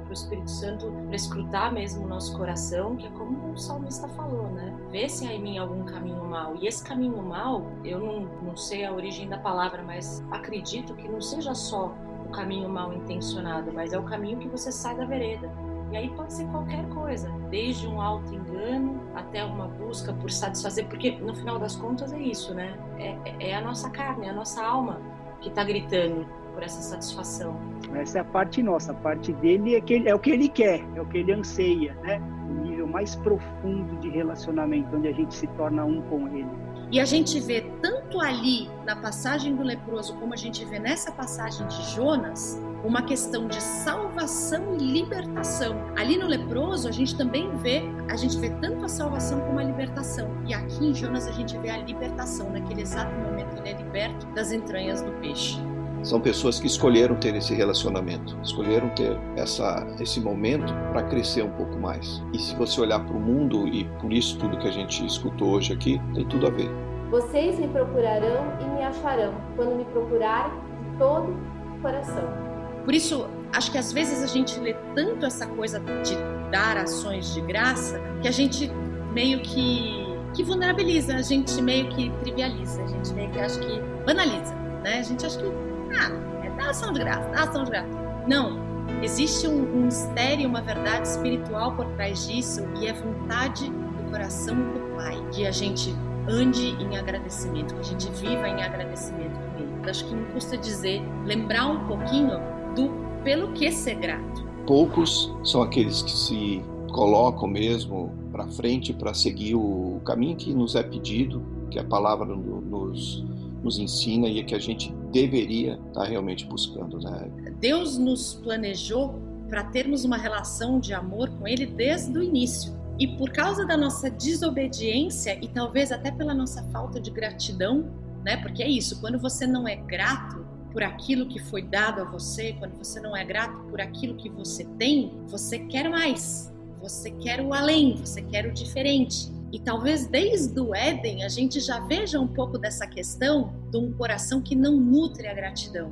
o 0.09 0.13
Espírito 0.13 0.49
Santo, 0.49 0.91
para 1.07 1.15
escrutar 1.15 1.73
mesmo 1.73 2.05
o 2.05 2.07
nosso 2.07 2.37
coração, 2.37 2.95
que 2.95 3.05
é 3.05 3.09
como 3.09 3.51
o 3.51 3.57
salmista 3.57 4.07
falou, 4.09 4.49
né? 4.49 4.73
Vê 4.89 5.09
se 5.09 5.27
há 5.27 5.33
em 5.33 5.41
mim 5.41 5.57
algum 5.57 5.83
caminho 5.83 6.23
mal. 6.23 6.55
E 6.55 6.67
esse 6.67 6.83
caminho 6.83 7.21
mal, 7.21 7.65
eu 7.83 7.99
não, 7.99 8.21
não 8.41 8.55
sei 8.55 8.85
a 8.85 8.93
origem 8.93 9.27
da 9.27 9.37
palavra, 9.37 9.83
mas 9.83 10.23
acredito 10.31 10.93
que 10.95 11.09
não 11.09 11.19
seja 11.19 11.53
só 11.53 11.93
o 12.25 12.31
caminho 12.31 12.69
mal 12.69 12.93
intencionado, 12.93 13.73
mas 13.73 13.91
é 13.91 13.99
o 13.99 14.03
caminho 14.03 14.37
que 14.37 14.47
você 14.47 14.71
sai 14.71 14.95
da 14.95 15.05
vereda. 15.05 15.51
E 15.91 15.97
aí 15.97 16.09
pode 16.09 16.33
ser 16.33 16.45
qualquer 16.47 16.87
coisa, 16.89 17.29
desde 17.49 17.87
um 17.87 17.99
alto 17.99 18.33
engano 18.33 19.01
até 19.15 19.43
uma 19.43 19.67
busca 19.67 20.13
por 20.13 20.29
satisfazer, 20.29 20.87
porque 20.87 21.11
no 21.11 21.33
final 21.33 21.57
das 21.57 21.75
contas 21.75 22.13
é 22.13 22.19
isso, 22.19 22.53
né? 22.53 22.77
É, 22.97 23.49
é 23.49 23.55
a 23.55 23.61
nossa 23.61 23.89
carne, 23.89 24.27
é 24.27 24.29
a 24.29 24.33
nossa 24.33 24.63
alma 24.63 25.01
que 25.41 25.49
está 25.49 25.63
gritando 25.63 26.27
por 26.53 26.63
essa 26.63 26.81
satisfação. 26.81 27.55
Essa 27.95 28.19
é 28.19 28.21
a 28.21 28.25
parte 28.25 28.61
nossa, 28.61 28.91
a 28.91 28.95
parte 28.95 29.33
dele 29.33 29.75
é, 29.75 29.81
que 29.81 29.93
ele, 29.93 30.09
é 30.09 30.13
o 30.13 30.19
que 30.19 30.29
ele 30.29 30.49
quer, 30.49 30.85
é 30.95 31.01
o 31.01 31.05
que 31.05 31.19
ele 31.19 31.31
anseia, 31.31 31.95
né? 32.03 32.21
O 32.49 32.67
nível 32.67 32.87
mais 32.87 33.15
profundo 33.15 33.95
de 33.99 34.09
relacionamento, 34.09 34.95
onde 34.95 35.07
a 35.07 35.13
gente 35.13 35.33
se 35.33 35.47
torna 35.47 35.85
um 35.85 36.01
com 36.03 36.27
ele. 36.27 36.49
E 36.91 36.99
a 36.99 37.05
gente 37.05 37.39
vê 37.39 37.61
tanto 37.83 38.19
ali 38.19 38.67
na 38.83 38.95
passagem 38.95 39.55
do 39.55 39.61
leproso, 39.61 40.15
como 40.15 40.33
a 40.33 40.37
gente 40.37 40.65
vê 40.65 40.79
nessa 40.79 41.11
passagem 41.11 41.67
de 41.67 41.93
Jonas, 41.93 42.59
uma 42.83 43.03
questão 43.03 43.47
de 43.47 43.61
salvação 43.61 44.75
e 44.75 44.83
libertação. 44.83 45.75
Ali 45.95 46.17
no 46.17 46.25
leproso, 46.25 46.87
a 46.87 46.91
gente 46.91 47.15
também 47.15 47.55
vê, 47.57 47.83
a 48.09 48.15
gente 48.15 48.37
vê 48.39 48.49
tanto 48.49 48.85
a 48.85 48.89
salvação 48.89 49.39
como 49.41 49.59
a 49.59 49.63
libertação. 49.63 50.29
E 50.47 50.53
aqui 50.53 50.83
em 50.83 50.95
Jonas 50.95 51.27
a 51.27 51.31
gente 51.31 51.55
vê 51.59 51.69
a 51.69 51.77
libertação, 51.77 52.49
naquele 52.49 52.81
exato 52.81 53.13
momento 53.19 53.55
ele 53.57 53.69
é 53.69 53.73
liberto 53.73 54.25
das 54.27 54.51
entranhas 54.51 54.99
do 55.01 55.11
peixe. 55.19 55.61
São 56.03 56.21
pessoas 56.21 56.59
que 56.59 56.67
escolheram 56.67 57.15
ter 57.15 57.35
esse 57.35 57.53
relacionamento, 57.53 58.37
escolheram 58.41 58.89
ter 58.89 59.17
essa, 59.35 59.85
esse 59.99 60.19
momento 60.19 60.73
para 60.91 61.03
crescer 61.03 61.43
um 61.43 61.51
pouco 61.51 61.77
mais. 61.77 62.23
E 62.33 62.39
se 62.39 62.55
você 62.55 62.81
olhar 62.81 62.99
para 62.99 63.15
o 63.15 63.19
mundo, 63.19 63.67
e 63.67 63.83
por 63.99 64.13
isso 64.13 64.37
tudo 64.37 64.57
que 64.57 64.67
a 64.67 64.71
gente 64.71 65.05
escutou 65.05 65.51
hoje 65.51 65.73
aqui, 65.73 66.01
tem 66.13 66.25
tudo 66.25 66.47
a 66.47 66.49
ver. 66.49 66.69
Vocês 67.09 67.59
me 67.59 67.67
procurarão 67.67 68.53
e 68.61 68.65
me 68.65 68.83
acharão, 68.83 69.33
quando 69.55 69.75
me 69.75 69.85
procurarem 69.85 70.51
de 70.51 70.97
todo 70.97 71.35
o 71.75 71.81
coração. 71.81 72.49
Por 72.85 72.93
isso, 72.93 73.27
acho 73.53 73.71
que 73.71 73.77
às 73.77 73.91
vezes 73.91 74.23
a 74.23 74.27
gente 74.27 74.59
lê 74.59 74.75
tanto 74.95 75.25
essa 75.25 75.45
coisa 75.47 75.79
de 75.79 76.15
dar 76.51 76.77
ações 76.77 77.33
de 77.33 77.41
graça 77.41 77.99
que 78.21 78.27
a 78.27 78.31
gente 78.31 78.71
meio 79.13 79.39
que, 79.41 80.05
que 80.35 80.43
vulnerabiliza, 80.43 81.15
a 81.15 81.21
gente 81.21 81.61
meio 81.61 81.89
que 81.89 82.09
trivializa, 82.21 82.83
a 82.83 82.87
gente 82.87 83.13
meio 83.13 83.31
que 83.31 83.39
acha 83.39 83.59
que 83.59 83.81
banaliza, 84.05 84.55
né? 84.83 84.99
A 84.99 85.03
gente 85.03 85.25
acha 85.25 85.39
que, 85.39 85.45
ah, 85.93 86.45
é 86.45 86.49
dar 86.51 86.69
ação 86.69 86.91
de 86.91 86.99
graça, 86.99 87.29
dar 87.29 87.49
ação 87.49 87.63
de 87.63 87.71
graça. 87.71 87.89
Não, 88.27 88.59
existe 89.01 89.47
um, 89.47 89.61
um 89.61 89.85
mistério, 89.85 90.47
uma 90.47 90.61
verdade 90.61 91.07
espiritual 91.07 91.75
por 91.75 91.85
trás 91.93 92.27
disso 92.27 92.65
e 92.79 92.87
é 92.87 92.93
vontade 92.93 93.69
do 93.69 94.11
coração 94.11 94.55
do 94.55 94.95
Pai 94.95 95.17
que 95.31 95.45
a 95.45 95.51
gente 95.51 95.95
ande 96.27 96.75
em 96.81 96.97
agradecimento, 96.97 97.73
que 97.75 97.79
a 97.79 97.83
gente 97.83 98.09
viva 98.11 98.47
em 98.47 98.61
agradecimento 98.61 99.33
com 99.33 99.63
Ele. 99.63 99.89
Acho 99.89 100.05
que 100.05 100.13
não 100.13 100.25
custa 100.25 100.57
dizer, 100.57 101.01
lembrar 101.25 101.67
um 101.67 101.87
pouquinho 101.87 102.39
do 102.75 103.09
pelo 103.23 103.51
que 103.53 103.71
ser 103.71 103.95
grato. 103.95 104.43
Poucos 104.65 105.33
são 105.43 105.61
aqueles 105.61 106.01
que 106.01 106.11
se 106.11 106.63
colocam 106.91 107.47
mesmo 107.47 108.13
para 108.31 108.47
frente 108.47 108.93
para 108.93 109.13
seguir 109.13 109.55
o 109.55 109.99
caminho 110.05 110.35
que 110.35 110.53
nos 110.53 110.75
é 110.75 110.83
pedido, 110.83 111.43
que 111.69 111.79
a 111.79 111.83
palavra 111.83 112.25
nos, 112.25 113.25
nos 113.63 113.77
ensina 113.77 114.27
e 114.27 114.39
é 114.39 114.43
que 114.43 114.55
a 114.55 114.59
gente 114.59 114.93
deveria 115.11 115.73
estar 115.73 116.01
tá 116.01 116.03
realmente 116.05 116.45
buscando. 116.45 116.99
Né? 116.99 117.29
Deus 117.59 117.97
nos 117.97 118.35
planejou 118.35 119.19
para 119.49 119.63
termos 119.63 120.05
uma 120.05 120.17
relação 120.17 120.79
de 120.79 120.93
amor 120.93 121.29
com 121.29 121.47
Ele 121.47 121.65
desde 121.65 122.17
o 122.17 122.23
início. 122.23 122.77
E 122.99 123.07
por 123.07 123.31
causa 123.31 123.65
da 123.65 123.77
nossa 123.77 124.09
desobediência 124.09 125.37
e 125.41 125.47
talvez 125.47 125.91
até 125.91 126.11
pela 126.11 126.33
nossa 126.33 126.61
falta 126.63 126.99
de 126.99 127.09
gratidão, 127.09 127.89
né? 128.23 128.35
Porque 128.37 128.61
é 128.61 128.67
isso, 128.67 128.99
quando 128.99 129.17
você 129.17 129.47
não 129.47 129.65
é 129.65 129.75
grato, 129.77 130.45
por 130.71 130.83
aquilo 130.83 131.25
que 131.25 131.39
foi 131.39 131.61
dado 131.61 132.01
a 132.01 132.03
você, 132.03 132.53
quando 132.53 132.77
você 132.77 132.99
não 132.99 133.15
é 133.15 133.23
grato 133.23 133.59
por 133.69 133.81
aquilo 133.81 134.15
que 134.15 134.29
você 134.29 134.63
tem, 134.77 135.11
você 135.27 135.59
quer 135.59 135.89
mais. 135.89 136.53
Você 136.81 137.11
quer 137.11 137.41
o 137.41 137.53
além, 137.53 137.95
você 137.95 138.21
quer 138.21 138.45
o 138.45 138.51
diferente. 138.51 139.31
E 139.51 139.59
talvez 139.59 140.07
desde 140.07 140.59
o 140.59 140.75
Éden 140.75 141.23
a 141.23 141.29
gente 141.29 141.59
já 141.59 141.79
veja 141.79 142.19
um 142.19 142.27
pouco 142.27 142.57
dessa 142.57 142.85
questão 142.85 143.53
de 143.71 143.77
um 143.77 143.91
coração 143.93 144.41
que 144.41 144.55
não 144.55 144.75
nutre 144.77 145.27
a 145.27 145.33
gratidão. 145.33 145.91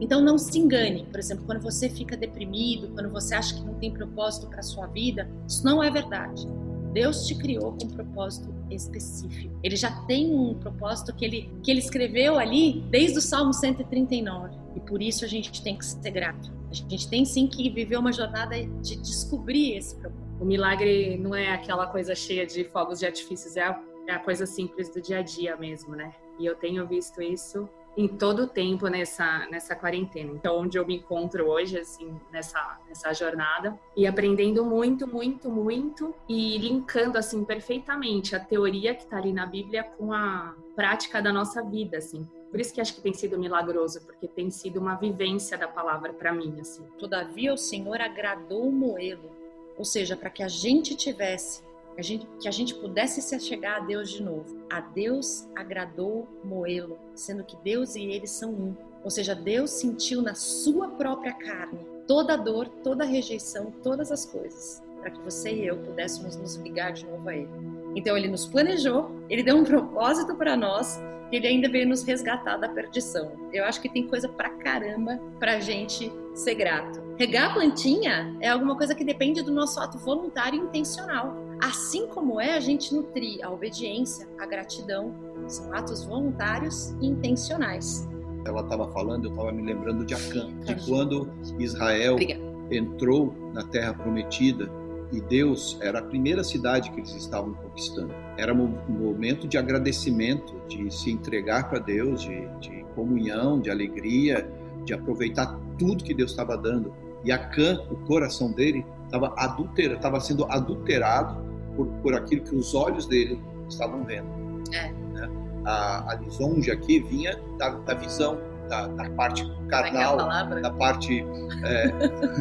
Então 0.00 0.20
não 0.20 0.36
se 0.36 0.58
engane, 0.58 1.06
por 1.10 1.20
exemplo, 1.20 1.44
quando 1.46 1.60
você 1.60 1.88
fica 1.88 2.16
deprimido, 2.16 2.88
quando 2.88 3.08
você 3.08 3.34
acha 3.34 3.54
que 3.54 3.64
não 3.64 3.74
tem 3.74 3.92
propósito 3.92 4.48
para 4.48 4.60
sua 4.60 4.86
vida, 4.86 5.30
isso 5.48 5.64
não 5.64 5.82
é 5.82 5.90
verdade. 5.90 6.46
Deus 6.92 7.26
te 7.26 7.34
criou 7.34 7.72
com 7.72 7.86
um 7.86 7.90
propósito 7.90 8.52
específico. 8.70 9.54
Ele 9.62 9.76
já 9.76 9.90
tem 10.02 10.34
um 10.34 10.54
propósito 10.54 11.14
que 11.14 11.24
ele, 11.24 11.50
que 11.62 11.70
ele 11.70 11.80
escreveu 11.80 12.38
ali 12.38 12.84
desde 12.90 13.18
o 13.18 13.20
Salmo 13.20 13.52
139. 13.52 14.54
E 14.76 14.80
por 14.80 15.00
isso 15.00 15.24
a 15.24 15.28
gente 15.28 15.62
tem 15.62 15.76
que 15.76 15.86
ser 15.86 16.10
grato. 16.10 16.52
A 16.70 16.74
gente 16.74 17.08
tem 17.08 17.24
sim 17.24 17.46
que 17.46 17.70
viver 17.70 17.96
uma 17.96 18.12
jornada 18.12 18.56
de 18.82 18.96
descobrir 18.96 19.76
esse. 19.76 19.94
O 20.40 20.44
milagre 20.44 21.16
não 21.18 21.34
é 21.34 21.52
aquela 21.52 21.86
coisa 21.86 22.14
cheia 22.14 22.46
de 22.46 22.64
fogos 22.64 22.98
de 22.98 23.06
artifícios, 23.06 23.56
é 23.56 23.62
a, 23.62 23.80
é 24.06 24.12
a 24.12 24.18
coisa 24.18 24.46
simples 24.46 24.88
do 24.88 25.00
dia 25.00 25.18
a 25.18 25.22
dia 25.22 25.56
mesmo, 25.56 25.94
né? 25.94 26.12
E 26.38 26.46
eu 26.46 26.56
tenho 26.56 26.86
visto 26.86 27.22
isso 27.22 27.68
em 27.96 28.08
todo 28.08 28.44
o 28.44 28.46
tempo 28.46 28.88
nessa 28.88 29.46
nessa 29.50 29.76
quarentena. 29.76 30.32
Então, 30.32 30.58
onde 30.58 30.78
eu 30.78 30.86
me 30.86 30.96
encontro 30.96 31.46
hoje, 31.48 31.78
assim, 31.78 32.18
nessa 32.30 32.78
nessa 32.88 33.12
jornada 33.12 33.78
e 33.96 34.06
aprendendo 34.06 34.64
muito, 34.64 35.06
muito, 35.06 35.50
muito 35.50 36.14
e 36.28 36.56
linkando 36.58 37.18
assim 37.18 37.44
perfeitamente 37.44 38.34
a 38.34 38.40
teoria 38.40 38.94
que 38.94 39.04
está 39.04 39.18
ali 39.18 39.32
na 39.32 39.46
Bíblia 39.46 39.84
com 39.84 40.12
a 40.12 40.54
prática 40.74 41.20
da 41.20 41.32
nossa 41.32 41.62
vida, 41.62 41.98
assim. 41.98 42.26
Por 42.50 42.60
isso 42.60 42.74
que 42.74 42.80
acho 42.80 42.94
que 42.94 43.00
tem 43.00 43.14
sido 43.14 43.38
milagroso, 43.38 44.04
porque 44.04 44.28
tem 44.28 44.50
sido 44.50 44.78
uma 44.78 44.94
vivência 44.94 45.56
da 45.56 45.68
palavra 45.68 46.12
para 46.12 46.32
mim, 46.32 46.60
assim. 46.60 46.84
Todavia 46.98 47.52
o 47.52 47.58
Senhor 47.58 48.00
agradou 48.00 48.68
o 48.68 48.72
moelo 48.72 49.41
ou 49.76 49.84
seja, 49.84 50.16
para 50.16 50.30
que 50.30 50.42
a 50.42 50.48
gente 50.48 50.94
tivesse, 50.94 51.62
a 51.96 52.02
gente, 52.02 52.26
que 52.40 52.48
a 52.48 52.50
gente 52.50 52.74
pudesse 52.74 53.20
se 53.20 53.34
achegar 53.34 53.82
a 53.82 53.84
Deus 53.84 54.10
de 54.10 54.22
novo. 54.22 54.62
A 54.70 54.80
Deus 54.80 55.48
agradou 55.54 56.26
moê-lo, 56.44 56.98
sendo 57.14 57.44
que 57.44 57.56
Deus 57.56 57.94
e 57.94 58.02
ele 58.02 58.26
são 58.26 58.50
um. 58.50 58.76
Ou 59.04 59.10
seja, 59.10 59.34
Deus 59.34 59.70
sentiu 59.70 60.22
na 60.22 60.34
sua 60.34 60.88
própria 60.88 61.32
carne 61.32 61.92
toda 62.06 62.34
a 62.34 62.36
dor, 62.36 62.68
toda 62.82 63.04
a 63.04 63.06
rejeição, 63.06 63.72
todas 63.82 64.10
as 64.10 64.24
coisas, 64.26 64.82
para 65.00 65.10
que 65.10 65.20
você 65.20 65.52
e 65.52 65.66
eu 65.66 65.76
pudéssemos 65.78 66.36
nos 66.36 66.56
ligar 66.56 66.92
de 66.92 67.06
novo 67.06 67.28
a 67.28 67.34
Ele. 67.34 67.48
Então 67.94 68.16
Ele 68.16 68.28
nos 68.28 68.46
planejou, 68.46 69.10
Ele 69.28 69.42
deu 69.42 69.56
um 69.56 69.64
propósito 69.64 70.34
para 70.34 70.56
nós 70.56 71.00
e 71.30 71.36
Ele 71.36 71.46
ainda 71.46 71.68
veio 71.68 71.88
nos 71.88 72.02
resgatar 72.02 72.56
da 72.56 72.68
perdição. 72.68 73.32
Eu 73.52 73.64
acho 73.64 73.80
que 73.80 73.88
tem 73.88 74.06
coisa 74.06 74.28
pra 74.28 74.50
caramba 74.50 75.20
pra 75.38 75.60
gente 75.60 76.12
ser 76.34 76.54
grato. 76.54 77.00
Regar 77.18 77.50
a 77.50 77.54
plantinha 77.54 78.36
é 78.40 78.48
alguma 78.48 78.76
coisa 78.76 78.94
que 78.94 79.04
depende 79.04 79.42
do 79.42 79.52
nosso 79.52 79.78
ato 79.78 79.98
voluntário 79.98 80.58
e 80.58 80.62
intencional. 80.64 81.36
Assim 81.62 82.06
como 82.08 82.40
é 82.40 82.54
a 82.54 82.60
gente 82.60 82.94
nutrir 82.94 83.44
a 83.44 83.50
obediência, 83.50 84.26
a 84.38 84.46
gratidão, 84.46 85.14
são 85.46 85.72
atos 85.72 86.04
voluntários 86.04 86.90
e 87.00 87.06
intencionais. 87.06 88.08
Ela 88.44 88.62
estava 88.62 88.90
falando, 88.90 89.26
eu 89.26 89.30
estava 89.30 89.52
me 89.52 89.62
lembrando 89.62 90.04
de 90.04 90.14
Acã, 90.14 90.48
de 90.64 90.74
quando 90.86 91.32
Israel 91.58 92.14
Obrigada. 92.14 92.42
entrou 92.70 93.32
na 93.52 93.62
Terra 93.62 93.94
Prometida 93.94 94.68
e 95.12 95.20
Deus 95.20 95.78
era 95.80 95.98
a 95.98 96.02
primeira 96.02 96.42
cidade 96.42 96.90
que 96.90 96.98
eles 96.98 97.14
estavam 97.14 97.52
conquistando. 97.54 98.12
Era 98.36 98.52
um 98.52 98.78
momento 98.88 99.46
de 99.46 99.58
agradecimento, 99.58 100.54
de 100.66 100.90
se 100.90 101.10
entregar 101.10 101.68
para 101.68 101.78
Deus, 101.78 102.22
de, 102.22 102.48
de 102.58 102.84
comunhão, 102.94 103.60
de 103.60 103.70
alegria, 103.70 104.50
de 104.84 104.94
aproveitar 104.94 105.60
tudo 105.78 106.02
que 106.02 106.14
Deus 106.14 106.30
estava 106.30 106.56
dando. 106.56 106.92
E 107.24 107.32
Acã, 107.32 107.80
o 107.90 107.96
coração 108.06 108.50
dele, 108.52 108.84
estava 109.04 109.34
adulterado, 109.36 109.96
estava 109.96 110.20
sendo 110.20 110.44
adulterado 110.46 111.36
por, 111.76 111.86
por 112.02 112.14
aquilo 112.14 112.42
que 112.42 112.54
os 112.54 112.74
olhos 112.74 113.06
dele 113.06 113.40
estavam 113.68 114.04
vendo. 114.04 114.26
É. 114.72 114.90
Né? 114.90 115.30
A, 115.64 116.12
a 116.12 116.14
lisonja 116.16 116.72
aqui 116.72 117.00
vinha 117.00 117.38
da, 117.58 117.70
da 117.70 117.94
visão, 117.94 118.38
da, 118.68 118.86
da, 118.88 119.10
parte 119.10 119.44
carnal, 119.68 120.18
é 120.20 120.60
da 120.60 120.70
parte. 120.70 121.24
É... 121.64 121.92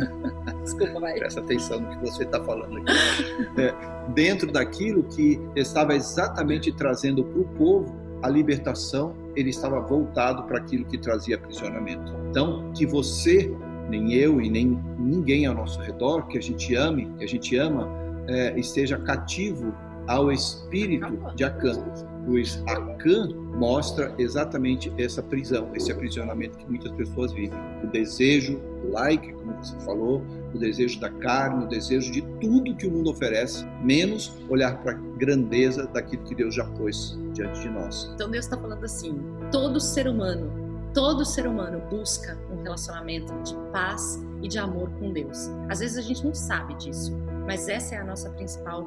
Desculpa, 0.63 0.99
vai. 0.99 1.13
Presta 1.15 1.41
atenção 1.41 1.79
no 1.79 1.89
que 1.89 2.09
você 2.09 2.23
está 2.23 2.43
falando 2.43 2.77
aqui. 2.77 3.61
É, 3.61 3.73
dentro 4.13 4.51
daquilo 4.51 5.03
que 5.03 5.39
estava 5.55 5.95
exatamente 5.95 6.71
trazendo 6.71 7.23
para 7.23 7.41
o 7.41 7.45
povo 7.55 8.01
a 8.23 8.29
libertação, 8.29 9.15
ele 9.35 9.49
estava 9.49 9.79
voltado 9.79 10.43
para 10.43 10.59
aquilo 10.59 10.85
que 10.85 10.97
trazia 10.97 11.35
aprisionamento. 11.35 12.13
Então, 12.29 12.71
que 12.73 12.85
você, 12.85 13.51
nem 13.91 14.13
eu 14.13 14.41
e 14.41 14.49
nem 14.49 14.79
ninguém 14.97 15.45
ao 15.45 15.53
nosso 15.53 15.79
redor, 15.81 16.27
que 16.27 16.37
a 16.37 16.41
gente 16.41 16.73
ame, 16.73 17.11
que 17.17 17.23
a 17.23 17.27
gente 17.27 17.55
ama, 17.57 17.87
é, 18.27 18.57
esteja 18.57 18.97
cativo 18.97 19.73
ao 20.07 20.31
espírito 20.31 21.17
de 21.35 21.43
Acã, 21.43 21.73
pois 22.25 22.63
Acã 22.67 23.29
mostra 23.55 24.13
exatamente 24.17 24.91
essa 24.97 25.21
prisão, 25.21 25.69
esse 25.75 25.91
aprisionamento 25.91 26.57
que 26.57 26.65
muitas 26.67 26.91
pessoas 26.93 27.31
vivem. 27.33 27.57
O 27.83 27.87
desejo, 27.87 28.59
o 28.83 28.91
like, 28.91 29.31
como 29.33 29.53
você 29.63 29.77
falou, 29.81 30.23
o 30.53 30.57
desejo 30.57 30.99
da 30.99 31.09
carne, 31.09 31.65
o 31.65 31.67
desejo 31.67 32.11
de 32.11 32.21
tudo 32.39 32.75
que 32.75 32.87
o 32.87 32.91
mundo 32.91 33.11
oferece, 33.11 33.65
menos 33.83 34.33
olhar 34.49 34.81
para 34.81 34.93
a 34.93 34.95
grandeza 35.17 35.85
daquilo 35.87 36.23
que 36.23 36.35
Deus 36.35 36.55
já 36.55 36.65
pôs 36.65 37.17
diante 37.33 37.61
de 37.61 37.69
nós. 37.69 38.09
Então 38.15 38.29
Deus 38.29 38.45
está 38.45 38.57
falando 38.57 38.83
assim: 38.83 39.19
todo 39.51 39.79
ser 39.79 40.07
humano, 40.07 40.70
todo 40.93 41.25
ser 41.25 41.47
humano 41.47 41.81
busca 41.89 42.37
um 42.51 42.61
relacionamento 42.61 43.33
de 43.43 43.55
paz 43.71 44.21
e 44.41 44.47
de 44.47 44.59
amor 44.59 44.89
com 44.99 45.11
Deus. 45.11 45.49
Às 45.69 45.79
vezes 45.79 45.97
a 45.97 46.01
gente 46.01 46.25
não 46.25 46.33
sabe 46.33 46.75
disso, 46.75 47.17
mas 47.45 47.67
essa 47.67 47.95
é 47.95 47.97
a 47.97 48.03
nossa 48.03 48.29
principal 48.31 48.83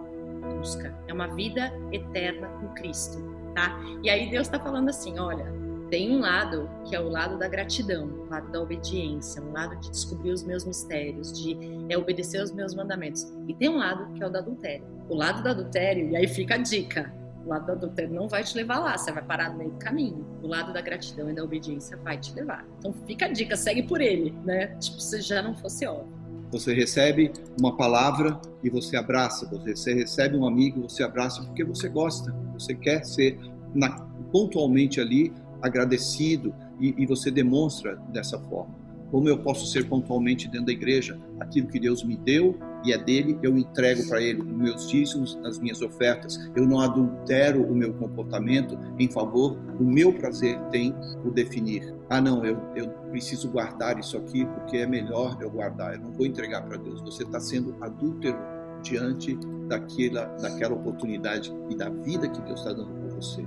busca. 0.56 0.94
É 1.06 1.12
uma 1.12 1.28
vida 1.28 1.72
eterna 1.92 2.48
com 2.60 2.68
Cristo, 2.74 3.18
tá? 3.54 3.78
E 4.02 4.10
aí 4.10 4.30
Deus 4.30 4.46
está 4.46 4.58
falando 4.60 4.88
assim: 4.88 5.18
olha, 5.18 5.46
tem 5.90 6.14
um 6.14 6.20
lado 6.20 6.68
que 6.84 6.94
é 6.94 7.00
o 7.00 7.08
lado 7.08 7.38
da 7.38 7.48
gratidão, 7.48 8.06
o 8.06 8.28
lado 8.28 8.50
da 8.50 8.60
obediência, 8.60 9.42
um 9.42 9.52
lado 9.52 9.76
de 9.76 9.90
descobrir 9.90 10.32
os 10.32 10.42
meus 10.42 10.64
mistérios, 10.64 11.32
de 11.32 11.56
é, 11.88 11.96
obedecer 11.96 12.42
os 12.42 12.52
meus 12.52 12.74
mandamentos. 12.74 13.32
E 13.48 13.54
tem 13.54 13.68
um 13.68 13.78
lado 13.78 14.12
que 14.14 14.22
é 14.22 14.26
o 14.26 14.30
do 14.30 14.38
adultério. 14.38 14.84
O 15.08 15.14
lado 15.14 15.42
do 15.42 15.48
adultério, 15.48 16.10
e 16.10 16.16
aí 16.16 16.26
fica 16.26 16.54
a 16.54 16.58
dica: 16.58 17.12
o 17.44 17.48
lado 17.48 17.66
do 17.66 17.72
adultério 17.72 18.14
não 18.14 18.28
vai 18.28 18.42
te 18.42 18.56
levar 18.56 18.78
lá, 18.78 18.96
você 18.96 19.12
vai 19.12 19.22
parar 19.22 19.50
no 19.50 19.58
meio 19.58 19.70
do 19.70 19.78
caminho. 19.78 20.24
O 20.42 20.46
lado 20.46 20.72
da 20.72 20.80
gratidão 20.80 21.30
e 21.30 21.34
da 21.34 21.44
obediência 21.44 21.96
vai 21.98 22.18
te 22.18 22.34
levar. 22.34 22.66
Então 22.78 22.92
fica 23.06 23.26
a 23.26 23.28
dica, 23.28 23.56
segue 23.56 23.82
por 23.82 24.00
ele, 24.00 24.34
né? 24.44 24.68
Tipo, 24.78 25.00
se 25.00 25.20
já 25.20 25.42
não 25.42 25.54
fosse 25.54 25.86
óbvio. 25.86 26.24
Você 26.50 26.72
recebe 26.72 27.32
uma 27.58 27.76
palavra 27.76 28.40
e 28.62 28.70
você 28.70 28.96
abraça. 28.96 29.46
Você 29.46 29.92
recebe 29.92 30.36
um 30.36 30.46
amigo, 30.46 30.82
você 30.82 31.02
abraça 31.02 31.42
porque 31.42 31.64
você 31.64 31.88
gosta. 31.88 32.32
Você 32.52 32.74
quer 32.74 33.04
ser 33.04 33.38
na, 33.74 33.90
pontualmente 34.30 35.00
ali 35.00 35.32
agradecido 35.60 36.54
e, 36.80 36.94
e 36.96 37.06
você 37.06 37.30
demonstra 37.30 37.96
dessa 38.12 38.38
forma. 38.38 38.74
Como 39.10 39.28
eu 39.28 39.38
posso 39.38 39.66
ser 39.66 39.88
pontualmente 39.88 40.48
dentro 40.48 40.66
da 40.66 40.72
igreja? 40.72 41.18
Aquilo 41.40 41.68
que 41.68 41.80
Deus 41.80 42.04
me 42.04 42.16
deu 42.16 42.58
e 42.84 42.92
é 42.92 42.98
dele, 42.98 43.38
eu 43.42 43.56
entrego 43.56 44.06
para 44.08 44.20
ele 44.20 44.42
nos 44.42 44.56
meus 44.56 44.88
dízimos, 44.88 45.36
nas 45.36 45.58
minhas 45.58 45.80
ofertas. 45.80 46.38
Eu 46.54 46.66
não 46.66 46.80
adultero 46.80 47.62
o 47.62 47.74
meu 47.74 47.94
comportamento 47.94 48.78
em 48.98 49.08
favor 49.08 49.56
do 49.56 49.84
meu 49.84 50.12
prazer 50.12 50.60
tem 50.70 50.94
o 51.24 51.30
definir. 51.30 51.94
Ah, 52.10 52.20
não, 52.20 52.44
eu, 52.44 52.58
eu 52.76 52.88
preciso 53.10 53.50
guardar 53.50 53.98
isso 53.98 54.16
aqui 54.18 54.44
porque 54.44 54.78
é 54.78 54.86
melhor 54.86 55.38
eu 55.40 55.50
guardar. 55.50 55.94
Eu 55.94 56.00
não 56.00 56.12
vou 56.12 56.26
entregar 56.26 56.62
para 56.62 56.76
Deus. 56.76 57.00
Você 57.00 57.22
está 57.22 57.40
sendo 57.40 57.74
adúltero 57.80 58.36
diante 58.82 59.36
daquela, 59.66 60.26
daquela 60.36 60.74
oportunidade 60.74 61.52
e 61.70 61.74
da 61.74 61.88
vida 61.88 62.28
que 62.28 62.40
Deus 62.42 62.60
está 62.60 62.72
dando 62.72 62.92
para 62.92 63.14
você. 63.14 63.44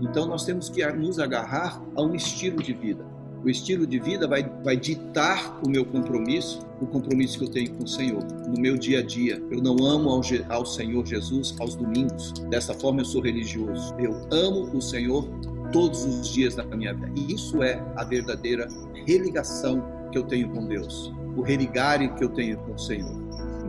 Então 0.00 0.26
nós 0.26 0.44
temos 0.44 0.70
que 0.70 0.84
nos 0.92 1.18
agarrar 1.18 1.82
a 1.94 2.02
um 2.02 2.14
estilo 2.14 2.62
de 2.62 2.72
vida. 2.72 3.04
O 3.42 3.48
estilo 3.48 3.86
de 3.86 3.98
vida 3.98 4.28
vai, 4.28 4.42
vai 4.62 4.76
ditar 4.76 5.58
o 5.64 5.68
meu 5.68 5.84
compromisso, 5.84 6.60
o 6.80 6.86
compromisso 6.86 7.38
que 7.38 7.44
eu 7.44 7.50
tenho 7.50 7.74
com 7.74 7.84
o 7.84 7.88
Senhor, 7.88 8.22
no 8.22 8.60
meu 8.60 8.76
dia 8.76 8.98
a 8.98 9.02
dia. 9.02 9.42
Eu 9.50 9.62
não 9.62 9.76
amo 9.84 10.10
ao, 10.10 10.20
ao 10.50 10.66
Senhor 10.66 11.06
Jesus 11.06 11.56
aos 11.58 11.74
domingos. 11.74 12.32
Dessa 12.50 12.74
forma 12.74 13.00
eu 13.00 13.04
sou 13.06 13.22
religioso. 13.22 13.94
Eu 13.98 14.14
amo 14.30 14.76
o 14.76 14.82
Senhor 14.82 15.26
todos 15.72 16.04
os 16.04 16.28
dias 16.28 16.54
da 16.54 16.64
minha 16.64 16.92
vida. 16.92 17.12
E 17.16 17.34
isso 17.34 17.62
é 17.62 17.82
a 17.96 18.04
verdadeira 18.04 18.68
religação 19.06 19.82
que 20.12 20.18
eu 20.18 20.24
tenho 20.24 20.50
com 20.50 20.66
Deus, 20.66 21.10
o 21.36 21.40
religare 21.40 22.12
que 22.14 22.24
eu 22.24 22.28
tenho 22.28 22.58
com 22.58 22.74
o 22.74 22.78
Senhor. 22.78 23.20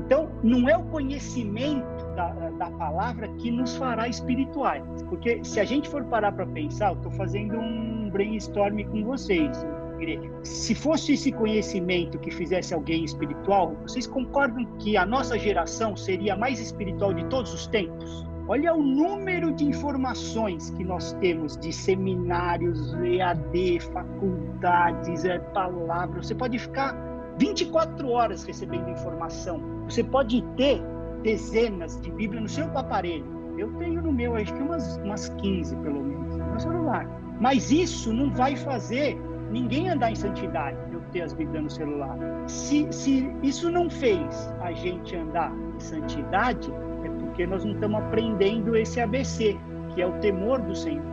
Então, 0.06 0.30
não 0.44 0.68
é 0.68 0.76
o 0.76 0.84
conhecimento 0.84 2.06
da, 2.16 2.51
da 2.62 2.70
palavra 2.70 3.28
que 3.40 3.50
nos 3.50 3.76
fará 3.76 4.08
espirituais. 4.08 4.84
Porque 5.10 5.44
se 5.44 5.60
a 5.60 5.66
gente 5.66 5.90
for 5.90 6.04
parar 6.06 6.32
para 6.32 6.46
pensar, 6.46 6.92
eu 6.92 6.98
estou 6.98 7.12
fazendo 7.14 7.58
um 7.58 8.08
brainstorm 8.12 8.84
com 8.84 9.04
vocês, 9.04 9.66
igreja. 9.98 10.30
Se 10.44 10.76
fosse 10.76 11.14
esse 11.14 11.32
conhecimento 11.32 12.20
que 12.20 12.30
fizesse 12.30 12.72
alguém 12.72 13.04
espiritual, 13.04 13.76
vocês 13.82 14.06
concordam 14.06 14.64
que 14.78 14.96
a 14.96 15.08
nossa 15.08 15.40
geração 15.40 15.96
seria 15.96 16.36
a 16.36 16.38
mais 16.38 16.60
espiritual 16.60 17.12
de 17.16 17.26
todos 17.26 17.52
os 17.52 17.66
tempos? 17.66 18.28
Olha 18.48 18.76
o 18.76 18.84
número 18.84 19.52
de 19.54 19.66
informações 19.66 20.70
que 20.72 20.84
nós 20.84 21.14
temos 21.14 21.58
de 21.58 21.74
seminários, 21.74 22.94
EAD, 22.94 23.80
faculdades, 23.92 25.26
é, 25.26 25.40
palavras. 25.40 26.28
Você 26.28 26.36
pode 26.36 26.60
ficar 26.60 26.96
24 27.40 28.08
horas 28.10 28.44
recebendo 28.44 28.88
informação. 28.90 29.60
Você 29.88 30.04
pode 30.04 30.44
ter 30.58 30.80
dezenas 31.24 32.00
de 32.02 32.12
Bíblia 32.12 32.42
no 32.42 32.50
seu 32.50 32.66
aparelho. 32.78 33.26
Eu 33.58 33.72
tenho 33.74 34.02
no 34.02 34.12
meu, 34.12 34.36
acho 34.36 34.54
que 34.54 34.62
umas, 34.62 34.98
umas 34.98 35.30
15 35.30 35.76
pelo 35.78 36.04
menos, 36.04 36.38
no 36.38 36.46
meu 36.46 36.60
celular. 36.60 37.08
Mas 37.40 37.72
isso 37.72 38.14
não 38.14 38.32
vai 38.32 38.56
fazer 38.56 39.20
ninguém 39.52 39.90
andar 39.90 40.12
em 40.12 40.16
santidade, 40.16 40.78
eu 40.92 41.02
ter 41.12 41.22
as 41.22 41.34
Bíblias 41.34 41.64
no 41.64 41.70
celular. 41.70 42.18
Se, 42.48 42.88
se 42.92 43.36
isso 43.44 43.70
não 43.70 43.90
fez 43.90 44.52
a 44.62 44.72
gente 44.72 45.16
andar 45.16 45.54
em 45.76 45.80
santidade, 45.80 46.72
é 47.04 47.10
porque 47.20 47.46
nós 47.46 47.64
não 47.64 47.74
estamos 47.74 48.00
aprendendo 48.02 48.76
esse 48.76 49.00
ABC, 49.00 49.58
que 49.94 50.02
é 50.02 50.08
o 50.08 50.14
temor 50.20 50.62
do 50.62 50.76
Senhor. 50.76 51.04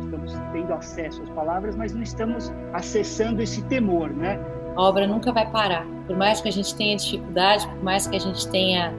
Estamos 0.00 0.32
tendo 0.52 0.72
acesso 0.72 1.22
às 1.22 1.30
palavras, 1.30 1.76
mas 1.76 1.94
não 1.94 2.02
estamos 2.02 2.52
acessando 2.72 3.40
esse 3.40 3.62
temor, 3.64 4.10
né? 4.10 4.38
A 4.76 4.82
obra 4.82 5.06
nunca 5.06 5.32
vai 5.32 5.48
parar. 5.50 5.86
Por 6.06 6.16
mais 6.16 6.40
que 6.40 6.48
a 6.48 6.52
gente 6.52 6.74
tenha 6.74 6.96
dificuldade, 6.96 7.66
por 7.68 7.82
mais 7.82 8.06
que 8.06 8.16
a 8.16 8.20
gente 8.20 8.48
tenha 8.50 8.92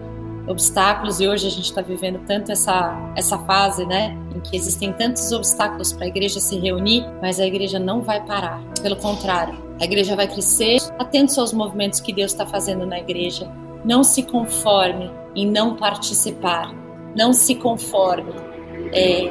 obstáculos, 0.48 1.20
e 1.20 1.28
hoje 1.28 1.48
a 1.48 1.50
gente 1.50 1.66
está 1.66 1.82
vivendo 1.82 2.20
tanto 2.26 2.52
essa, 2.52 3.14
essa 3.16 3.38
fase, 3.40 3.86
né, 3.86 4.18
em 4.36 4.40
que 4.40 4.56
existem 4.56 4.94
tantos 4.94 5.32
obstáculos 5.32 5.92
para 5.94 6.06
a 6.06 6.08
igreja 6.08 6.40
se 6.40 6.58
reunir, 6.58 7.06
mas 7.22 7.40
a 7.40 7.46
igreja 7.46 7.80
não 7.80 8.02
vai 8.02 8.24
parar. 8.26 8.62
Pelo 8.82 8.96
contrário, 8.96 9.58
a 9.80 9.84
igreja 9.84 10.16
vai 10.16 10.28
crescer, 10.28 10.78
atentos 11.00 11.38
aos 11.38 11.52
movimentos 11.52 12.00
que 12.00 12.14
Deus 12.14 12.32
está 12.32 12.46
fazendo 12.46 12.86
na 12.86 13.00
igreja. 13.00 13.52
Não 13.84 14.04
se 14.04 14.24
conforme 14.24 15.12
em 15.36 15.50
não 15.50 15.76
participar. 15.76 16.74
Não 17.16 17.34
se 17.34 17.56
conforme. 17.56 18.34
É, 18.94 19.30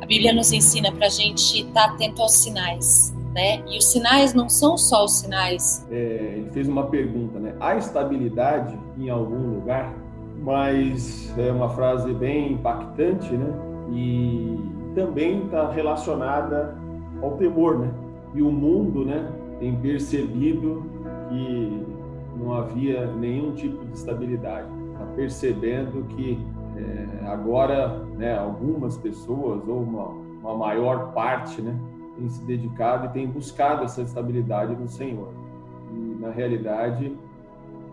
a 0.00 0.06
Bíblia 0.06 0.32
nos 0.32 0.52
ensina 0.52 0.92
para 0.92 1.06
a 1.06 1.10
gente 1.10 1.60
estar 1.60 1.88
tá 1.88 1.94
atento 1.94 2.22
aos 2.22 2.32
sinais 2.32 3.15
né? 3.36 3.62
E 3.68 3.76
os 3.76 3.84
sinais 3.84 4.32
não 4.32 4.48
são 4.48 4.78
só 4.78 5.04
os 5.04 5.18
sinais. 5.18 5.86
É, 5.90 6.36
ele 6.38 6.50
fez 6.52 6.66
uma 6.66 6.86
pergunta, 6.86 7.38
né? 7.38 7.54
Há 7.60 7.76
estabilidade 7.76 8.76
em 8.98 9.10
algum 9.10 9.56
lugar? 9.56 9.94
Mas 10.42 11.32
é 11.36 11.52
uma 11.52 11.68
frase 11.68 12.14
bem 12.14 12.54
impactante, 12.54 13.30
né? 13.36 13.52
E 13.92 14.58
também 14.94 15.44
está 15.44 15.70
relacionada 15.70 16.74
ao 17.22 17.32
temor, 17.32 17.78
né? 17.78 17.92
E 18.34 18.40
o 18.40 18.50
mundo, 18.50 19.04
né? 19.04 19.30
Tem 19.60 19.76
percebido 19.76 20.86
que 21.28 21.86
não 22.38 22.54
havia 22.54 23.06
nenhum 23.06 23.52
tipo 23.52 23.84
de 23.84 23.92
estabilidade. 23.92 24.66
Está 24.92 25.04
percebendo 25.14 26.06
que 26.16 26.38
é, 26.74 27.26
agora, 27.26 28.02
né? 28.16 28.38
Algumas 28.38 28.96
pessoas 28.96 29.60
ou 29.68 29.82
uma, 29.82 30.06
uma 30.40 30.54
maior 30.54 31.12
parte, 31.12 31.60
né? 31.60 31.78
Tem 32.16 32.28
se 32.28 32.42
dedicado 32.42 33.06
e 33.06 33.08
tem 33.10 33.26
buscado 33.26 33.84
essa 33.84 34.02
estabilidade 34.02 34.74
no 34.74 34.88
Senhor. 34.88 35.32
E, 35.92 36.20
na 36.20 36.30
realidade, 36.30 37.12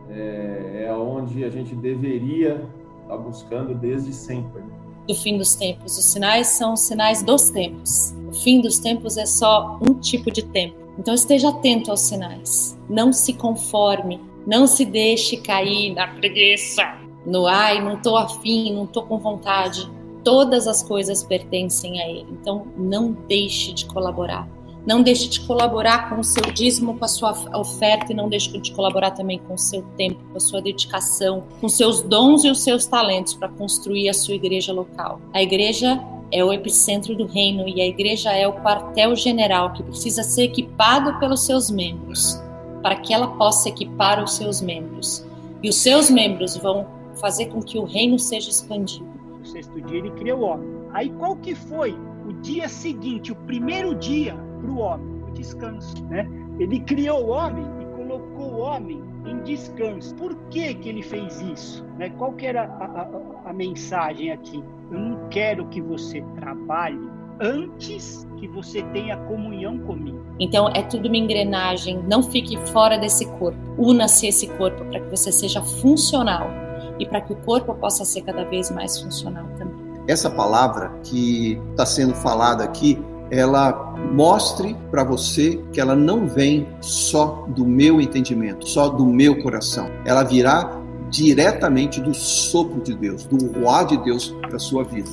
é, 0.10 0.86
é 0.88 0.94
onde 0.94 1.44
a 1.44 1.50
gente 1.50 1.76
deveria 1.76 2.68
estar 3.02 3.18
buscando 3.18 3.76
desde 3.76 4.14
sempre. 4.14 4.64
Do 5.08 5.16
fim 5.16 5.38
dos 5.38 5.56
tempos. 5.56 5.98
Os 5.98 6.06
sinais 6.06 6.48
são 6.48 6.74
os 6.74 6.82
sinais 6.82 7.22
dos 7.22 7.50
tempos. 7.50 8.16
O 8.30 8.34
fim 8.34 8.62
dos 8.62 8.80
tempos 8.80 9.18
é 9.18 9.26
só 9.26 9.78
um 9.82 9.94
tipo 9.96 10.32
de 10.32 10.44
tempo. 10.44 10.76
Então 10.98 11.14
esteja 11.14 11.50
atento 11.50 11.92
aos 11.92 12.02
sinais. 12.02 12.80
Não 12.90 13.12
se 13.12 13.34
conforme. 13.34 14.22
Não 14.46 14.66
se 14.68 14.86
deixe 14.86 15.38
cair 15.38 15.94
na 15.94 16.08
preguiça. 16.08 16.84
No 17.26 17.48
ai, 17.48 17.82
não 17.82 17.96
estou 17.96 18.18
afim, 18.18 18.74
não 18.74 18.84
estou 18.84 19.04
com 19.04 19.18
vontade 19.18 19.90
todas 20.24 20.68
as 20.68 20.82
coisas 20.82 21.24
pertencem 21.24 22.02
a 22.02 22.10
Ele. 22.10 22.28
Então, 22.32 22.68
não 22.78 23.12
deixe 23.12 23.74
de 23.74 23.86
colaborar. 23.86 24.48
Não 24.86 25.02
deixe 25.02 25.30
de 25.30 25.40
colaborar 25.42 26.10
com 26.10 26.20
o 26.20 26.24
seu 26.24 26.44
dízimo, 26.52 26.98
com 26.98 27.06
a 27.06 27.08
sua 27.08 27.32
oferta, 27.58 28.12
e 28.12 28.16
não 28.16 28.28
deixe 28.28 28.58
de 28.58 28.72
colaborar 28.74 29.12
também 29.12 29.40
com 29.40 29.54
o 29.54 29.58
seu 29.58 29.82
tempo, 29.98 30.20
com 30.30 30.38
a 30.38 30.42
sua 30.42 30.62
dedicação, 30.62 31.44
com 31.62 31.70
seus 31.70 32.02
dons 32.02 32.44
e 32.44 32.50
os 32.50 32.62
seus 32.62 32.86
talentos 32.86 33.34
para 33.34 33.48
construir 33.48 34.10
a 34.10 34.14
sua 34.14 34.36
igreja 34.36 34.74
local. 34.74 35.22
A 35.34 35.42
igreja 35.42 36.04
é 36.32 36.44
o 36.44 36.52
epicentro 36.52 37.16
do 37.16 37.26
reino 37.26 37.68
e 37.68 37.80
a 37.80 37.86
igreja 37.86 38.34
é 38.34 38.46
o 38.46 38.54
quartel-general 38.54 39.72
que 39.72 39.84
precisa 39.84 40.22
ser 40.22 40.44
equipado 40.44 41.18
pelos 41.18 41.46
seus 41.46 41.72
membros, 41.72 42.42
para 42.82 42.98
que 42.98 43.14
ela 43.14 43.28
possa 43.28 43.70
equipar 43.70 44.22
os 44.22 44.34
seus 44.34 44.62
membros. 44.62 45.26
E 45.62 45.70
os 45.70 45.78
seus 45.78 46.10
membros 46.10 46.58
vão 46.58 46.86
fazer 47.22 47.46
com 47.46 47.62
que 47.62 47.78
o 47.78 47.86
reino 47.86 48.20
seja 48.20 48.50
expandido 48.50 49.23
sexto 49.46 49.82
dia 49.82 50.00
ele 50.00 50.12
cria 50.12 50.36
o 50.36 50.42
homem. 50.42 50.70
Aí 50.92 51.10
qual 51.12 51.36
que 51.36 51.56
foi 51.56 51.96
o 52.28 52.34
dia 52.42 52.68
seguinte, 52.68 53.32
o 53.32 53.36
primeiro 53.36 53.96
dia 53.96 54.36
para 54.60 54.72
o 54.72 54.78
homem? 54.78 55.24
O 55.28 55.32
descanso, 55.32 56.04
né? 56.06 56.28
Ele 56.60 56.80
criou 56.82 57.26
o 57.26 57.30
homem 57.30 57.66
e 57.82 57.86
colocou 57.96 58.54
o 58.54 58.60
homem 58.60 59.02
em 59.26 59.42
descanso. 59.44 60.14
Por 60.16 60.36
que 60.50 60.74
que 60.76 60.90
ele 60.90 61.02
fez 61.02 61.42
isso? 61.42 61.84
Né? 61.98 62.10
Qual 62.12 62.34
que 62.34 62.46
era 62.46 62.64
a, 62.64 62.86
a, 62.86 63.50
a 63.50 63.54
mensagem 63.54 64.32
aqui? 64.32 64.64
Eu 64.92 65.00
não 65.00 65.30
quero 65.30 65.66
que 65.68 65.82
você 65.82 66.22
trabalhe 66.36 67.10
antes 67.40 68.28
que 68.38 68.48
você 68.48 68.84
tenha 68.84 69.18
comunhão 69.18 69.80
comigo. 69.80 70.24
Então 70.40 70.70
é 70.70 70.84
tudo 70.84 71.08
uma 71.08 71.18
engrenagem. 71.18 72.04
Não 72.08 72.22
fique 72.22 72.58
fora 72.68 72.98
desse 72.98 73.26
corpo. 73.40 73.60
Una-se 73.78 74.28
esse 74.28 74.48
corpo 74.58 74.86
para 74.86 75.00
que 75.00 75.10
você 75.10 75.32
seja 75.32 75.62
funcional 75.62 76.63
e 77.00 77.06
para 77.06 77.22
que 77.22 77.34
o 77.34 77.36
corpo 77.38 77.74
possa 77.76 78.06
ser 78.06 78.22
cada 78.22 78.44
vez 78.46 78.70
mais 78.72 79.00
funcional 79.00 79.46
também. 79.58 79.74
Essa 80.08 80.30
palavra 80.30 80.92
que 81.04 81.62
está 81.72 81.86
sendo 81.86 82.14
falada 82.14 82.64
aqui, 82.64 83.02
ela 83.32 83.96
mostre 84.14 84.76
para 84.92 85.04
você 85.04 85.62
que 85.72 85.80
ela 85.80 85.96
não 85.96 86.28
vem 86.28 86.68
só 86.82 87.46
do 87.48 87.66
meu 87.66 88.02
entendimento, 88.02 88.68
só 88.68 88.90
do 88.90 89.06
meu 89.06 89.42
coração. 89.42 89.90
Ela 90.06 90.24
virá 90.24 90.80
diretamente 91.10 92.02
do 92.02 92.14
sopro 92.14 92.82
de 92.82 92.96
Deus, 92.96 93.26
do 93.26 93.60
ruá 93.60 93.84
de 93.84 93.98
Deus 93.98 94.36
para 94.42 94.60
sua 94.60 94.84
vida. 94.84 95.10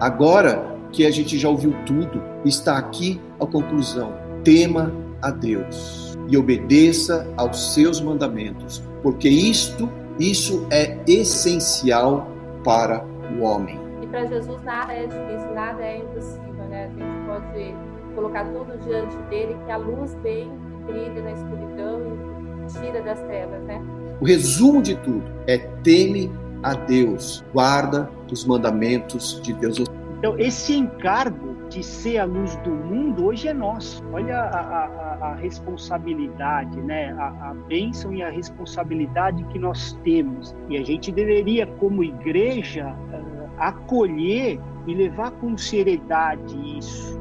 Agora 0.00 0.76
que 0.90 1.06
a 1.06 1.10
gente 1.10 1.38
já 1.38 1.48
ouviu 1.48 1.74
tudo, 1.86 2.22
está 2.44 2.76
aqui 2.78 3.20
a 3.40 3.46
conclusão. 3.46 4.12
Tema 4.42 4.92
a 5.20 5.30
Deus 5.30 6.18
e 6.28 6.36
obedeça 6.36 7.26
aos 7.36 7.74
seus 7.74 8.00
mandamentos, 8.00 8.82
porque 9.02 9.28
isto 9.28 9.88
isso 10.18 10.66
é 10.70 10.98
essencial 11.06 12.26
para 12.64 13.04
o 13.38 13.42
homem. 13.42 13.78
E 14.02 14.06
para 14.06 14.26
Jesus 14.26 14.62
nada 14.62 14.92
é 14.92 15.06
difícil, 15.06 15.54
nada 15.54 15.82
é 15.82 15.98
impossível, 15.98 16.64
né? 16.68 16.84
A 16.84 16.88
gente 16.88 17.26
pode 17.26 17.74
colocar 18.14 18.44
tudo 18.44 18.78
diante 18.84 19.16
dele, 19.28 19.56
que 19.64 19.72
a 19.72 19.76
luz 19.76 20.14
vem 20.22 20.50
e 20.50 20.92
brilha 20.92 21.22
na 21.22 21.32
escuridão 21.32 22.00
e 22.62 22.80
tira 22.80 23.02
das 23.02 23.20
trevas, 23.22 23.62
né? 23.64 23.82
O 24.20 24.24
resumo 24.24 24.82
de 24.82 24.94
tudo 24.96 25.24
é 25.46 25.58
teme 25.82 26.30
a 26.62 26.74
Deus, 26.74 27.44
guarda 27.52 28.08
os 28.30 28.44
mandamentos 28.44 29.40
de 29.42 29.52
Deus. 29.54 29.78
Então, 30.18 30.38
esse 30.38 30.76
encargo 30.76 31.51
de 31.72 31.82
ser 31.82 32.18
a 32.18 32.24
luz 32.24 32.54
do 32.56 32.70
mundo 32.70 33.26
hoje 33.26 33.48
é 33.48 33.54
nosso. 33.54 34.02
Olha 34.12 34.38
a, 34.38 34.60
a, 34.60 35.28
a 35.28 35.34
responsabilidade, 35.34 36.80
né? 36.80 37.12
A, 37.18 37.50
a 37.50 37.54
bênção 37.54 38.12
e 38.12 38.22
a 38.22 38.30
responsabilidade 38.30 39.42
que 39.44 39.58
nós 39.58 39.92
temos. 40.04 40.54
E 40.68 40.76
a 40.76 40.84
gente 40.84 41.10
deveria, 41.10 41.66
como 41.66 42.04
igreja, 42.04 42.94
uh, 43.12 43.50
acolher 43.58 44.60
e 44.86 44.94
levar 44.94 45.30
com 45.32 45.56
seriedade 45.56 46.78
isso. 46.78 47.20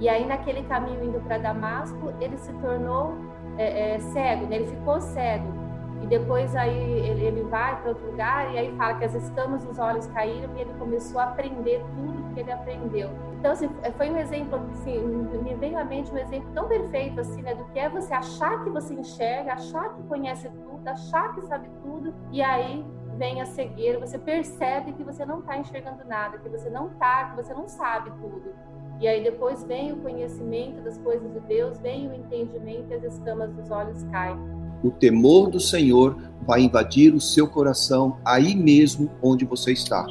E 0.00 0.08
aí, 0.08 0.26
naquele 0.26 0.62
caminho 0.64 1.04
indo 1.04 1.20
para 1.20 1.38
Damasco, 1.38 2.12
ele 2.20 2.36
se 2.36 2.52
tornou 2.54 3.14
é, 3.56 3.94
é, 3.94 3.98
cego, 3.98 4.46
né? 4.46 4.56
ele 4.56 4.66
ficou 4.66 5.00
cego 5.00 5.65
e 6.06 6.08
depois 6.08 6.54
aí 6.54 7.00
ele, 7.00 7.24
ele 7.24 7.42
vai 7.42 7.80
para 7.80 7.88
outro 7.88 8.06
lugar 8.06 8.54
e 8.54 8.58
aí 8.58 8.76
fala 8.76 8.94
que 8.94 9.04
as 9.04 9.14
escamas 9.14 9.64
dos 9.64 9.76
olhos 9.76 10.06
caíram 10.06 10.56
e 10.56 10.60
ele 10.60 10.72
começou 10.78 11.20
a 11.20 11.24
aprender 11.24 11.84
tudo 11.96 12.32
que 12.32 12.40
ele 12.40 12.52
aprendeu. 12.52 13.10
Então, 13.40 13.50
assim, 13.50 13.68
foi 13.96 14.10
um 14.10 14.16
exemplo, 14.16 14.60
assim, 14.70 14.98
me 14.98 15.54
veio 15.56 15.76
à 15.76 15.84
mente 15.84 16.12
um 16.12 16.18
exemplo 16.18 16.48
tão 16.54 16.68
perfeito, 16.68 17.20
assim, 17.20 17.42
né, 17.42 17.56
do 17.56 17.64
que 17.66 17.78
é 17.80 17.88
você 17.88 18.14
achar 18.14 18.62
que 18.62 18.70
você 18.70 18.94
enxerga, 18.94 19.54
achar 19.54 19.94
que 19.94 20.02
conhece 20.04 20.48
tudo, 20.48 20.86
achar 20.86 21.34
que 21.34 21.42
sabe 21.42 21.68
tudo, 21.82 22.14
e 22.30 22.40
aí 22.40 22.86
vem 23.16 23.40
a 23.40 23.46
cegueira, 23.46 23.98
você 23.98 24.16
percebe 24.16 24.92
que 24.92 25.02
você 25.02 25.26
não 25.26 25.40
está 25.40 25.58
enxergando 25.58 26.04
nada, 26.04 26.38
que 26.38 26.48
você 26.48 26.70
não 26.70 26.86
está, 26.86 27.30
que 27.30 27.36
você 27.42 27.52
não 27.52 27.66
sabe 27.66 28.12
tudo. 28.20 28.54
E 29.00 29.08
aí 29.08 29.22
depois 29.22 29.64
vem 29.64 29.92
o 29.92 29.96
conhecimento 29.96 30.80
das 30.82 30.96
coisas 30.98 31.30
de 31.32 31.40
Deus, 31.40 31.78
vem 31.80 32.08
o 32.08 32.14
entendimento 32.14 32.90
e 32.90 32.94
as 32.94 33.02
escamas 33.02 33.52
dos 33.52 33.70
olhos 33.70 34.02
caem 34.04 34.55
o 34.82 34.90
temor 34.90 35.50
do 35.50 35.60
Senhor 35.60 36.16
vai 36.42 36.62
invadir 36.62 37.14
o 37.14 37.20
seu 37.20 37.48
coração 37.48 38.18
aí 38.24 38.54
mesmo 38.54 39.10
onde 39.22 39.44
você 39.44 39.72
está. 39.72 40.06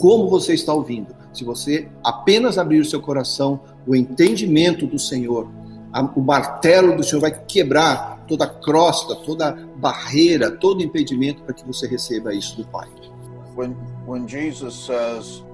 Como 0.00 0.28
você 0.28 0.54
está 0.54 0.72
ouvindo? 0.72 1.14
Se 1.32 1.44
você 1.44 1.88
apenas 2.04 2.58
abrir 2.58 2.80
o 2.80 2.84
seu 2.84 3.00
coração, 3.00 3.60
o 3.86 3.96
entendimento 3.96 4.86
do 4.86 4.98
Senhor, 4.98 5.48
o 6.14 6.20
martelo 6.20 6.96
do 6.96 7.02
Senhor 7.02 7.20
vai 7.20 7.30
quebrar 7.30 8.24
toda 8.26 8.46
crosta, 8.46 9.14
toda 9.16 9.52
barreira, 9.76 10.50
todo 10.50 10.82
impedimento 10.82 11.42
para 11.42 11.54
que 11.54 11.66
você 11.66 11.86
receba 11.86 12.34
isso 12.34 12.56
do 12.56 12.66
Pai. 12.66 12.88
When, 13.54 13.76
when 14.06 14.26
Jesus 14.26 14.74
says 14.74 15.44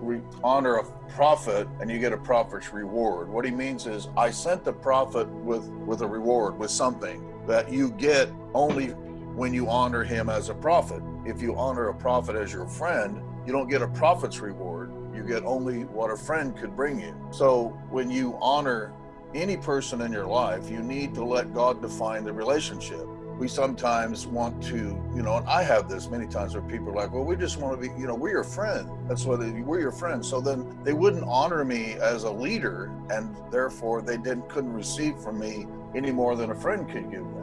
honor 0.45 0.77
a 0.77 0.85
prophet 1.17 1.67
and 1.81 1.91
you 1.91 1.99
get 1.99 2.13
a 2.13 2.17
prophet's 2.17 2.73
reward, 2.73 3.29
what 3.29 3.45
he 3.45 3.51
means 3.51 3.87
is 3.87 4.09
I 4.17 4.31
sent 4.31 4.63
the 4.65 4.73
prophet 4.73 5.27
with, 5.45 5.69
with 5.85 6.03
a 6.03 6.07
reward, 6.07 6.59
with 6.59 6.71
something. 6.71 7.21
That 7.49 7.73
you 7.73 7.91
get 7.93 8.29
only 8.55 8.89
when 9.35 9.53
you 9.53 9.69
honor 9.69 10.05
him 10.05 10.29
as 10.29 10.51
a 10.51 10.55
prophet. 10.55 11.03
If 11.25 11.43
you 11.43 11.57
honor 11.57 11.89
a 11.89 11.95
prophet 11.95 12.37
as 12.37 12.53
your 12.53 12.69
friend, 12.69 13.23
you 13.47 13.53
don't 13.53 13.69
get 13.69 13.83
a 13.83 13.89
prophet's 13.89 14.39
reward. 14.39 14.93
You 15.15 15.23
get 15.23 15.45
only 15.45 15.85
what 15.85 16.11
a 16.11 16.17
friend 16.17 16.57
could 16.57 16.77
bring 16.77 17.01
you. 17.01 17.15
So 17.33 17.69
when 17.91 18.11
you 18.11 18.39
honor 18.41 18.93
any 19.35 19.57
person 19.57 20.03
in 20.03 20.13
your 20.13 20.27
life, 20.27 20.71
you 20.71 20.81
need 20.83 21.15
to 21.15 21.25
let 21.25 21.55
God 21.55 21.81
define 21.83 22.25
the 22.25 22.33
relationship. 22.33 23.07
We 23.39 23.47
sometimes 23.47 24.27
want 24.27 24.61
to, 24.65 24.77
you 25.15 25.23
know, 25.23 25.37
and 25.37 25.49
I 25.49 25.63
have 25.63 25.89
this 25.89 26.09
many 26.09 26.27
times 26.27 26.55
where 26.55 26.63
people 26.63 26.89
are 26.91 26.97
like, 26.97 27.13
well, 27.13 27.25
we 27.25 27.37
just 27.37 27.57
want 27.59 27.81
to 27.81 27.89
be, 27.89 27.95
you 27.99 28.07
know, 28.07 28.15
we're 28.15 28.31
your 28.31 28.45
friend. 28.45 28.91
That's 29.09 29.25
why 29.25 29.37
they, 29.37 29.51
we're 29.63 29.81
your 29.81 29.93
friend. 29.93 30.25
So 30.27 30.41
then 30.41 30.77
they 30.83 30.93
wouldn't 30.93 31.25
honor 31.25 31.65
me 31.65 31.93
as 31.95 32.25
a 32.25 32.31
leader, 32.31 32.93
and 33.11 33.37
therefore 33.51 34.03
they 34.03 34.17
didn't 34.17 34.49
couldn't 34.49 34.73
receive 34.73 35.17
from 35.21 35.39
me 35.39 35.67
any 35.95 36.11
more 36.11 36.35
than 36.37 36.51
a 36.51 36.55
friend 36.55 36.91
could 36.91 37.11
give 37.11 37.21
them. 37.21 37.38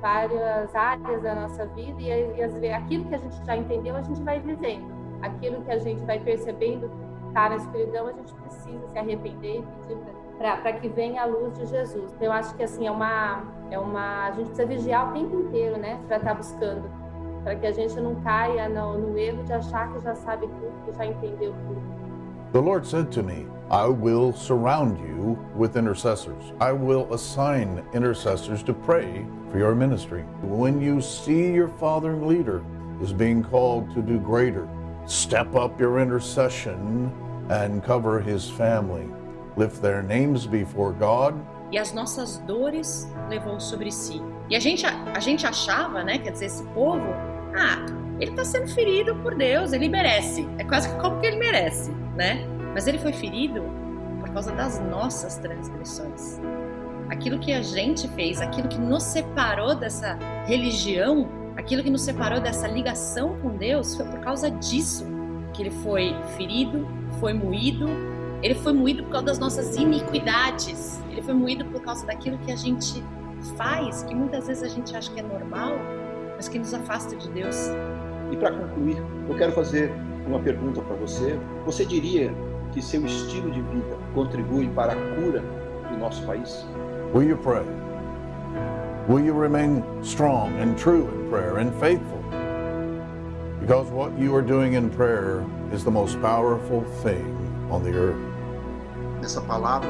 Várias 0.00 0.74
áreas 0.74 1.22
da 1.22 1.34
nossa 1.34 1.66
vida 1.66 2.00
e, 2.00 2.08
e 2.08 2.72
aquilo 2.72 3.04
que 3.04 3.14
a 3.14 3.18
gente 3.18 3.44
já 3.44 3.56
entendeu 3.56 3.96
a 3.96 4.02
gente 4.02 4.20
vai 4.22 4.40
vivendo. 4.40 4.90
Aquilo 5.22 5.62
que 5.62 5.70
a 5.70 5.78
gente 5.78 6.02
vai 6.04 6.18
percebendo 6.18 6.90
está 7.28 7.48
na 7.48 7.56
escuridão 7.56 8.06
a 8.06 8.12
gente 8.12 8.34
precisa 8.34 8.88
se 8.88 8.98
arrepender 8.98 9.58
e 9.58 9.62
pedir 9.86 10.20
para 10.38 10.72
que 10.72 10.88
venha 10.88 11.22
a 11.22 11.26
luz 11.26 11.52
de 11.58 11.66
Jesus. 11.66 12.12
Então, 12.14 12.28
eu 12.28 12.32
acho 12.32 12.54
que 12.54 12.62
assim 12.62 12.86
é 12.86 12.90
uma 12.90 13.44
é 13.70 13.78
uma 13.78 14.26
a 14.26 14.30
gente 14.32 14.46
precisa 14.46 14.66
vigiar 14.66 15.10
o 15.10 15.12
tempo 15.12 15.36
inteiro 15.36 15.76
né 15.76 16.00
para 16.06 16.16
estar 16.16 16.30
tá 16.30 16.34
buscando. 16.34 16.90
Para 17.42 17.54
que 17.56 17.66
a 17.66 17.72
gente 17.72 17.98
não 18.00 18.14
caia 18.16 18.68
no, 18.68 18.98
no 18.98 19.18
erro 19.18 19.42
de 19.44 19.52
achar 19.52 19.92
que 19.92 20.00
já 20.00 20.14
sabe 20.14 20.46
tudo 20.46 20.84
que 20.84 20.92
já 20.92 21.06
entendeu 21.06 21.54
tudo 21.66 21.89
The 22.52 22.60
Lord 22.60 22.84
said 22.84 23.12
to 23.12 23.22
me, 23.22 23.46
I 23.70 23.86
will 23.86 24.32
surround 24.32 24.98
you 24.98 25.38
with 25.54 25.76
intercessors. 25.76 26.52
I 26.60 26.72
will 26.72 27.14
assign 27.14 27.84
intercessors 27.94 28.64
to 28.64 28.74
pray 28.74 29.24
for 29.52 29.58
your 29.58 29.76
ministry. 29.76 30.22
When 30.42 30.80
you 30.80 31.00
see 31.00 31.52
your 31.52 31.68
father 31.68 32.10
and 32.10 32.26
leader 32.26 32.64
is 33.00 33.12
being 33.12 33.44
called 33.44 33.94
to 33.94 34.02
do 34.02 34.18
greater, 34.18 34.68
step 35.06 35.54
up 35.54 35.78
your 35.78 36.00
intercession 36.00 37.12
and 37.50 37.84
cover 37.84 38.20
his 38.20 38.50
family. 38.50 39.08
Lift 39.54 39.80
their 39.80 40.02
names 40.02 40.44
before 40.44 40.92
God. 40.92 41.36
E 41.70 41.78
as 41.78 41.92
nossas 41.92 42.38
dores 42.48 43.06
levou 43.28 43.60
sobre 43.60 43.92
si. 43.92 44.20
E 44.48 44.56
a 44.56 44.58
gente, 44.58 44.84
a 44.84 45.20
gente 45.20 45.46
achava, 45.46 46.02
né, 46.02 46.18
quer 46.18 46.32
dizer, 46.32 46.46
esse 46.46 46.64
povo, 46.74 47.14
ah, 47.54 47.86
ele 48.18 48.32
está 48.32 48.44
sendo 48.44 48.66
ferido 48.74 49.14
por 49.22 49.36
Deus, 49.36 49.72
ele 49.72 49.88
merece. 49.88 50.48
É 50.58 50.64
quase 50.64 50.92
como 50.96 51.20
que 51.20 51.28
ele 51.28 51.36
merece 51.36 51.99
né? 52.20 52.46
Mas 52.74 52.86
ele 52.86 52.98
foi 52.98 53.14
ferido 53.14 53.62
por 54.20 54.28
causa 54.30 54.52
das 54.52 54.78
nossas 54.78 55.38
transgressões. 55.38 56.38
Aquilo 57.08 57.38
que 57.38 57.50
a 57.50 57.62
gente 57.62 58.06
fez, 58.08 58.42
aquilo 58.42 58.68
que 58.68 58.78
nos 58.78 59.04
separou 59.04 59.74
dessa 59.74 60.18
religião, 60.44 61.26
aquilo 61.56 61.82
que 61.82 61.88
nos 61.88 62.02
separou 62.02 62.38
dessa 62.38 62.68
ligação 62.68 63.38
com 63.40 63.56
Deus, 63.56 63.96
foi 63.96 64.04
por 64.04 64.20
causa 64.20 64.50
disso 64.50 65.06
que 65.54 65.62
ele 65.62 65.70
foi 65.70 66.14
ferido, 66.36 66.86
foi 67.18 67.32
moído. 67.32 67.86
Ele 68.42 68.54
foi 68.54 68.74
moído 68.74 69.02
por 69.02 69.12
causa 69.12 69.26
das 69.26 69.38
nossas 69.38 69.76
iniquidades. 69.76 71.00
Ele 71.10 71.22
foi 71.22 71.34
moído 71.34 71.64
por 71.64 71.80
causa 71.80 72.06
daquilo 72.06 72.36
que 72.38 72.52
a 72.52 72.56
gente 72.56 73.02
faz, 73.56 74.02
que 74.02 74.14
muitas 74.14 74.46
vezes 74.46 74.62
a 74.62 74.68
gente 74.68 74.94
acha 74.94 75.10
que 75.10 75.20
é 75.20 75.22
normal, 75.22 75.72
mas 76.36 76.48
que 76.48 76.58
nos 76.58 76.74
afasta 76.74 77.16
de 77.16 77.30
Deus. 77.30 77.70
E 78.30 78.36
para 78.36 78.52
concluir, 78.52 78.98
eu 79.28 79.36
quero 79.36 79.52
fazer 79.52 79.90
uma 80.26 80.38
pergunta 80.40 80.80
para 80.82 80.96
você. 80.96 81.38
Você 81.64 81.84
diria 81.84 82.32
que 82.72 82.80
seu 82.80 83.04
estilo 83.04 83.50
de 83.50 83.60
vida 83.62 83.96
contribui 84.14 84.68
para 84.68 84.92
a 84.92 84.96
cura 85.16 85.42
do 85.90 85.98
nosso 85.98 86.24
país? 86.24 86.66
Will 87.14 87.28
you 87.28 87.36
pray? 87.38 87.64
Will 89.08 89.24
you 89.24 89.34
remain 89.34 89.82
strong 90.02 90.52
and 90.60 90.76
true 90.76 91.08
in 91.08 91.30
prayer 91.30 91.58
and 91.58 91.72
faithful? 91.80 92.20
Because 93.60 93.90
what 93.90 94.12
you 94.18 94.34
are 94.34 94.42
doing 94.42 94.74
in 94.74 94.90
prayer 94.90 95.44
is 95.72 95.84
the 95.84 95.90
most 95.90 96.20
powerful 96.20 96.82
thing 97.02 97.24
on 97.70 97.82
the 97.82 97.90
earth. 97.90 98.18
Nessa 99.20 99.40
palavra, 99.40 99.88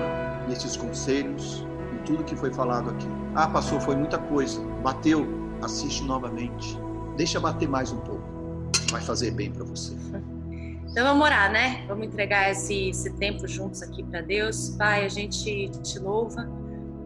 nesses 0.48 0.76
conselhos, 0.76 1.66
e 1.94 1.98
tudo 2.04 2.24
que 2.24 2.34
foi 2.34 2.52
falado 2.52 2.90
aqui. 2.90 3.06
Ah, 3.34 3.48
pastor, 3.48 3.80
foi 3.80 3.94
muita 3.94 4.18
coisa. 4.18 4.60
Bateu, 4.82 5.26
assiste 5.62 6.02
novamente. 6.04 6.80
Deixa 7.16 7.38
bater 7.38 7.68
mais 7.68 7.92
um 7.92 7.98
pouco. 7.98 8.19
Vai 8.90 9.00
fazer 9.00 9.30
bem 9.30 9.50
para 9.50 9.64
você. 9.64 9.94
Então 10.90 11.04
vamos 11.04 11.24
orar, 11.24 11.52
né? 11.52 11.86
Vamos 11.86 12.08
entregar 12.08 12.50
esse, 12.50 12.88
esse 12.88 13.12
tempo 13.14 13.46
juntos 13.46 13.80
aqui 13.80 14.02
para 14.02 14.20
Deus. 14.22 14.70
Pai, 14.70 15.04
a 15.04 15.08
gente 15.08 15.70
te 15.84 15.98
louva, 16.00 16.48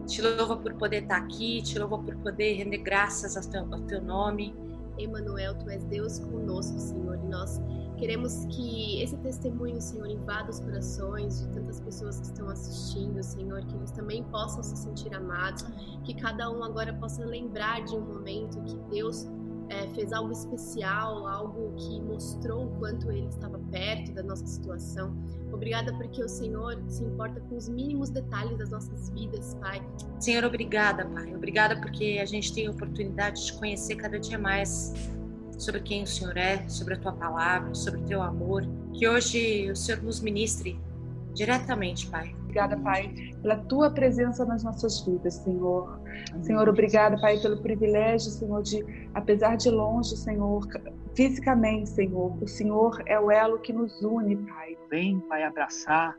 te 0.07 0.23
louva 0.23 0.57
por 0.57 0.73
poder 0.73 1.03
estar 1.03 1.17
aqui, 1.17 1.61
te 1.61 1.77
louva 1.77 1.99
por 1.99 2.15
poder 2.17 2.53
render 2.53 2.79
graças 2.79 3.37
ao 3.37 3.43
teu, 3.43 3.61
ao 3.71 3.81
teu 3.81 4.01
nome. 4.01 4.55
Emanuel, 4.97 5.55
tu 5.55 5.69
és 5.69 5.83
Deus 5.83 6.19
conosco, 6.19 6.79
Senhor, 6.79 7.19
e 7.21 7.27
nós 7.27 7.61
queremos 7.97 8.45
que 8.45 9.01
esse 9.01 9.17
testemunho, 9.17 9.79
Senhor, 9.81 10.07
invada 10.07 10.49
os 10.49 10.59
corações 10.59 11.41
de 11.41 11.49
tantas 11.49 11.79
pessoas 11.81 12.19
que 12.19 12.27
estão 12.27 12.49
assistindo, 12.49 13.21
Senhor, 13.21 13.63
que 13.65 13.75
eles 13.75 13.91
também 13.91 14.23
possam 14.23 14.63
se 14.63 14.75
sentir 14.77 15.13
amados, 15.13 15.63
que 16.03 16.13
cada 16.13 16.49
um 16.49 16.63
agora 16.63 16.93
possa 16.93 17.25
lembrar 17.25 17.83
de 17.83 17.95
um 17.95 18.01
momento 18.01 18.61
que 18.63 18.75
Deus 18.89 19.27
é, 19.69 19.87
fez 19.89 20.11
algo 20.13 20.31
especial, 20.31 21.27
algo 21.27 21.73
que 21.75 22.01
mostrou 22.01 22.65
o 22.65 22.69
quanto 22.79 23.11
ele 23.11 23.27
estava 23.27 23.59
perto 23.71 24.13
da 24.13 24.23
nossa 24.23 24.45
situação. 24.45 25.15
Obrigada 25.51 25.93
porque 25.93 26.23
o 26.23 26.29
Senhor 26.29 26.81
se 26.87 27.03
importa 27.03 27.39
com 27.41 27.55
os 27.55 27.69
mínimos 27.69 28.09
detalhes 28.09 28.57
das 28.57 28.69
nossas 28.69 29.09
vidas, 29.09 29.55
Pai. 29.55 29.81
Senhor, 30.19 30.43
obrigada, 30.43 31.05
Pai. 31.05 31.33
Obrigada 31.35 31.79
porque 31.79 32.19
a 32.21 32.25
gente 32.25 32.53
tem 32.53 32.67
a 32.67 32.71
oportunidade 32.71 33.45
de 33.45 33.53
conhecer 33.53 33.95
cada 33.95 34.19
dia 34.19 34.37
mais 34.37 34.93
sobre 35.57 35.81
quem 35.81 36.03
o 36.03 36.07
Senhor 36.07 36.35
é, 36.37 36.67
sobre 36.67 36.95
a 36.95 36.97
tua 36.97 37.13
palavra, 37.13 37.73
sobre 37.73 38.01
o 38.01 38.03
teu 38.03 38.21
amor. 38.21 38.67
Que 38.93 39.07
hoje 39.07 39.71
o 39.71 39.75
Senhor 39.75 40.01
nos 40.03 40.19
ministre 40.19 40.79
diretamente, 41.33 42.07
Pai. 42.07 42.35
Obrigada, 42.55 42.81
Pai, 42.81 43.13
pela 43.41 43.57
tua 43.57 43.91
presença 43.91 44.45
nas 44.45 44.63
nossas 44.63 45.05
vidas, 45.05 45.33
Senhor. 45.33 45.99
Senhor, 46.41 46.69
obrigada, 46.69 47.19
Pai, 47.19 47.37
pelo 47.37 47.61
privilégio, 47.61 48.31
Senhor, 48.31 48.63
de, 48.63 49.09
apesar 49.13 49.57
de 49.57 49.69
longe, 49.69 50.15
Senhor, 50.15 50.65
fisicamente, 51.13 51.89
Senhor, 51.89 52.41
o 52.41 52.47
Senhor 52.47 53.03
é 53.07 53.19
o 53.19 53.29
elo 53.29 53.59
que 53.59 53.73
nos 53.73 54.01
une, 54.01 54.37
Pai. 54.37 54.77
Vem, 54.89 55.19
Pai, 55.19 55.43
abraçar 55.43 56.15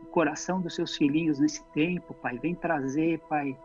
o 0.00 0.06
coração 0.06 0.60
dos 0.60 0.76
seus 0.76 0.94
filhinhos 0.96 1.40
nesse 1.40 1.64
tempo, 1.74 2.14
Pai. 2.14 2.38
Vem 2.38 2.54
trazer, 2.54 3.18
Pai, 3.28 3.58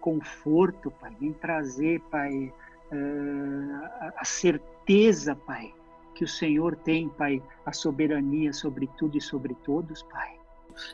conforto, 0.00 0.92
Pai. 0.92 1.12
Vem 1.18 1.32
trazer, 1.32 2.00
Pai, 2.02 2.52
uh, 2.92 4.12
a 4.16 4.24
certeza, 4.24 5.34
Pai, 5.34 5.74
que 6.14 6.22
o 6.22 6.28
Senhor 6.28 6.76
tem, 6.76 7.08
Pai, 7.08 7.42
a 7.66 7.72
soberania 7.72 8.52
sobre 8.52 8.88
tudo 8.96 9.18
e 9.18 9.20
sobre 9.20 9.56
todos, 9.64 10.04
Pai 10.04 10.43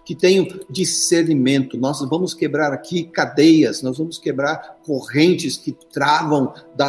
que 0.04 0.14
tenham 0.14 0.46
discernimento. 0.68 1.76
Nós 1.76 2.00
vamos 2.08 2.34
quebrar 2.34 2.72
aqui 2.72 3.04
cadeias, 3.04 3.82
nós 3.82 3.98
vamos 3.98 4.18
quebrar 4.18 4.78
correntes 4.84 5.56
que 5.56 5.72
travam 5.92 6.52
da, 6.74 6.88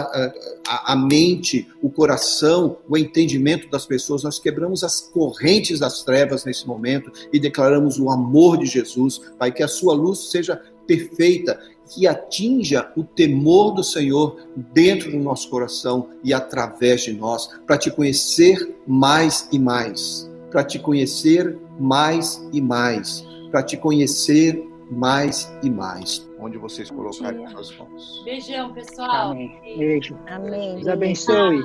a, 0.68 0.94
a, 0.94 0.96
mente, 0.96 1.68
o 1.82 1.90
coração, 1.90 2.78
o 2.88 2.98
entendimento 2.98 3.70
das 3.70 3.86
pessoas. 3.86 4.24
Nós 4.24 4.40
quebramos 4.40 4.84
as 4.84 5.02
correntes 5.02 5.80
das 5.80 6.04
trevas 6.04 6.46
nesse 6.46 6.68
momento 6.68 7.12
e 7.32 7.40
declaramos 7.40 8.00
o 8.00 8.10
amor 8.10 8.58
de 8.58 8.66
Jesus, 8.66 9.22
Pai, 9.38 9.52
que 9.52 9.64
a 9.64 9.68
sua 9.68 9.94
luz 9.94 10.32
seja 10.32 10.62
perfeita, 10.88 11.60
que 11.94 12.08
atinja 12.08 12.92
o 12.96 13.04
temor 13.04 13.74
do 13.74 13.84
Senhor 13.84 14.38
dentro 14.74 15.12
do 15.12 15.20
nosso 15.20 15.50
coração 15.50 16.10
e 16.24 16.34
através 16.34 17.04
de 17.04 17.14
nós, 17.14 17.50
para 17.66 17.78
te 17.78 17.92
conhecer 17.92 18.76
mais 18.88 19.48
e 19.52 19.60
mais 19.60 20.32
para 20.52 20.64
te 20.64 20.78
conhecer 20.78 21.58
mais 21.82 22.48
e 22.54 22.62
mais, 22.62 23.28
para 23.50 23.64
te 23.64 23.76
conhecer 23.76 24.68
mais 24.90 25.52
e 25.64 25.70
mais. 25.70 26.30
Onde 26.40 26.58
vocês 26.58 26.90
colocarem 26.90 27.48
suas 27.48 27.76
mãos. 27.78 28.22
Beijão, 28.26 28.74
pessoal. 28.74 29.32
Amém. 29.32 29.60
Beijo. 29.78 30.18
Amém. 30.28 30.76
Deus 30.76 30.88
abençoe. 30.88 31.64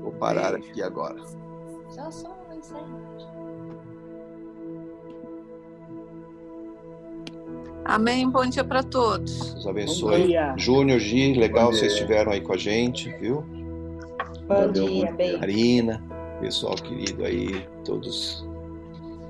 Vou 0.00 0.12
parar 0.12 0.54
aqui 0.54 0.82
agora. 0.82 1.20
Só 1.88 2.08
Amém. 7.84 8.28
Bom 8.28 8.46
dia 8.46 8.64
para 8.64 8.82
todos. 8.82 9.52
Deus 9.52 9.66
abençoe. 9.66 10.34
Júnior, 10.56 10.98
Gi, 10.98 11.34
legal 11.34 11.72
vocês 11.72 11.92
estiveram 11.92 12.32
aí 12.32 12.40
com 12.40 12.52
a 12.52 12.56
gente, 12.56 13.10
viu? 13.18 13.44
Bom 14.46 14.72
dia. 14.72 15.38
Marina 15.38 16.10
pessoal 16.40 16.74
querido 16.74 17.24
aí, 17.24 17.66
todos. 17.84 18.44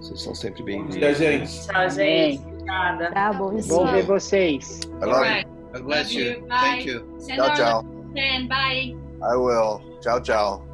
Vocês 0.00 0.22
são 0.22 0.34
sempre 0.34 0.62
bem-vindos. 0.62 0.96
Tchau, 0.96 1.14
gente. 1.14 1.66
Tchau, 1.66 1.90
gente. 1.90 2.42
Obrigada. 2.42 3.12
Tá 3.12 3.32
bom, 3.34 3.60
Bom 3.68 3.86
ver 3.92 4.04
vocês. 4.04 4.80
I 5.02 5.04
love 5.04 5.26
you. 5.26 5.44
God 5.72 5.82
bless 5.82 6.12
you. 6.12 6.42
Thank 6.48 6.88
you. 6.88 7.04
Tchau, 7.18 7.54
tchau. 7.54 7.82
Bye. 8.48 8.96
I 9.22 9.36
will. 9.36 9.80
Tchau, 10.00 10.20
tchau. 10.22 10.69